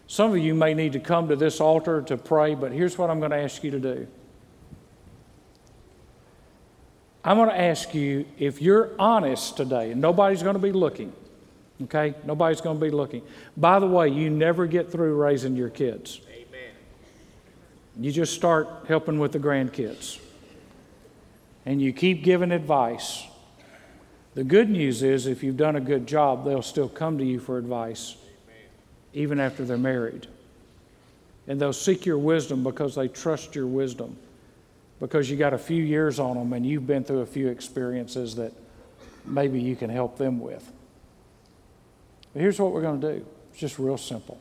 Some 0.06 0.30
of 0.32 0.38
you 0.38 0.54
may 0.54 0.74
need 0.74 0.94
to 0.94 1.00
come 1.00 1.28
to 1.28 1.36
this 1.36 1.60
altar 1.60 2.02
to 2.02 2.16
pray, 2.16 2.54
but 2.54 2.72
here's 2.72 2.96
what 2.96 3.10
I'm 3.10 3.18
going 3.18 3.30
to 3.30 3.38
ask 3.38 3.62
you 3.62 3.70
to 3.70 3.80
do. 3.80 4.06
I'm 7.24 7.36
going 7.36 7.48
to 7.48 7.60
ask 7.60 7.94
you 7.94 8.26
if 8.38 8.62
you're 8.62 8.90
honest 8.98 9.56
today, 9.56 9.90
and 9.90 10.00
nobody's 10.00 10.42
going 10.42 10.54
to 10.54 10.62
be 10.62 10.72
looking, 10.72 11.12
okay? 11.82 12.14
Nobody's 12.24 12.60
going 12.60 12.78
to 12.78 12.84
be 12.84 12.90
looking. 12.90 13.22
By 13.56 13.80
the 13.80 13.86
way, 13.86 14.08
you 14.08 14.30
never 14.30 14.66
get 14.66 14.90
through 14.90 15.14
raising 15.16 15.56
your 15.56 15.68
kids. 15.68 16.20
Amen. 16.30 16.70
You 17.98 18.12
just 18.12 18.34
start 18.34 18.68
helping 18.86 19.18
with 19.18 19.32
the 19.32 19.40
grandkids. 19.40 20.20
And 21.66 21.82
you 21.82 21.92
keep 21.92 22.22
giving 22.22 22.52
advice. 22.52 23.24
The 24.34 24.44
good 24.44 24.70
news 24.70 25.02
is, 25.02 25.26
if 25.26 25.42
you've 25.42 25.56
done 25.56 25.74
a 25.74 25.80
good 25.80 26.06
job, 26.06 26.44
they'll 26.44 26.62
still 26.62 26.88
come 26.88 27.18
to 27.18 27.24
you 27.24 27.40
for 27.40 27.58
advice, 27.58 28.14
Amen. 28.46 28.70
even 29.12 29.40
after 29.40 29.64
they're 29.64 29.76
married. 29.76 30.28
And 31.48 31.60
they'll 31.60 31.72
seek 31.72 32.06
your 32.06 32.18
wisdom 32.18 32.62
because 32.62 32.94
they 32.94 33.08
trust 33.08 33.56
your 33.56 33.66
wisdom 33.66 34.16
because 35.00 35.30
you 35.30 35.36
got 35.36 35.54
a 35.54 35.58
few 35.58 35.82
years 35.82 36.18
on 36.18 36.36
them 36.36 36.52
and 36.52 36.66
you've 36.66 36.86
been 36.86 37.04
through 37.04 37.20
a 37.20 37.26
few 37.26 37.48
experiences 37.48 38.36
that 38.36 38.52
maybe 39.24 39.60
you 39.60 39.76
can 39.76 39.90
help 39.90 40.18
them 40.18 40.40
with. 40.40 40.70
But 42.32 42.42
here's 42.42 42.58
what 42.58 42.72
we're 42.72 42.82
going 42.82 43.00
to 43.00 43.18
do 43.18 43.26
it's 43.50 43.58
just 43.58 43.78
real 43.78 43.98
simple. 43.98 44.38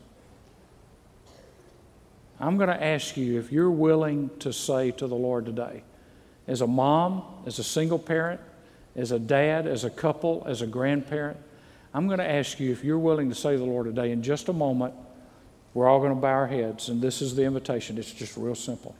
I'm 2.40 2.56
going 2.56 2.68
to 2.68 2.82
ask 2.82 3.16
you 3.16 3.38
if 3.38 3.50
you're 3.50 3.70
willing 3.70 4.30
to 4.40 4.52
say 4.52 4.92
to 4.92 5.06
the 5.06 5.16
Lord 5.16 5.46
today, 5.46 5.82
as 6.46 6.60
a 6.60 6.66
mom, 6.66 7.24
as 7.46 7.58
a 7.58 7.64
single 7.64 7.98
parent, 7.98 8.40
as 8.94 9.10
a 9.10 9.18
dad, 9.18 9.66
as 9.66 9.84
a 9.84 9.90
couple, 9.90 10.44
as 10.46 10.62
a 10.62 10.66
grandparent, 10.66 11.36
I'm 11.92 12.06
going 12.06 12.20
to 12.20 12.30
ask 12.30 12.60
you 12.60 12.70
if 12.70 12.84
you're 12.84 12.98
willing 12.98 13.28
to 13.28 13.34
say 13.34 13.52
to 13.52 13.58
the 13.58 13.64
Lord 13.64 13.86
today, 13.86 14.12
in 14.12 14.22
just 14.22 14.48
a 14.48 14.52
moment, 14.52 14.94
we're 15.74 15.88
all 15.88 15.98
going 15.98 16.14
to 16.14 16.20
bow 16.20 16.28
our 16.28 16.46
heads, 16.46 16.88
and 16.88 17.02
this 17.02 17.20
is 17.20 17.34
the 17.34 17.42
invitation. 17.42 17.98
It's 17.98 18.12
just 18.12 18.36
real 18.36 18.54
simple. 18.54 18.94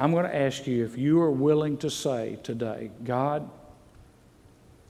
I'm 0.00 0.12
going 0.12 0.24
to 0.24 0.34
ask 0.34 0.66
you 0.66 0.82
if 0.82 0.96
you 0.96 1.20
are 1.20 1.30
willing 1.30 1.76
to 1.78 1.90
say 1.90 2.38
today, 2.42 2.90
God, 3.04 3.50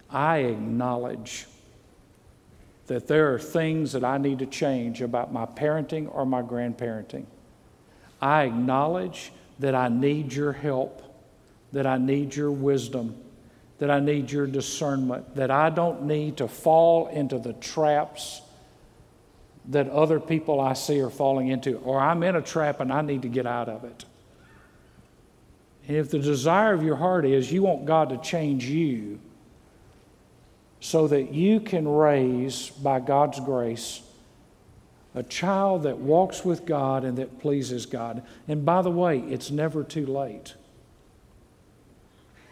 I 0.08 0.38
acknowledge 0.38 1.46
that 2.86 3.08
there 3.08 3.34
are 3.34 3.38
things 3.40 3.90
that 3.90 4.04
I 4.04 4.18
need 4.18 4.38
to 4.38 4.46
change 4.46 5.02
about 5.02 5.32
my 5.32 5.46
parenting 5.46 6.08
or 6.14 6.24
my 6.24 6.42
grandparenting. 6.42 7.26
I 8.22 8.44
acknowledge 8.44 9.32
that 9.58 9.74
I 9.74 9.88
need 9.88 10.32
your 10.32 10.52
help, 10.52 11.02
that 11.72 11.88
I 11.88 11.98
need 11.98 12.36
your 12.36 12.52
wisdom, 12.52 13.16
that 13.80 13.90
I 13.90 13.98
need 13.98 14.30
your 14.30 14.46
discernment, 14.46 15.34
that 15.34 15.50
I 15.50 15.70
don't 15.70 16.04
need 16.04 16.36
to 16.36 16.46
fall 16.46 17.08
into 17.08 17.40
the 17.40 17.54
traps 17.54 18.42
that 19.70 19.88
other 19.90 20.20
people 20.20 20.61
I 20.61 20.74
see 20.74 21.00
are 21.00 21.11
falling 21.11 21.48
into, 21.48 21.78
or 21.78 21.98
I'm 21.98 22.22
in 22.22 22.36
a 22.36 22.42
trap 22.42 22.78
and 22.78 22.92
I 22.92 23.02
need 23.02 23.22
to 23.22 23.28
get 23.28 23.44
out 23.44 23.68
of 23.68 23.82
it. 23.82 24.04
If 25.89 26.11
the 26.11 26.18
desire 26.18 26.72
of 26.72 26.83
your 26.83 26.97
heart 26.97 27.24
is 27.24 27.53
you 27.53 27.62
want 27.62 27.85
God 27.85 28.11
to 28.11 28.18
change 28.18 28.64
you 28.66 29.18
so 30.81 31.09
that 31.09 31.33
you 31.33 31.61
can 31.61 31.87
raise, 31.87 32.70
by 32.70 33.01
God's 33.01 33.41
grace, 33.41 34.01
a 35.14 35.22
child 35.22 35.83
that 35.83 35.99
walks 35.99 36.45
with 36.45 36.64
God 36.64 37.05
and 37.05 37.18
that 37.18 37.41
pleases 37.41 37.87
God. 37.87 38.22
And 38.47 38.64
by 38.64 38.83
the 38.83 38.91
way, 38.91 39.18
it's 39.18 39.51
never 39.51 39.83
too 39.83 40.07
late. 40.07 40.55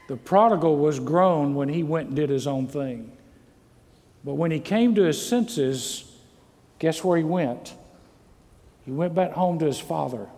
The 0.09 0.17
prodigal 0.17 0.77
was 0.77 0.99
grown 0.99 1.55
when 1.55 1.69
he 1.69 1.83
went 1.83 2.09
and 2.09 2.17
did 2.17 2.31
his 2.31 2.47
own 2.47 2.67
thing. 2.67 3.13
But 4.25 4.35
when 4.35 4.51
he 4.51 4.59
came 4.59 4.95
to 4.97 5.03
his 5.03 5.25
senses, 5.25 6.11
guess 6.79 7.05
where 7.05 7.17
he 7.17 7.25
went? 7.25 7.75
He 8.85 8.91
went 8.91 9.15
back 9.15 9.33
home 9.33 9.59
to 9.61 9.67
his 9.67 9.79
father. 9.79 10.29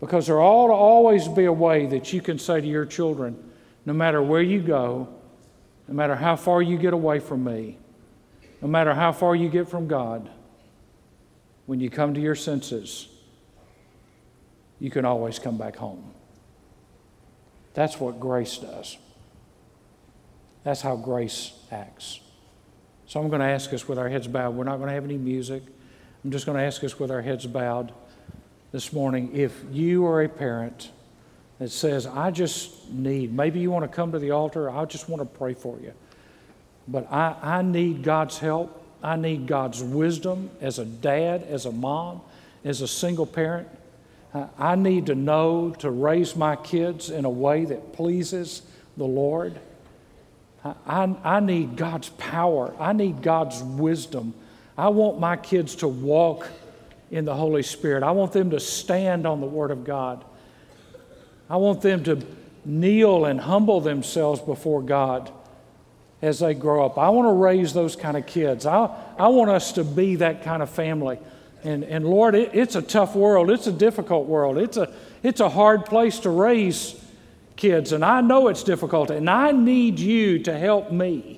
Because 0.00 0.26
there 0.26 0.40
ought 0.40 0.68
to 0.68 0.72
always 0.72 1.26
be 1.28 1.44
a 1.44 1.52
way 1.52 1.86
that 1.86 2.12
you 2.12 2.20
can 2.20 2.38
say 2.38 2.60
to 2.60 2.66
your 2.66 2.86
children, 2.86 3.50
no 3.84 3.92
matter 3.92 4.22
where 4.22 4.42
you 4.42 4.60
go, 4.60 5.08
no 5.88 5.94
matter 5.94 6.14
how 6.14 6.36
far 6.36 6.62
you 6.62 6.78
get 6.78 6.92
away 6.92 7.18
from 7.18 7.44
me, 7.44 7.78
no 8.62 8.68
matter 8.68 8.94
how 8.94 9.12
far 9.12 9.34
you 9.34 9.48
get 9.48 9.68
from 9.68 9.88
God, 9.88 10.28
when 11.66 11.80
you 11.80 11.90
come 11.90 12.14
to 12.14 12.20
your 12.20 12.34
senses, 12.34 13.08
you 14.78 14.90
can 14.90 15.04
always 15.04 15.38
come 15.38 15.58
back 15.58 15.76
home. 15.76 16.12
That's 17.74 17.98
what 18.00 18.20
grace 18.20 18.58
does. 18.58 18.96
That's 20.64 20.80
how 20.80 20.96
grace 20.96 21.52
acts. 21.70 22.20
So 23.06 23.20
I'm 23.20 23.28
going 23.28 23.40
to 23.40 23.46
ask 23.46 23.72
us 23.72 23.88
with 23.88 23.98
our 23.98 24.08
heads 24.08 24.28
bowed. 24.28 24.54
We're 24.54 24.64
not 24.64 24.76
going 24.76 24.88
to 24.88 24.94
have 24.94 25.04
any 25.04 25.16
music. 25.16 25.62
I'm 26.24 26.30
just 26.30 26.46
going 26.46 26.58
to 26.58 26.64
ask 26.64 26.84
us 26.84 26.98
with 26.98 27.10
our 27.10 27.22
heads 27.22 27.46
bowed 27.46 27.92
this 28.70 28.92
morning 28.92 29.30
if 29.34 29.64
you 29.70 30.06
are 30.06 30.22
a 30.22 30.28
parent 30.28 30.90
that 31.58 31.70
says, 31.70 32.06
I 32.06 32.30
just 32.30 32.90
need, 32.90 33.32
maybe 33.34 33.60
you 33.60 33.70
want 33.70 33.90
to 33.90 33.94
come 33.94 34.12
to 34.12 34.18
the 34.18 34.30
altar, 34.30 34.70
I 34.70 34.84
just 34.84 35.08
want 35.08 35.20
to 35.22 35.38
pray 35.38 35.54
for 35.54 35.78
you. 35.80 35.92
But 36.86 37.10
I, 37.12 37.34
I 37.42 37.62
need 37.62 38.02
God's 38.02 38.38
help. 38.38 38.84
I 39.02 39.16
need 39.16 39.46
God's 39.46 39.82
wisdom 39.82 40.50
as 40.60 40.78
a 40.78 40.84
dad, 40.84 41.44
as 41.48 41.66
a 41.66 41.72
mom, 41.72 42.20
as 42.64 42.80
a 42.80 42.88
single 42.88 43.26
parent. 43.26 43.68
I 44.58 44.74
need 44.74 45.06
to 45.06 45.14
know 45.14 45.74
to 45.78 45.90
raise 45.90 46.36
my 46.36 46.56
kids 46.56 47.10
in 47.10 47.24
a 47.24 47.30
way 47.30 47.64
that 47.64 47.92
pleases 47.92 48.62
the 48.96 49.04
Lord. 49.04 49.58
I, 50.64 51.14
I 51.24 51.40
need 51.40 51.76
God's 51.76 52.10
power. 52.10 52.74
I 52.78 52.92
need 52.92 53.22
God's 53.22 53.62
wisdom. 53.62 54.34
I 54.76 54.88
want 54.88 55.18
my 55.18 55.36
kids 55.36 55.76
to 55.76 55.88
walk 55.88 56.48
in 57.10 57.24
the 57.24 57.34
Holy 57.34 57.62
Spirit. 57.62 58.02
I 58.02 58.10
want 58.10 58.32
them 58.32 58.50
to 58.50 58.60
stand 58.60 59.26
on 59.26 59.40
the 59.40 59.46
Word 59.46 59.70
of 59.70 59.84
God. 59.84 60.24
I 61.48 61.56
want 61.56 61.80
them 61.80 62.04
to 62.04 62.22
kneel 62.64 63.24
and 63.24 63.40
humble 63.40 63.80
themselves 63.80 64.40
before 64.40 64.82
God 64.82 65.30
as 66.20 66.40
they 66.40 66.54
grow 66.54 66.84
up. 66.84 66.98
I 66.98 67.08
want 67.10 67.28
to 67.28 67.32
raise 67.32 67.72
those 67.72 67.96
kind 67.96 68.16
of 68.16 68.26
kids. 68.26 68.66
I, 68.66 68.90
I 69.18 69.28
want 69.28 69.50
us 69.50 69.72
to 69.72 69.84
be 69.84 70.16
that 70.16 70.42
kind 70.42 70.62
of 70.62 70.68
family. 70.68 71.18
And, 71.64 71.84
and 71.84 72.04
Lord, 72.04 72.34
it, 72.34 72.50
it's 72.54 72.74
a 72.74 72.82
tough 72.82 73.14
world. 73.14 73.50
It's 73.50 73.66
a 73.66 73.72
difficult 73.72 74.26
world. 74.26 74.58
It's 74.58 74.76
a, 74.76 74.92
it's 75.22 75.40
a 75.40 75.48
hard 75.48 75.86
place 75.86 76.18
to 76.20 76.30
raise 76.30 77.00
kids. 77.56 77.92
And 77.92 78.04
I 78.04 78.20
know 78.20 78.48
it's 78.48 78.62
difficult. 78.62 79.10
And 79.10 79.30
I 79.30 79.52
need 79.52 79.98
you 79.98 80.40
to 80.44 80.56
help 80.56 80.92
me 80.92 81.37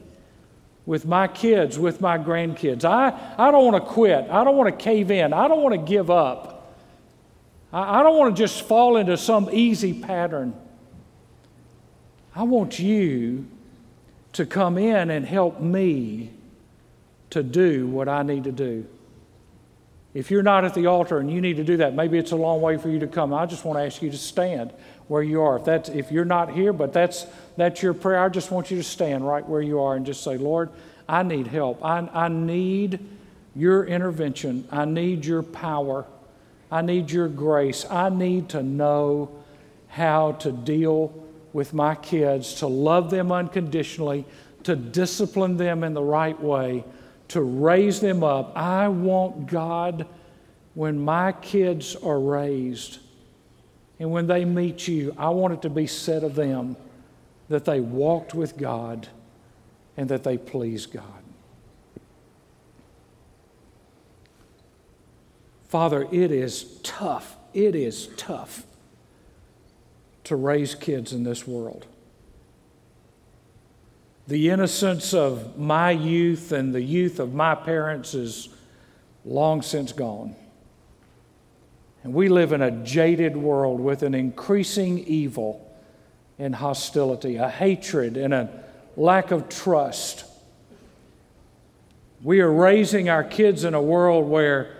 with 0.86 1.06
my 1.06 1.28
kids, 1.28 1.78
with 1.78 2.00
my 2.00 2.18
grandkids. 2.18 2.84
I, 2.84 3.34
I 3.38 3.50
don't 3.50 3.64
want 3.70 3.84
to 3.84 3.90
quit. 3.90 4.28
I 4.30 4.44
don't 4.44 4.56
want 4.56 4.76
to 4.76 4.84
cave 4.84 5.10
in. 5.10 5.32
I 5.32 5.48
don't 5.48 5.62
want 5.62 5.74
to 5.74 5.80
give 5.80 6.10
up. 6.10 6.76
I, 7.72 8.00
I 8.00 8.02
don't 8.02 8.16
want 8.16 8.36
to 8.36 8.42
just 8.42 8.62
fall 8.62 8.96
into 8.96 9.16
some 9.16 9.48
easy 9.52 9.92
pattern. 9.92 10.54
I 12.34 12.44
want 12.44 12.78
you 12.78 13.46
to 14.32 14.46
come 14.46 14.78
in 14.78 15.10
and 15.10 15.26
help 15.26 15.60
me 15.60 16.30
to 17.30 17.42
do 17.42 17.86
what 17.86 18.08
I 18.08 18.22
need 18.22 18.44
to 18.44 18.52
do. 18.52 18.86
If 20.12 20.30
you're 20.30 20.42
not 20.42 20.64
at 20.64 20.74
the 20.74 20.86
altar 20.86 21.18
and 21.18 21.30
you 21.30 21.40
need 21.40 21.56
to 21.58 21.64
do 21.64 21.76
that, 21.78 21.94
maybe 21.94 22.18
it's 22.18 22.32
a 22.32 22.36
long 22.36 22.60
way 22.60 22.76
for 22.76 22.88
you 22.88 22.98
to 22.98 23.06
come. 23.06 23.32
I 23.32 23.46
just 23.46 23.64
want 23.64 23.78
to 23.78 23.84
ask 23.84 24.02
you 24.02 24.10
to 24.10 24.18
stand 24.18 24.72
where 25.06 25.22
you 25.22 25.42
are. 25.42 25.56
If 25.56 25.64
that's 25.64 25.88
if 25.88 26.10
you're 26.10 26.24
not 26.24 26.52
here, 26.52 26.72
but 26.72 26.92
that's 26.92 27.26
that's 27.56 27.82
your 27.82 27.94
prayer, 27.94 28.22
I 28.22 28.28
just 28.28 28.50
want 28.50 28.70
you 28.70 28.76
to 28.76 28.82
stand 28.82 29.26
right 29.26 29.46
where 29.48 29.62
you 29.62 29.80
are 29.80 29.94
and 29.94 30.04
just 30.04 30.24
say, 30.24 30.36
Lord, 30.36 30.70
I 31.08 31.22
need 31.22 31.46
help. 31.46 31.84
I, 31.84 32.08
I 32.12 32.28
need 32.28 32.98
your 33.54 33.84
intervention. 33.84 34.66
I 34.70 34.84
need 34.84 35.24
your 35.24 35.42
power. 35.42 36.06
I 36.70 36.82
need 36.82 37.10
your 37.10 37.28
grace. 37.28 37.84
I 37.90 38.08
need 38.08 38.50
to 38.50 38.62
know 38.62 39.30
how 39.88 40.32
to 40.32 40.52
deal 40.52 41.12
with 41.52 41.74
my 41.74 41.96
kids, 41.96 42.54
to 42.54 42.68
love 42.68 43.10
them 43.10 43.32
unconditionally, 43.32 44.24
to 44.62 44.76
discipline 44.76 45.56
them 45.56 45.82
in 45.82 45.94
the 45.94 46.02
right 46.02 46.40
way, 46.40 46.84
to 47.30 47.42
raise 47.42 48.00
them 48.00 48.24
up. 48.24 48.52
I 48.56 48.88
want 48.88 49.46
God, 49.46 50.06
when 50.74 51.00
my 51.00 51.30
kids 51.30 51.94
are 51.96 52.18
raised 52.18 52.98
and 54.00 54.10
when 54.10 54.26
they 54.26 54.44
meet 54.44 54.88
you, 54.88 55.14
I 55.16 55.28
want 55.30 55.54
it 55.54 55.62
to 55.62 55.70
be 55.70 55.86
said 55.86 56.24
of 56.24 56.34
them 56.34 56.76
that 57.48 57.64
they 57.64 57.80
walked 57.80 58.34
with 58.34 58.56
God 58.56 59.08
and 59.96 60.08
that 60.08 60.24
they 60.24 60.38
pleased 60.38 60.92
God. 60.92 61.04
Father, 65.68 66.08
it 66.10 66.32
is 66.32 66.80
tough. 66.82 67.36
It 67.54 67.76
is 67.76 68.08
tough 68.16 68.64
to 70.24 70.34
raise 70.34 70.74
kids 70.74 71.12
in 71.12 71.22
this 71.22 71.46
world. 71.46 71.86
The 74.30 74.50
innocence 74.50 75.12
of 75.12 75.58
my 75.58 75.90
youth 75.90 76.52
and 76.52 76.72
the 76.72 76.80
youth 76.80 77.18
of 77.18 77.34
my 77.34 77.56
parents 77.56 78.14
is 78.14 78.48
long 79.24 79.60
since 79.60 79.90
gone. 79.90 80.36
And 82.04 82.14
we 82.14 82.28
live 82.28 82.52
in 82.52 82.62
a 82.62 82.70
jaded 82.70 83.36
world 83.36 83.80
with 83.80 84.04
an 84.04 84.14
increasing 84.14 85.00
evil 85.00 85.68
and 86.38 86.54
hostility, 86.54 87.38
a 87.38 87.48
hatred 87.48 88.16
and 88.16 88.32
a 88.32 88.62
lack 88.96 89.32
of 89.32 89.48
trust. 89.48 90.24
We 92.22 92.38
are 92.38 92.52
raising 92.52 93.08
our 93.08 93.24
kids 93.24 93.64
in 93.64 93.74
a 93.74 93.82
world 93.82 94.28
where 94.28 94.76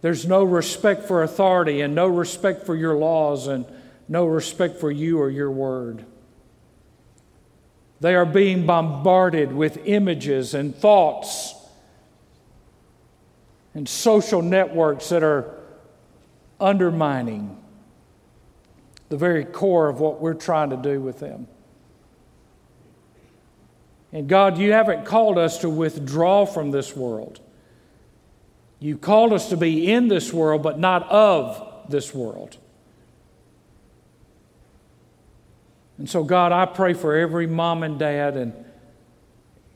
there's 0.00 0.26
no 0.26 0.44
respect 0.44 1.02
for 1.02 1.22
authority 1.22 1.82
and 1.82 1.94
no 1.94 2.06
respect 2.06 2.64
for 2.64 2.74
your 2.74 2.94
laws 2.94 3.48
and 3.48 3.66
no 4.08 4.24
respect 4.24 4.80
for 4.80 4.90
you 4.90 5.20
or 5.20 5.28
your 5.28 5.50
word. 5.50 6.06
They 8.00 8.14
are 8.14 8.26
being 8.26 8.66
bombarded 8.66 9.52
with 9.52 9.78
images 9.86 10.54
and 10.54 10.74
thoughts 10.74 11.54
and 13.74 13.88
social 13.88 14.42
networks 14.42 15.08
that 15.08 15.22
are 15.22 15.58
undermining 16.60 17.56
the 19.08 19.16
very 19.16 19.44
core 19.44 19.88
of 19.88 20.00
what 20.00 20.20
we're 20.20 20.34
trying 20.34 20.70
to 20.70 20.76
do 20.76 21.00
with 21.00 21.20
them. 21.20 21.46
And 24.12 24.28
God, 24.28 24.58
you 24.58 24.72
haven't 24.72 25.04
called 25.04 25.38
us 25.38 25.58
to 25.58 25.68
withdraw 25.68 26.46
from 26.46 26.70
this 26.70 26.96
world. 26.96 27.40
You 28.78 28.96
called 28.96 29.32
us 29.32 29.48
to 29.48 29.56
be 29.56 29.90
in 29.90 30.08
this 30.08 30.32
world, 30.32 30.62
but 30.62 30.78
not 30.78 31.08
of 31.10 31.90
this 31.90 32.14
world. 32.14 32.56
And 35.98 36.08
so, 36.08 36.24
God, 36.24 36.52
I 36.52 36.66
pray 36.66 36.92
for 36.92 37.14
every 37.14 37.46
mom 37.46 37.82
and 37.82 37.98
dad 37.98 38.36
and 38.36 38.52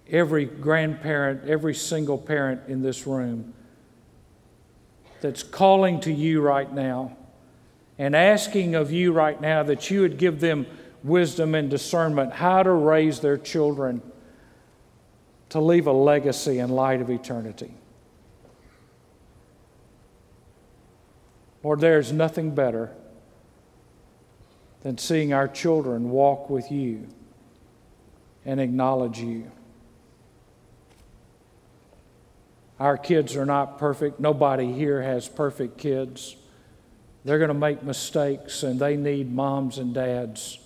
every 0.08 0.46
grandparent, 0.46 1.48
every 1.48 1.74
single 1.74 2.18
parent 2.18 2.62
in 2.68 2.82
this 2.82 3.06
room 3.06 3.54
that's 5.20 5.42
calling 5.42 6.00
to 6.00 6.12
you 6.12 6.40
right 6.40 6.72
now 6.72 7.16
and 7.98 8.14
asking 8.14 8.74
of 8.74 8.92
you 8.92 9.12
right 9.12 9.40
now 9.40 9.62
that 9.64 9.90
you 9.90 10.00
would 10.00 10.18
give 10.18 10.40
them 10.40 10.66
wisdom 11.02 11.54
and 11.54 11.70
discernment 11.70 12.32
how 12.32 12.62
to 12.62 12.70
raise 12.70 13.20
their 13.20 13.36
children 13.36 14.02
to 15.50 15.60
leave 15.60 15.86
a 15.86 15.92
legacy 15.92 16.58
in 16.58 16.70
light 16.70 17.00
of 17.00 17.10
eternity. 17.10 17.72
Lord, 21.62 21.80
there 21.80 21.98
is 21.98 22.12
nothing 22.12 22.54
better 22.54 22.92
than 24.88 24.96
seeing 24.96 25.34
our 25.34 25.46
children 25.46 26.08
walk 26.08 26.48
with 26.48 26.72
you 26.72 27.06
and 28.46 28.58
acknowledge 28.58 29.18
you. 29.18 29.52
Our 32.80 32.96
kids 32.96 33.36
are 33.36 33.44
not 33.44 33.76
perfect. 33.76 34.18
Nobody 34.18 34.72
here 34.72 35.02
has 35.02 35.28
perfect 35.28 35.76
kids. 35.76 36.36
They're 37.22 37.36
going 37.36 37.48
to 37.48 37.54
make 37.54 37.82
mistakes, 37.82 38.62
and 38.62 38.80
they 38.80 38.96
need 38.96 39.30
moms 39.30 39.76
and 39.76 39.92
dads 39.92 40.58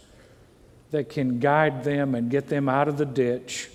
that 0.93 1.09
can 1.09 1.41
guide 1.41 1.83
them 1.83 2.15
and 2.15 2.31
get 2.31 2.47
them 2.47 2.69
out 2.69 2.87
of 2.87 2.99
the 2.99 3.07
ditch 3.07 3.71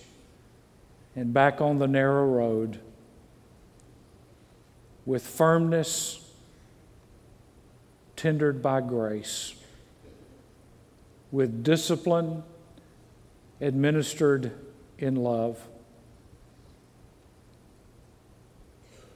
and 1.14 1.34
back 1.34 1.60
on 1.60 1.78
the 1.78 1.90
narrow 1.90 2.26
road 2.26 2.80
with 5.06 5.28
firmness, 5.28 6.26
tendered 8.16 8.62
by 8.62 8.80
grace 8.80 9.54
with 11.32 11.64
discipline 11.64 12.44
administered 13.60 14.52
in 14.98 15.16
love. 15.16 15.60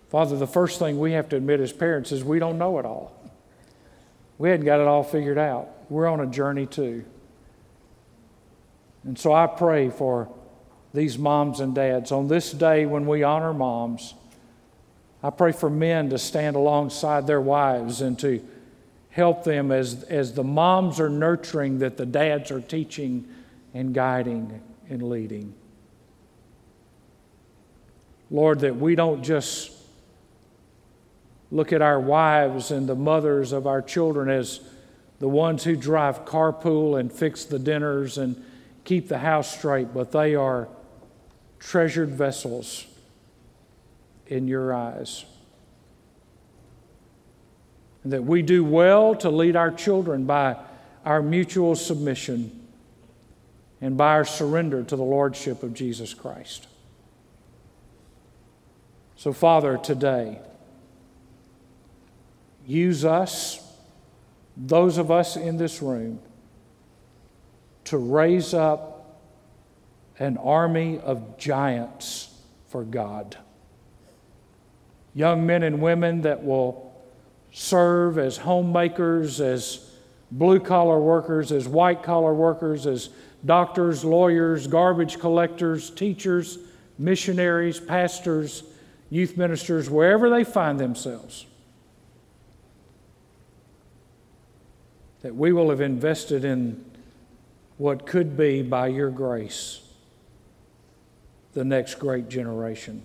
Father, 0.09 0.38
the 0.38 0.47
first 0.47 0.78
thing 0.78 0.99
we 0.99 1.14
have 1.14 1.30
to 1.30 1.38
admit 1.38 1.62
as 1.62 1.72
parents 1.72 2.12
is 2.12 2.24
we 2.24 2.38
don't 2.38 2.57
know 2.57 2.80
it 2.80 2.86
all. 2.86 3.18
We 4.38 4.49
hadn't 4.49 4.66
got 4.66 4.82
it 4.82 4.88
all 4.88 5.03
figured 5.03 5.38
out. 5.38 5.70
We're 5.89 6.07
on 6.07 6.20
a 6.20 6.28
journey 6.28 6.66
too. 6.66 7.05
And 9.03 9.18
so 9.18 9.34
I 9.34 9.47
pray 9.47 9.89
for 9.89 10.30
these 10.93 11.18
moms 11.18 11.59
and 11.59 11.74
dads 11.74 12.12
on 12.12 12.28
this 12.28 12.51
day 12.51 12.86
when 12.86 13.05
we 13.05 13.24
honor 13.24 13.53
moms. 13.53 14.14
I 15.24 15.30
pray 15.30 15.51
for 15.51 15.70
men 15.70 16.09
to 16.09 16.18
stand 16.18 16.55
alongside 16.55 17.26
their 17.26 17.39
wives 17.39 18.01
and 18.01 18.18
to 18.20 18.45
help 19.12 19.43
them 19.43 19.72
as, 19.72 20.03
as 20.03 20.34
the 20.34 20.43
moms 20.43 20.99
are 20.99 21.09
nurturing, 21.09 21.80
that 21.80 21.97
the 21.97 22.05
dads 22.05 22.49
are 22.49 22.62
teaching 22.62 23.28
and 23.74 23.93
guiding 23.93 24.62
and 24.89 25.03
leading. 25.03 25.53
Lord, 28.30 28.62
that 28.62 28.78
we 28.78 28.95
don't 28.95 29.22
just 29.24 29.72
look 31.51 31.74
at 31.74 31.82
our 31.82 31.99
wives 31.99 32.72
and 32.72 32.88
the 32.88 32.95
mothers 32.95 33.51
of 33.51 33.68
our 33.68 33.82
children 33.82 34.30
as 34.30 34.62
the 35.20 35.28
ones 35.28 35.66
who 35.66 35.76
drive 35.76 36.24
carpool 36.24 36.97
and 36.97 37.12
fix 37.12 37.43
the 37.43 37.59
dinners 37.59 38.18
and 38.18 38.41
keep 38.86 39.09
the 39.09 39.20
house 39.20 39.55
straight, 39.55 39.93
but 39.93 40.14
they 40.14 40.36
are 40.36 40.70
treasured 41.59 42.09
vessels 42.09 42.88
in 44.28 44.47
your 44.47 44.74
eyes 44.74 45.26
that 48.06 48.24
we 48.24 48.41
do 48.41 48.64
well 48.64 49.16
to 49.16 49.30
lead 49.30 49.56
our 49.56 49.72
children 49.72 50.26
by 50.26 50.58
our 51.06 51.22
mutual 51.22 51.76
submission 51.76 52.68
and 53.80 53.97
by 53.97 54.10
our 54.10 54.26
surrender 54.26 54.84
to 54.84 54.95
the 54.95 55.04
Lordship 55.04 55.64
of 55.64 55.74
Jesus 55.74 56.14
Christ. 56.14 56.68
So, 59.16 59.34
Father, 59.34 59.78
today, 59.78 60.39
use 62.66 63.06
us, 63.06 63.60
those 64.58 64.97
of 64.97 65.12
us 65.12 65.36
in 65.36 65.58
this 65.58 65.82
room, 65.82 66.20
to 67.86 67.97
raise 67.97 68.54
up 68.54 69.20
an 70.18 70.38
army 70.38 70.99
of 70.99 71.38
giants 71.38 72.34
for 72.70 72.84
God. 72.84 73.38
Young 75.14 75.45
men 75.45 75.64
and 75.64 75.82
women 75.82 76.22
that 76.22 76.43
will 76.43 76.90
serve 77.52 78.18
as 78.18 78.38
homemakers, 78.38 79.41
as 79.41 79.91
blue 80.32 80.60
collar 80.60 80.99
workers, 80.99 81.52
as 81.52 81.68
white 81.68 82.04
collar 82.04 82.34
workers, 82.34 82.88
as 82.88 83.10
doctors, 83.45 84.06
lawyers, 84.06 84.68
garbage 84.68 85.20
collectors, 85.20 85.89
teachers, 85.89 86.58
missionaries, 86.97 87.80
pastors, 87.80 88.64
youth 89.10 89.36
ministers, 89.36 89.89
wherever 89.89 90.30
they 90.30 90.43
find 90.43 90.80
themselves. 90.80 91.45
That 95.22 95.36
we 95.36 95.52
will 95.52 95.70
have 95.70 95.82
invested 95.82 96.45
in 96.45 96.86
what 97.78 98.06
could 98.06 98.38
be, 98.38 98.62
by 98.62 98.88
your 98.88 99.10
grace, 99.10 99.82
the 101.54 101.66
next 101.66 101.95
great 101.95 102.30
generation. 102.30 103.02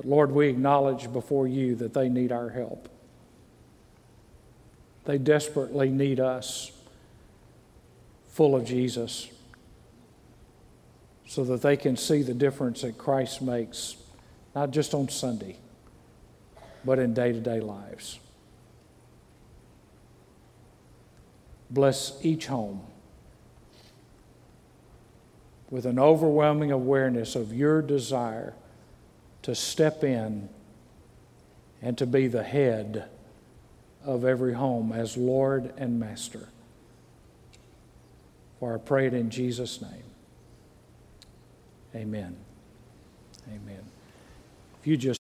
But 0.00 0.08
Lord, 0.08 0.32
we 0.32 0.48
acknowledge 0.48 1.12
before 1.12 1.46
you 1.46 1.74
that 1.74 1.92
they 1.92 2.08
need 2.08 2.32
our 2.32 2.48
help. 2.48 2.88
They 5.04 5.18
desperately 5.18 5.90
need 5.90 6.18
us, 6.18 6.72
full 8.26 8.56
of 8.56 8.64
Jesus. 8.64 9.28
so 11.26 11.44
that 11.44 11.60
they 11.60 11.76
can 11.76 11.98
see 11.98 12.22
the 12.22 12.32
difference 12.32 12.80
that 12.80 12.96
Christ 12.96 13.42
makes, 13.42 13.96
not 14.54 14.70
just 14.70 14.94
on 14.94 15.10
Sunday, 15.10 15.58
but 16.82 16.98
in 16.98 17.12
day 17.12 17.30
to 17.30 17.40
day 17.40 17.60
lives. 17.60 18.18
Bless 21.68 22.18
each 22.24 22.46
home 22.46 22.80
with 25.68 25.84
an 25.84 25.98
overwhelming 25.98 26.72
awareness 26.72 27.36
of 27.36 27.52
your 27.52 27.82
desire 27.82 28.54
to 29.42 29.54
step 29.54 30.04
in 30.04 30.48
and 31.82 31.96
to 31.98 32.06
be 32.06 32.26
the 32.26 32.42
head 32.42 33.08
of 34.04 34.24
every 34.24 34.54
home 34.54 34.92
as 34.92 35.16
Lord 35.16 35.72
and 35.76 35.98
Master. 35.98 36.48
For 38.58 38.74
I 38.74 38.78
pray 38.78 39.06
it 39.06 39.14
in 39.14 39.30
Jesus' 39.30 39.80
name. 39.80 40.04
Amen. 41.94 42.36
Amen. 43.48 43.82
If 44.80 44.86
you 44.86 44.96
just 44.96 45.19